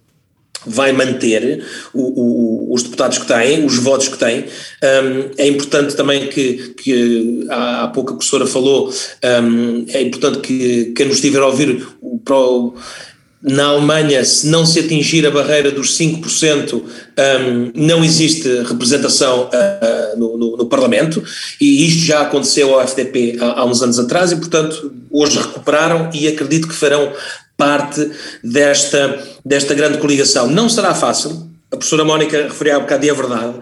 vai 0.65 0.91
manter 0.91 1.63
o, 1.93 2.01
o, 2.01 2.73
os 2.73 2.83
deputados 2.83 3.17
que 3.17 3.27
têm, 3.27 3.65
os 3.65 3.77
votos 3.77 4.07
que 4.07 4.17
têm. 4.17 4.41
Um, 4.41 5.31
é 5.37 5.47
importante 5.47 5.95
também 5.95 6.27
que, 6.27 6.73
que 6.77 7.45
há, 7.49 7.83
há 7.83 7.87
pouco 7.87 8.11
a 8.11 8.15
professora 8.15 8.45
falou, 8.45 8.93
um, 9.43 9.85
é 9.89 10.01
importante 10.01 10.39
que 10.39 10.93
quem 10.95 11.07
nos 11.07 11.15
estiver 11.15 11.41
a 11.41 11.47
ouvir 11.47 11.87
pro, 12.23 12.75
na 13.41 13.65
Alemanha, 13.65 14.23
se 14.23 14.45
não 14.47 14.65
se 14.65 14.79
atingir 14.79 15.25
a 15.25 15.31
barreira 15.31 15.71
dos 15.71 15.97
5%, 15.97 16.73
um, 16.73 16.83
não 17.73 18.03
existe 18.03 18.47
representação 18.63 19.49
uh, 19.49 20.19
no, 20.19 20.37
no, 20.37 20.57
no, 20.57 20.65
Parlamento, 20.67 21.23
e 21.59 21.87
isto 21.87 22.05
já 22.05 22.21
aconteceu 22.21 22.73
ao 22.73 22.81
FDP 22.81 23.37
há, 23.41 23.61
há 23.61 23.65
uns 23.65 23.81
anos 23.81 23.97
atrás, 23.97 24.31
e 24.31 24.35
portanto 24.35 24.93
hoje 25.09 25.39
recuperaram 25.39 26.09
e 26.13 26.27
acredito 26.27 26.67
que 26.67 26.75
farão 26.75 27.11
parte 27.61 28.09
desta, 28.43 29.23
desta 29.45 29.75
grande 29.75 29.99
coligação. 29.99 30.47
Não 30.47 30.67
será 30.67 30.95
fácil, 30.95 31.47
a 31.69 31.77
professora 31.77 32.03
Mónica 32.03 32.41
referia 32.41 32.75
há 32.75 32.79
um 32.79 32.81
bocado 32.81 33.05
e 33.05 33.09
é 33.09 33.13
verdade, 33.13 33.59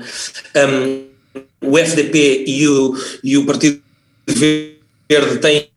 um, 0.55 1.69
o 1.69 1.77
FDP 1.77 2.45
e 2.47 2.65
o, 2.65 2.95
e 3.21 3.37
o 3.37 3.45
Partido 3.45 3.81
Verde 4.25 5.39
têm 5.41 5.67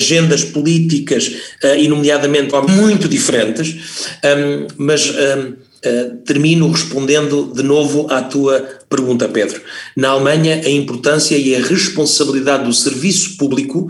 agendas 0.00 0.42
políticas, 0.44 1.26
uh, 1.62 1.76
e 1.76 1.86
nomeadamente 1.86 2.50
muito 2.66 3.06
diferentes, 3.06 3.76
um, 4.24 4.66
mas 4.78 5.10
um, 5.10 5.50
uh, 5.50 6.16
termino 6.24 6.70
respondendo 6.70 7.52
de 7.54 7.62
novo 7.62 8.06
à 8.10 8.22
tua 8.22 8.66
pergunta, 8.88 9.28
Pedro. 9.28 9.60
Na 9.94 10.10
Alemanha, 10.10 10.62
a 10.64 10.70
importância 10.70 11.36
e 11.36 11.54
a 11.54 11.60
responsabilidade 11.60 12.64
do 12.64 12.72
serviço 12.72 13.36
público 13.36 13.88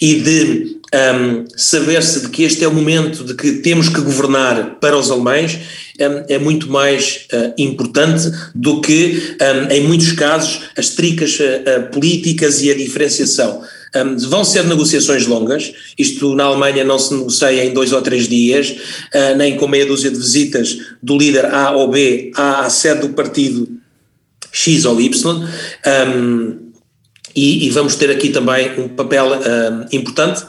e 0.00 0.20
de 0.20 0.75
um, 0.94 1.44
saber-se 1.56 2.20
de 2.20 2.28
que 2.28 2.44
este 2.44 2.64
é 2.64 2.68
o 2.68 2.72
momento 2.72 3.24
de 3.24 3.34
que 3.34 3.52
temos 3.54 3.88
que 3.88 4.00
governar 4.00 4.76
para 4.80 4.96
os 4.96 5.10
alemães 5.10 5.58
um, 6.00 6.24
é 6.32 6.38
muito 6.38 6.70
mais 6.70 7.26
uh, 7.32 7.52
importante 7.58 8.30
do 8.54 8.80
que, 8.80 9.36
um, 9.40 9.72
em 9.72 9.82
muitos 9.82 10.12
casos, 10.12 10.60
as 10.76 10.90
tricas 10.90 11.38
uh, 11.40 11.90
políticas 11.92 12.62
e 12.62 12.70
a 12.70 12.74
diferenciação. 12.74 13.62
vão 14.28 14.44
ser 14.44 14.64
negociações 14.64 15.26
longas, 15.26 15.72
isto 15.98 16.34
na 16.34 16.44
Alemanha 16.44 16.84
não 16.84 16.98
se 16.98 17.14
negocia 17.14 17.64
em 17.64 17.72
dois 17.72 17.92
ou 17.92 18.02
três 18.02 18.28
dias, 18.28 18.70
uh, 18.70 19.36
nem 19.36 19.56
com 19.56 19.66
meia 19.66 19.86
dúzia 19.86 20.10
de 20.10 20.18
visitas 20.18 20.78
do 21.02 21.18
líder 21.18 21.46
A 21.46 21.72
ou 21.72 21.88
B 21.88 22.30
à 22.36 22.68
sede 22.70 23.00
do 23.00 23.08
partido 23.10 23.68
X 24.52 24.84
ou 24.84 25.00
Y. 25.00 25.48
E, 27.34 27.66
e, 27.66 27.70
vamos 27.70 27.96
ter 27.96 28.10
aqui 28.10 28.30
também 28.30 28.80
um 28.80 28.88
papel 28.88 29.28
importante 29.92 30.42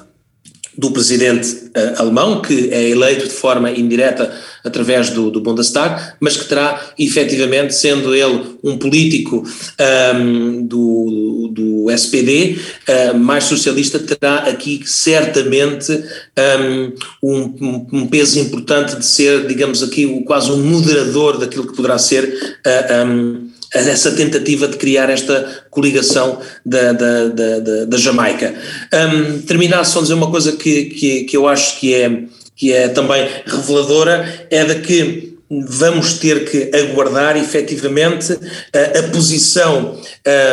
do 0.77 0.91
presidente 0.91 1.47
uh, 1.75 2.01
alemão, 2.01 2.41
que 2.41 2.69
é 2.71 2.89
eleito 2.89 3.27
de 3.27 3.33
forma 3.33 3.71
indireta 3.71 4.31
através 4.63 5.09
do, 5.09 5.31
do 5.31 5.41
Bundestag, 5.41 6.13
mas 6.19 6.37
que 6.37 6.45
terá 6.45 6.91
efetivamente, 6.99 7.73
sendo 7.73 8.13
ele 8.13 8.57
um 8.63 8.77
político 8.77 9.37
um, 9.37 9.45
ehm, 9.79 10.61
do, 10.67 11.49
do 11.51 11.91
SPD, 11.91 12.57
uh, 12.57 12.91
eh, 12.91 13.13
mais 13.13 13.45
socialista, 13.45 13.97
terá 13.97 14.39
aqui 14.39 14.81
certamente 14.85 15.91
ehm, 16.35 16.93
um, 17.23 17.41
um, 17.61 17.87
um, 17.93 18.07
peso 18.07 18.39
importante 18.39 18.97
de 18.97 19.05
ser, 19.05 19.47
digamos 19.47 19.81
aqui, 19.81 20.21
quase 20.25 20.51
um 20.51 20.57
moderador 20.57 21.37
daquilo 21.37 21.67
que 21.67 21.75
poderá 21.75 21.97
ser 21.97 22.25
uh, 22.65 23.46
essa 23.73 24.11
tentativa 24.11 24.67
de 24.67 24.77
criar 24.77 25.09
esta 25.09 25.65
coligação 25.69 26.39
da, 26.65 26.93
da, 26.93 27.27
da, 27.27 27.85
da 27.85 27.97
Jamaica. 27.97 28.53
Um, 28.93 29.41
terminar 29.41 29.83
só 29.83 30.01
dizer 30.01 30.13
uma 30.13 30.31
coisa 30.31 30.53
que, 30.53 30.85
que, 30.85 31.23
que 31.25 31.37
eu 31.37 31.47
acho 31.47 31.79
que 31.79 31.93
é, 31.93 32.23
que 32.55 32.71
é 32.71 32.87
também 32.87 33.27
reveladora, 33.45 34.47
é 34.49 34.63
de 34.63 34.75
que 34.81 35.26
vamos 35.49 36.13
ter 36.13 36.49
que 36.49 36.75
aguardar 36.75 37.37
efetivamente 37.37 38.37
a, 38.73 38.99
a 38.99 39.03
posição 39.09 39.97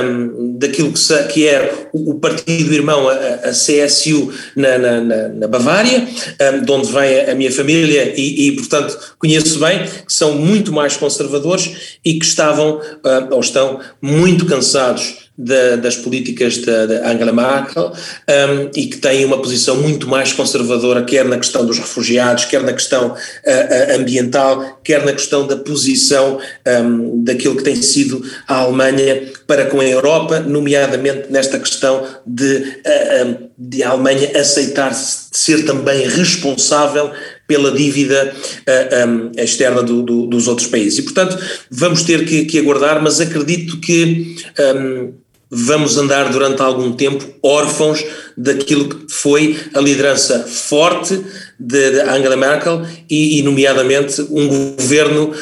um, 0.05 0.57
daquilo 0.57 0.93
que, 0.93 0.99
se, 0.99 1.25
que, 1.25 1.49
é 1.49 1.89
o, 1.93 2.15
partido 2.15 2.73
irmão, 2.73 3.09
a, 3.09 3.15
a 3.15 3.51
CSU, 3.51 4.33
na, 4.55 4.79
na, 4.79 5.29
na 5.29 5.49
Bavária, 5.49 6.07
um, 6.55 6.65
de 6.65 6.73
onde 6.73 6.93
vem 6.93 7.21
a, 7.21 7.33
a 7.33 7.35
minha 7.35 7.51
família 7.51 8.15
e, 8.17 8.49
e, 8.49 8.53
portanto, 8.53 8.97
conheço 9.19 9.59
bem, 9.59 9.85
que 9.85 10.13
são 10.13 10.35
muito 10.35 10.73
mais 10.73 10.97
conservadores 10.97 11.99
e 12.05 12.15
que 12.15 12.25
estavam, 12.25 12.77
uh, 12.77 13.33
ou 13.33 13.41
estão, 13.41 13.81
muito 14.01 14.47
cansados 14.47 15.24
da, 15.37 15.77
das 15.77 15.97
políticas 15.97 16.55
de, 16.55 16.87
de 16.87 16.95
Angela 17.05 17.33
Merkel 17.33 17.93
um, 17.93 18.71
e 18.75 18.87
que 18.87 18.99
tem 18.99 19.25
uma 19.25 19.39
posição 19.39 19.77
muito 19.83 20.09
mais 20.09 20.33
conservadora, 20.33 21.03
quer 21.03 21.25
na 21.25 21.37
questão 21.37 21.67
dos 21.67 21.79
refugiados, 21.79 22.45
quer 22.45 22.63
na 22.63 22.73
questão 22.73 23.09
uh, 23.09 23.15
uh, 23.15 24.01
ambiental, 24.01 24.81
quer 24.85 25.05
na 25.05 25.13
questão 25.13 25.47
da 25.47 25.57
posição 25.57 26.39
um, 26.85 27.25
daquilo 27.25 27.57
que 27.57 27.65
tem 27.65 27.77
sido 27.77 28.25
a 28.47 28.57
Alemanha 28.57 29.23
para 29.47 29.67
com 29.67 29.81
a 29.81 29.85
Europa, 29.85 30.41
nomeadamente 30.41 31.31
nesta 31.31 31.59
questão 31.59 32.07
de, 32.25 32.57
uh, 32.57 33.51
de 33.59 33.83
a 33.83 33.91
Alemanha 33.91 34.39
aceitar 34.39 34.95
ser 34.95 35.65
também 35.65 36.07
responsável 36.07 37.11
pela 37.47 37.73
dívida 37.73 38.33
uh, 38.35 39.09
um, 39.09 39.33
externa 39.37 39.83
do, 39.83 40.03
do, 40.03 40.27
dos 40.27 40.49
outros 40.49 40.69
países. 40.69 40.99
E, 40.99 41.03
portanto, 41.03 41.39
vamos 41.71 42.03
ter 42.03 42.25
que, 42.25 42.45
que 42.45 42.59
aguardar, 42.59 43.03
mas 43.03 43.21
acredito 43.21 43.81
que 43.81 44.37
um, 44.77 45.24
vamos 45.51 45.97
andar 45.97 46.31
durante 46.31 46.61
algum 46.63 46.93
tempo 46.93 47.25
órfãos 47.43 48.05
daquilo 48.37 48.89
que 48.89 49.13
foi 49.13 49.59
a 49.75 49.81
liderança 49.81 50.41
forte 50.41 51.25
de, 51.59 51.91
de 51.91 52.01
Angela 52.01 52.37
Merkel 52.37 52.83
e, 53.09 53.39
e, 53.39 53.43
nomeadamente, 53.43 54.23
um 54.31 54.49
governo 54.77 55.33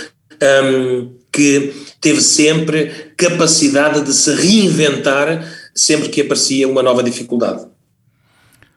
um, 0.64 1.10
que 1.32 1.72
teve 2.00 2.20
sempre 2.20 3.12
capacidade 3.16 4.02
de 4.02 4.12
se 4.12 4.32
reinventar 4.34 5.46
sempre 5.74 6.08
que 6.08 6.20
aparecia 6.20 6.68
uma 6.68 6.82
nova 6.82 7.02
dificuldade. 7.02 7.71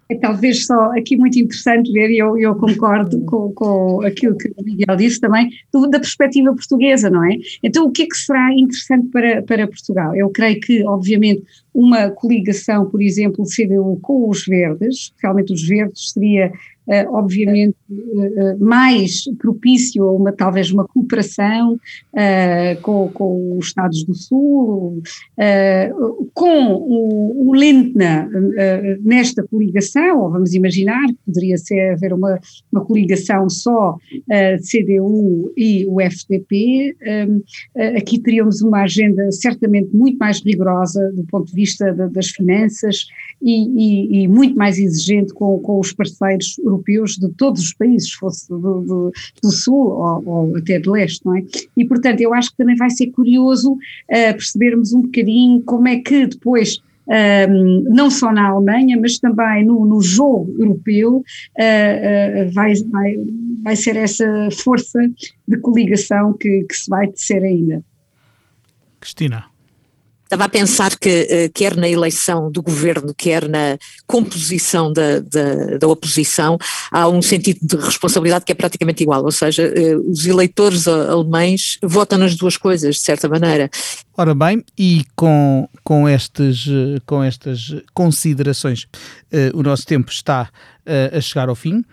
É 0.08 0.16
talvez 0.16 0.66
só 0.66 0.92
aqui 0.92 1.18
muito 1.18 1.40
interessante 1.40 1.92
ver, 1.92 2.12
e 2.12 2.20
eu, 2.20 2.38
eu 2.38 2.56
concordo 2.56 3.20
com, 3.26 3.52
com 3.54 4.06
aquilo 4.06 4.38
que 4.38 4.50
o 4.56 4.64
Miguel 4.64 4.96
disse 4.96 5.20
também, 5.20 5.50
do, 5.74 5.88
da 5.88 6.00
perspectiva 6.00 6.54
portuguesa, 6.54 7.10
não 7.10 7.26
é? 7.26 7.38
Então, 7.64 7.86
o 7.86 7.92
que 7.92 8.04
é 8.04 8.06
que 8.06 8.16
será 8.16 8.54
interessante 8.54 9.08
para, 9.08 9.42
para 9.42 9.68
Portugal? 9.68 10.16
Eu 10.16 10.30
creio 10.30 10.60
que, 10.60 10.84
obviamente, 10.84 11.44
uma 11.76 12.10
coligação, 12.10 12.90
por 12.90 13.02
exemplo, 13.02 13.44
CDU 13.44 14.00
com 14.02 14.30
os 14.30 14.46
verdes, 14.46 15.14
realmente 15.22 15.52
os 15.52 15.68
verdes 15.68 16.12
seria 16.12 16.54
uh, 16.88 17.16
obviamente, 17.16 17.76
uh, 17.90 18.64
mais 18.64 19.26
propício 19.38 20.04
a 20.04 20.14
uma, 20.14 20.32
talvez, 20.32 20.72
uma 20.72 20.86
cooperação 20.88 21.74
uh, 21.74 22.82
com, 22.82 23.10
com 23.10 23.58
os 23.58 23.68
Estados 23.68 24.04
do 24.04 24.14
Sul, 24.14 25.02
com 26.34 26.74
o, 26.74 27.50
o 27.50 27.56
Lindner 27.56 28.28
nesta 29.02 29.44
coligação, 29.44 30.22
ou 30.22 30.32
vamos 30.32 30.54
imaginar 30.54 31.06
que 31.08 31.18
poderia 31.26 31.58
ser 31.58 31.94
haver 31.94 32.14
uma, 32.14 32.40
uma 32.72 32.86
coligação 32.86 33.50
só 33.50 33.98
CDU 34.60 35.52
e 35.58 35.86
o 35.88 36.00
FDP, 36.00 36.96
aqui 37.98 38.20
teríamos 38.20 38.62
uma 38.62 38.84
agenda 38.84 39.32
certamente 39.32 39.96
muito 39.96 40.18
mais 40.18 40.42
rigorosa 40.42 41.12
do 41.14 41.24
ponto 41.26 41.48
de 41.48 41.56
vista 41.56 41.65
de, 41.74 42.10
das 42.10 42.28
finanças 42.28 43.08
e, 43.42 44.20
e, 44.20 44.24
e, 44.24 44.28
muito 44.28 44.56
mais 44.56 44.78
exigente 44.78 45.34
com, 45.34 45.60
com 45.60 45.80
os 45.80 45.92
parceiros 45.92 46.58
europeus 46.60 47.18
de 47.18 47.30
todos 47.30 47.62
os 47.62 47.74
países, 47.74 48.12
fosse 48.14 48.48
do, 48.50 48.58
do, 48.58 49.12
do 49.42 49.52
Sul 49.52 49.90
ou, 49.90 50.24
ou, 50.26 50.58
até 50.58 50.80
do 50.80 50.92
Leste, 50.92 51.26
não 51.26 51.36
é? 51.36 51.44
E, 51.76 51.86
portanto, 51.86 52.22
eu 52.22 52.34
acho 52.34 52.52
que 52.52 52.58
também 52.58 52.76
vai 52.76 52.90
ser 52.90 53.08
curioso 53.08 53.74
uh, 53.74 53.78
percebermos 54.10 54.94
um 54.94 55.02
bocadinho 55.02 55.62
como 55.64 55.88
é 55.88 55.98
que 56.00 56.28
depois 56.28 56.82
um, 57.08 57.14
ehm, 57.14 57.84
não 57.90 58.10
só 58.10 58.32
na 58.32 58.50
Alemanha, 58.50 58.98
mas 59.00 59.20
também 59.20 59.66
no, 59.66 59.86
no 59.86 60.02
jogo 60.02 60.56
europeu, 60.58 61.18
uh, 61.18 61.22
uh, 61.22 62.52
vai, 62.52 62.74
vai, 62.92 63.16
vai 63.64 63.76
ser 63.76 63.96
essa 63.96 64.26
força 64.52 65.00
de 65.48 65.58
coligação 65.58 66.34
que, 66.34 66.64
que 66.64 66.76
se 66.76 66.90
vai 66.90 67.08
tecer 67.08 67.44
ainda. 67.44 67.84
Cristina. 69.00 69.55
Estava 70.26 70.46
a 70.46 70.50
pensar 70.50 70.98
que, 70.98 71.28
eh, 71.30 71.50
quer 71.54 71.78
na 71.78 71.88
eleição 71.88 72.52
do 72.52 72.64
governo, 72.64 73.14
quer 73.16 73.48
na 73.48 73.78
composição 74.08 74.92
da, 74.92 75.20
da, 75.20 75.78
da, 75.78 75.88
oposição, 75.88 76.58
há 76.92 77.08
um 77.08 77.22
sentido 77.22 77.60
de 77.62 77.76
responsabilidade 77.76 78.44
que 78.44 78.52
é 78.52 78.56
praticamente 78.56 79.04
igual, 79.04 79.24
ou 79.24 79.32
seja, 79.32 79.64
eh, 79.64 79.96
os 79.96 80.26
eleitores 80.26 80.88
alemães 80.88 81.78
votam 81.84 82.18
nas 82.18 82.36
duas 82.36 82.58
coisas, 82.58 82.96
de 82.96 83.02
certa 83.04 83.30
maneira. 83.30 83.70
Ora 84.18 84.34
bem, 84.34 84.64
e 84.76 85.06
com, 85.16 85.70
com, 85.84 86.10
estes, 86.10 86.66
eh, 86.68 87.00
com 87.06 87.24
estas 87.24 87.76
considerações, 87.94 88.88
o 89.54 89.62
nosso 89.62 89.86
tempo 89.86 90.10
está 90.10 90.50
a 91.14 91.20
chegar 91.20 91.50
ao 91.50 91.56
fim. 91.56 91.84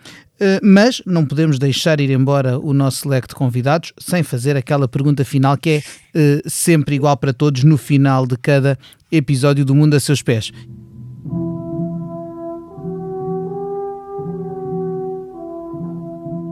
Eh, 0.45 0.59
mas 0.61 1.01
não 1.05 1.25
podemos 1.25 1.57
deixar 1.57 2.01
ir 2.01 2.09
embora 2.09 2.59
o 2.59 2.73
nosso 2.73 3.07
leque 3.07 3.29
de 3.29 3.33
convidados 3.33 3.93
sem 3.97 4.23
fazer 4.23 4.57
aquela 4.57 4.89
pergunta 4.89 5.23
final 5.23 5.55
que 5.55 5.69
é 5.69 5.77
uh, 5.79 6.49
sempre 6.49 6.95
igual 6.95 7.15
para 7.15 7.31
todos 7.31 7.63
no 7.63 7.77
final 7.77 8.27
de 8.27 8.35
cada 8.35 8.77
episódio 9.09 9.63
do 9.63 9.73
Mundo 9.73 9.93
a 9.93 10.01
Seus 10.01 10.21
Pés. 10.21 10.51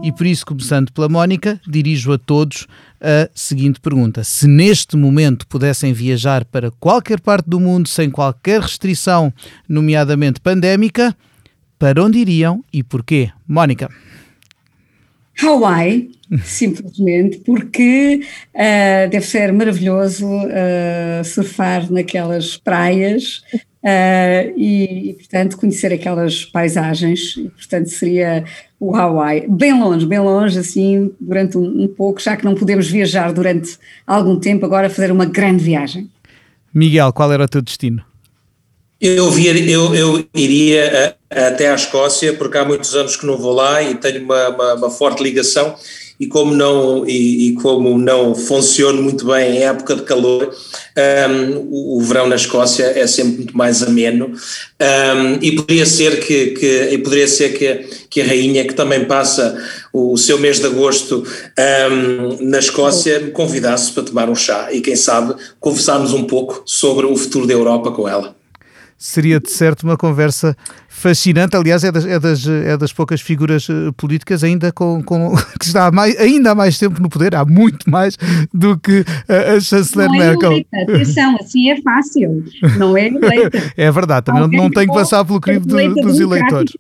E 0.02 0.12
por 0.14 0.26
isso, 0.26 0.46
começando 0.46 0.90
pela 0.94 1.10
Mónica, 1.10 1.60
dirijo 1.68 2.14
a 2.14 2.18
todos 2.18 2.68
a 3.02 3.30
seguinte 3.36 3.82
pergunta: 3.82 4.24
Se 4.24 4.48
neste 4.48 4.96
momento 4.96 5.46
pudessem 5.46 5.92
viajar 5.92 6.46
para 6.46 6.72
qualquer 6.72 7.20
parte 7.20 7.50
do 7.50 7.60
mundo 7.60 7.90
sem 7.90 8.10
qualquer 8.10 8.62
restrição, 8.62 9.34
nomeadamente 9.68 10.40
pandémica, 10.40 11.14
para 11.82 12.04
onde 12.04 12.20
iriam 12.20 12.64
e 12.72 12.84
porquê? 12.84 13.32
Mónica. 13.48 13.90
Hawaii, 15.42 16.12
simplesmente, 16.44 17.40
porque 17.40 18.22
uh, 18.54 19.10
deve 19.10 19.26
ser 19.26 19.52
maravilhoso 19.52 20.28
uh, 20.28 21.26
surfar 21.26 21.92
naquelas 21.92 22.56
praias 22.56 23.42
uh, 23.84 24.54
e, 24.56 25.10
e, 25.10 25.14
portanto, 25.16 25.58
conhecer 25.58 25.92
aquelas 25.92 26.46
paisagens. 26.46 27.36
E, 27.38 27.50
portanto, 27.50 27.90
seria 27.90 28.46
o 28.80 28.96
Hawaii. 28.96 29.48
Bem 29.50 29.74
longe, 29.82 30.06
bem 30.06 30.20
longe, 30.20 30.60
assim, 30.60 31.12
durante 31.20 31.58
um, 31.58 31.86
um 31.86 31.88
pouco, 31.88 32.22
já 32.22 32.38
que 32.38 32.46
não 32.46 32.54
podemos 32.54 32.88
viajar 32.92 33.34
durante 33.34 33.80
algum 34.06 34.40
tempo, 34.40 34.68
agora 34.68 34.88
fazer 34.88 35.12
uma 35.12 35.26
grande 35.26 35.64
viagem. 35.64 36.08
Miguel, 36.72 37.12
qual 37.12 37.34
era 37.34 37.44
o 37.44 37.50
teu 37.50 37.64
destino? 37.64 38.04
Eu, 39.02 39.32
via, 39.32 39.58
eu, 39.58 39.96
eu 39.96 40.28
iria 40.36 41.18
até 41.32 41.70
à 41.70 41.76
Escócia, 41.76 42.34
porque 42.34 42.58
há 42.58 42.66
muitos 42.66 42.94
anos 42.94 43.16
que 43.16 43.26
não 43.26 43.38
vou 43.38 43.54
lá 43.54 43.82
e 43.82 43.96
tenho 43.96 44.24
uma, 44.24 44.50
uma, 44.50 44.74
uma 44.76 44.90
forte 44.92 45.24
ligação. 45.24 45.76
E 46.20 46.28
como 46.28 46.54
não, 46.54 47.04
e, 47.08 47.48
e, 47.48 47.54
como 47.54 47.98
não 47.98 48.36
funciona 48.36 49.02
muito 49.02 49.26
bem 49.26 49.58
em 49.58 49.64
época 49.64 49.96
de 49.96 50.04
calor, 50.04 50.54
um, 51.32 51.58
o, 51.58 51.98
o, 51.98 52.02
verão 52.02 52.28
na 52.28 52.36
Escócia 52.36 52.94
é 52.96 53.08
sempre 53.08 53.38
muito 53.38 53.58
mais 53.58 53.82
ameno. 53.82 54.28
Um, 54.28 55.40
e 55.42 55.56
poderia 55.56 55.84
ser 55.84 56.20
que, 56.20 56.52
que, 56.52 56.98
poderia 57.00 57.28
ser 57.28 57.58
que, 57.58 57.90
que 58.08 58.22
a 58.22 58.26
rainha, 58.26 58.64
que 58.68 58.76
também 58.76 59.06
passa 59.06 59.58
o, 59.92 60.14
o 60.14 60.18
seu 60.18 60.38
mês 60.38 60.60
de 60.60 60.68
agosto 60.68 61.26
um, 61.92 62.38
na 62.48 62.60
Escócia, 62.60 63.20
me 63.20 63.32
convidasse 63.32 63.92
para 63.92 64.04
tomar 64.04 64.30
um 64.30 64.36
chá 64.36 64.72
e, 64.72 64.80
quem 64.80 64.96
sabe, 64.96 65.34
conversarmos 65.60 66.14
um 66.14 66.26
pouco 66.26 66.62
sobre 66.68 67.08
o 67.08 67.18
futuro 67.18 67.48
da 67.48 67.54
Europa 67.54 67.92
com 67.92 68.08
ela 68.08 68.40
seria 69.02 69.40
de 69.40 69.50
certo 69.50 69.82
uma 69.82 69.98
conversa 69.98 70.56
fascinante. 70.88 71.58
Aliás, 71.58 71.84
é 71.84 71.92
das, 71.92 72.06
é 72.06 72.20
das, 72.20 72.48
é 72.48 72.78
das 72.78 72.94
poucas 72.94 73.20
figuras 73.20 73.68
eh, 73.68 73.92
políticas 73.98 74.44
ainda 74.44 74.72
com, 74.72 75.02
com 75.02 75.36
que 75.60 75.66
está 75.66 75.88
há 75.88 75.92
mais, 75.92 76.16
ainda 76.20 76.52
há 76.52 76.56
mais 76.56 76.78
tempo 76.78 77.02
no 77.02 77.10
poder, 77.10 77.34
há 77.34 77.44
muito 77.44 77.90
mais 77.90 78.16
do 78.54 78.78
que 78.78 79.04
a, 79.28 79.56
a 79.56 79.60
chanceler 79.60 80.08
não 80.08 80.16
é 80.16 80.20
Merkel. 80.20 80.52
Eleita. 80.52 80.78
Atenção, 80.84 81.36
assim 81.42 81.72
é 81.72 81.82
fácil, 81.82 82.46
não 82.78 82.96
é 82.96 83.08
eleita. 83.08 83.60
É 83.76 83.92
verdade, 83.92 84.26
também 84.26 84.42
não, 84.42 84.50
não 84.50 84.70
tem 84.70 84.86
que 84.86 84.94
passar 84.94 85.26
pelo 85.26 85.40
crivo 85.42 85.66
do, 85.66 85.96
dos 85.96 86.20
eleitores. 86.20 86.74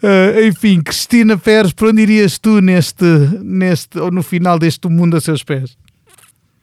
uh, 0.00 0.40
enfim, 0.48 0.80
Cristina 0.80 1.36
Pérez, 1.36 1.72
para 1.72 1.88
onde 1.88 2.00
irias 2.02 2.38
tu 2.38 2.62
neste, 2.62 3.04
neste, 3.42 3.98
ou 3.98 4.10
no 4.10 4.22
final 4.22 4.58
deste 4.58 4.88
mundo 4.88 5.16
a 5.16 5.20
seus 5.20 5.42
pés? 5.42 5.76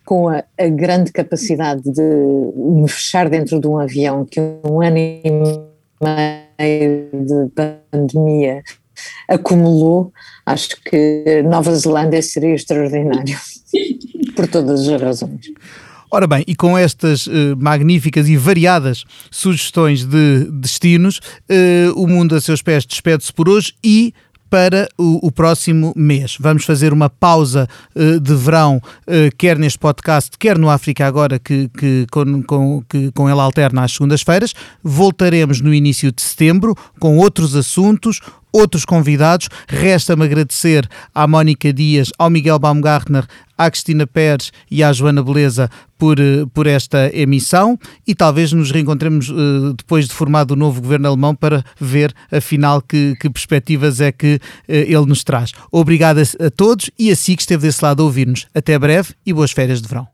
Com 0.05 0.29
a, 0.29 0.43
a, 0.59 0.67
grande 0.67 1.11
capacidade 1.11 1.83
de 1.83 2.01
me 2.55 2.87
fechar 2.87 3.29
dentro 3.29 3.59
de 3.59 3.67
um 3.67 3.77
avião 3.77 4.25
que 4.25 4.39
um 4.39 4.81
ano 4.81 4.97
e 4.97 5.21
meio 6.01 7.09
de 7.13 7.49
pandemia 7.91 8.61
acumulou, 9.27 10.11
acho 10.45 10.81
que 10.83 11.43
Nova 11.43 11.73
Zelândia 11.75 12.21
seria 12.21 12.55
extraordinário, 12.55 13.37
por 14.35 14.47
todas 14.47 14.87
as 14.87 15.01
razões. 15.01 15.51
Ora 16.11 16.27
bem, 16.27 16.43
e 16.45 16.55
com 16.55 16.77
estas 16.77 17.25
uh, 17.25 17.57
magníficas 17.57 18.29
e 18.29 18.37
variadas 18.37 19.03
sugestões 19.31 20.05
de 20.05 20.43
destinos, 20.51 21.17
uh, 21.17 21.99
o 21.99 22.07
mundo 22.07 22.35
a 22.35 22.41
seus 22.41 22.61
pés 22.61 22.85
despede-se 22.85 23.33
por 23.33 23.49
hoje 23.49 23.73
e 23.83 24.13
para 24.53 24.87
o, 24.99 25.25
o, 25.25 25.31
próximo 25.31 25.91
mês. 25.95 26.37
Vamos 26.39 26.63
fazer 26.63 26.93
uma 26.93 27.09
pausa 27.09 27.67
uh, 27.95 28.19
de 28.19 28.35
verão, 28.35 28.77
uh, 28.77 29.35
quer 29.35 29.57
neste 29.57 29.79
podcast, 29.79 30.37
quer 30.37 30.59
no 30.59 30.69
África 30.69 31.07
Agora, 31.07 31.39
que, 31.39 31.67
que, 31.69 32.05
com, 32.11 32.43
com, 32.43 32.83
que 32.87 33.11
com 33.13 33.27
ele 33.27 33.39
alterna 33.39 33.83
às 33.83 33.93
segundas-feiras. 33.93 34.53
Voltaremos 34.83 35.59
no 35.59 35.73
início 35.73 36.11
de 36.11 36.21
setembro 36.21 36.75
com 36.99 37.17
outros 37.17 37.55
assuntos, 37.55 38.21
outros 38.53 38.85
convidados. 38.85 39.49
Resta-me 39.67 40.23
agradecer 40.23 40.87
à 41.13 41.27
Mónica 41.27 41.73
Dias, 41.73 42.11
ao 42.17 42.29
Miguel 42.29 42.59
Baumgartner, 42.59 43.25
à 43.57 43.69
Cristina 43.69 44.05
Pérez 44.05 44.51
e 44.69 44.83
à 44.83 44.93
Joana 44.93 45.23
Beleza 45.23 45.69
por, 45.97 46.19
eh, 46.19 46.45
por 46.53 46.67
esta 46.67 47.09
emissão 47.13 47.77
e 48.05 48.13
talvez 48.13 48.51
nos 48.51 48.71
reencontremos 48.71 49.29
uh, 49.29 49.73
depois 49.73 50.07
de 50.07 50.13
formado 50.13 50.51
o 50.51 50.55
novo 50.55 50.81
governo 50.81 51.07
alemão 51.07 51.35
para 51.35 51.63
ver 51.79 52.13
afinal 52.31 52.81
que, 52.81 53.15
que 53.19 53.29
perspectivas 53.29 54.01
é 54.01 54.11
que 54.11 54.35
uh, 54.35 54.39
ele 54.67 55.05
nos 55.05 55.23
traz. 55.23 55.51
Obrigado 55.71 56.19
a, 56.19 56.47
a 56.47 56.51
todos 56.51 56.89
e 56.97 57.11
a 57.11 57.15
si 57.15 57.35
que 57.35 57.41
esteve 57.41 57.63
desse 57.67 57.83
lado 57.83 58.01
a 58.01 58.05
ouvir-nos. 58.05 58.47
Até 58.53 58.77
breve 58.77 59.13
e 59.25 59.31
boas 59.31 59.51
férias 59.51 59.81
de 59.81 59.87
verão. 59.87 60.12